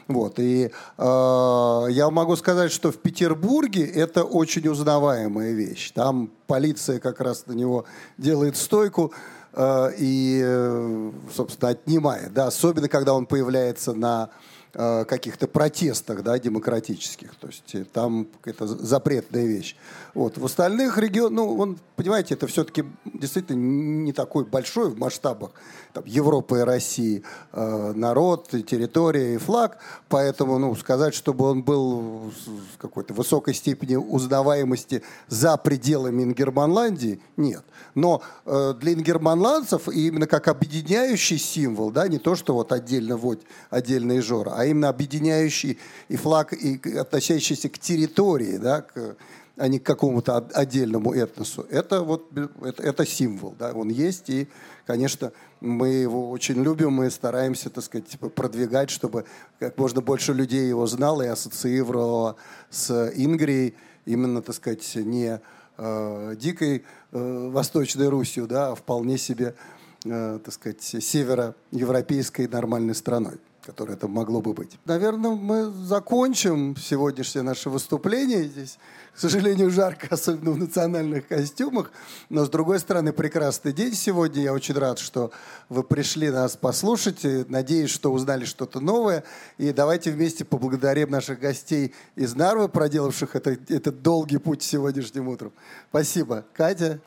Вот, 0.09 0.39
и 0.39 0.65
э, 0.97 1.87
я 1.89 2.09
могу 2.09 2.35
сказать, 2.35 2.73
что 2.73 2.91
в 2.91 2.97
Петербурге 2.97 3.85
это 3.85 4.25
очень 4.25 4.67
узнаваемая 4.67 5.53
вещь. 5.53 5.91
Там 5.91 6.31
полиция 6.47 6.99
как 6.99 7.21
раз 7.21 7.47
на 7.47 7.53
него 7.53 7.85
делает 8.17 8.57
стойку 8.57 9.13
э, 9.53 9.91
и, 9.97 10.41
э, 10.43 11.11
собственно, 11.33 11.71
отнимает. 11.71 12.33
Да, 12.33 12.47
особенно, 12.47 12.89
когда 12.89 13.13
он 13.13 13.25
появляется 13.25 13.93
на 13.93 14.29
каких-то 14.73 15.47
протестах 15.47 16.23
да, 16.23 16.39
демократических. 16.39 17.35
То 17.35 17.47
есть 17.47 17.75
э, 17.75 17.85
там 17.85 18.27
это 18.43 18.65
запретная 18.65 19.45
вещь. 19.45 19.75
Вот. 20.15 20.37
В 20.39 20.45
остальных 20.45 20.97
регионах, 20.97 21.31
ну, 21.31 21.57
он, 21.57 21.77
понимаете, 21.95 22.33
это 22.33 22.47
все-таки 22.47 22.83
действительно 23.05 23.57
не 23.57 24.13
такой 24.13 24.45
большой 24.45 24.89
в 24.89 24.97
масштабах 24.97 25.51
там, 25.93 26.03
Европы 26.07 26.59
и 26.59 26.61
России 26.61 27.23
э, 27.51 27.93
народ, 27.95 28.49
территория 28.49 29.35
и 29.35 29.37
флаг. 29.37 29.77
Поэтому 30.09 30.57
ну, 30.57 30.75
сказать, 30.75 31.13
чтобы 31.13 31.45
он 31.45 31.61
был 31.61 32.31
в 32.31 32.77
какой-то 32.79 33.13
высокой 33.13 33.53
степени 33.53 33.95
узнаваемости 33.95 35.03
за 35.27 35.55
пределами 35.57 36.23
Ингерманландии, 36.23 37.21
нет. 37.37 37.63
Но 37.95 38.23
э, 38.45 38.73
для 38.79 38.93
ингерманландцев 38.93 39.87
именно 39.87 40.25
как 40.25 40.47
объединяющий 40.47 41.37
символ, 41.37 41.91
да, 41.91 42.07
не 42.07 42.17
то, 42.17 42.35
что 42.35 42.53
вот 42.55 42.71
отдельно 42.71 43.17
вот, 43.17 43.41
отдельно 43.69 44.17
Ижора, 44.17 44.53
а 44.55 44.62
именно 44.65 44.89
объединяющий 44.89 45.79
и 46.09 46.15
флаг, 46.15 46.53
и 46.53 46.79
относящийся 46.97 47.69
к 47.69 47.77
территории, 47.77 48.57
да, 48.57 48.81
к, 48.81 49.15
а 49.55 49.67
не 49.67 49.79
к 49.79 49.83
какому-то 49.83 50.37
отдельному 50.37 51.13
этносу. 51.13 51.65
Это 51.69 52.01
вот 52.01 52.27
это, 52.63 52.81
это 52.81 53.05
символ, 53.05 53.55
да, 53.57 53.71
он 53.71 53.89
есть, 53.89 54.29
и, 54.29 54.47
конечно, 54.85 55.31
мы 55.61 55.89
его 55.89 56.29
очень 56.31 56.61
любим, 56.63 56.93
мы 56.93 57.09
стараемся, 57.11 57.69
так 57.69 57.83
сказать, 57.83 58.07
типа, 58.07 58.29
продвигать, 58.29 58.89
чтобы 58.89 59.25
как 59.59 59.77
можно 59.77 60.01
больше 60.01 60.33
людей 60.33 60.67
его 60.67 60.87
знало 60.87 61.21
и 61.21 61.27
ассоциировало 61.27 62.35
с 62.69 63.11
Ингрией, 63.15 63.75
именно, 64.05 64.41
так 64.41 64.55
сказать, 64.55 64.95
не 64.95 65.39
э, 65.77 66.35
дикой 66.37 66.83
э, 67.11 67.49
Восточной 67.49 68.09
Русью, 68.09 68.47
да, 68.47 68.71
а 68.71 68.75
вполне 68.75 69.17
себе, 69.17 69.55
э, 70.03 70.39
так 70.43 70.53
сказать, 70.53 70.81
североевропейской 70.81 72.47
нормальной 72.47 72.95
страной 72.95 73.39
которое 73.65 73.93
это 73.93 74.07
могло 74.07 74.41
бы 74.41 74.53
быть. 74.53 74.77
Наверное, 74.85 75.31
мы 75.31 75.71
закончим 75.71 76.75
сегодняшнее 76.75 77.43
наше 77.43 77.69
выступление 77.69 78.43
здесь. 78.43 78.77
К 79.13 79.19
сожалению, 79.19 79.69
жарко, 79.69 80.07
особенно 80.11 80.51
в 80.51 80.57
национальных 80.57 81.27
костюмах. 81.27 81.91
Но, 82.29 82.45
с 82.45 82.49
другой 82.49 82.79
стороны, 82.79 83.13
прекрасный 83.13 83.71
день 83.71 83.93
сегодня. 83.93 84.43
Я 84.43 84.53
очень 84.53 84.75
рад, 84.75 84.99
что 84.99 85.31
вы 85.69 85.83
пришли 85.83 86.29
нас 86.29 86.57
послушать. 86.57 87.21
Надеюсь, 87.49 87.91
что 87.91 88.11
узнали 88.11 88.45
что-то 88.45 88.79
новое. 88.79 89.23
И 89.57 89.71
давайте 89.71 90.11
вместе 90.11 90.43
поблагодарим 90.45 91.09
наших 91.11 91.39
гостей 91.39 91.93
из 92.15 92.35
Нарвы, 92.35 92.69
проделавших 92.69 93.35
это, 93.35 93.51
этот 93.51 94.01
долгий 94.01 94.37
путь 94.37 94.63
сегодняшним 94.63 95.27
утром. 95.27 95.53
Спасибо. 95.89 96.43
Катя, 96.53 96.99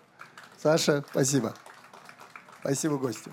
Саша, 0.63 1.05
спасибо. 1.11 1.55
Спасибо, 2.61 2.99
гости. 2.99 3.31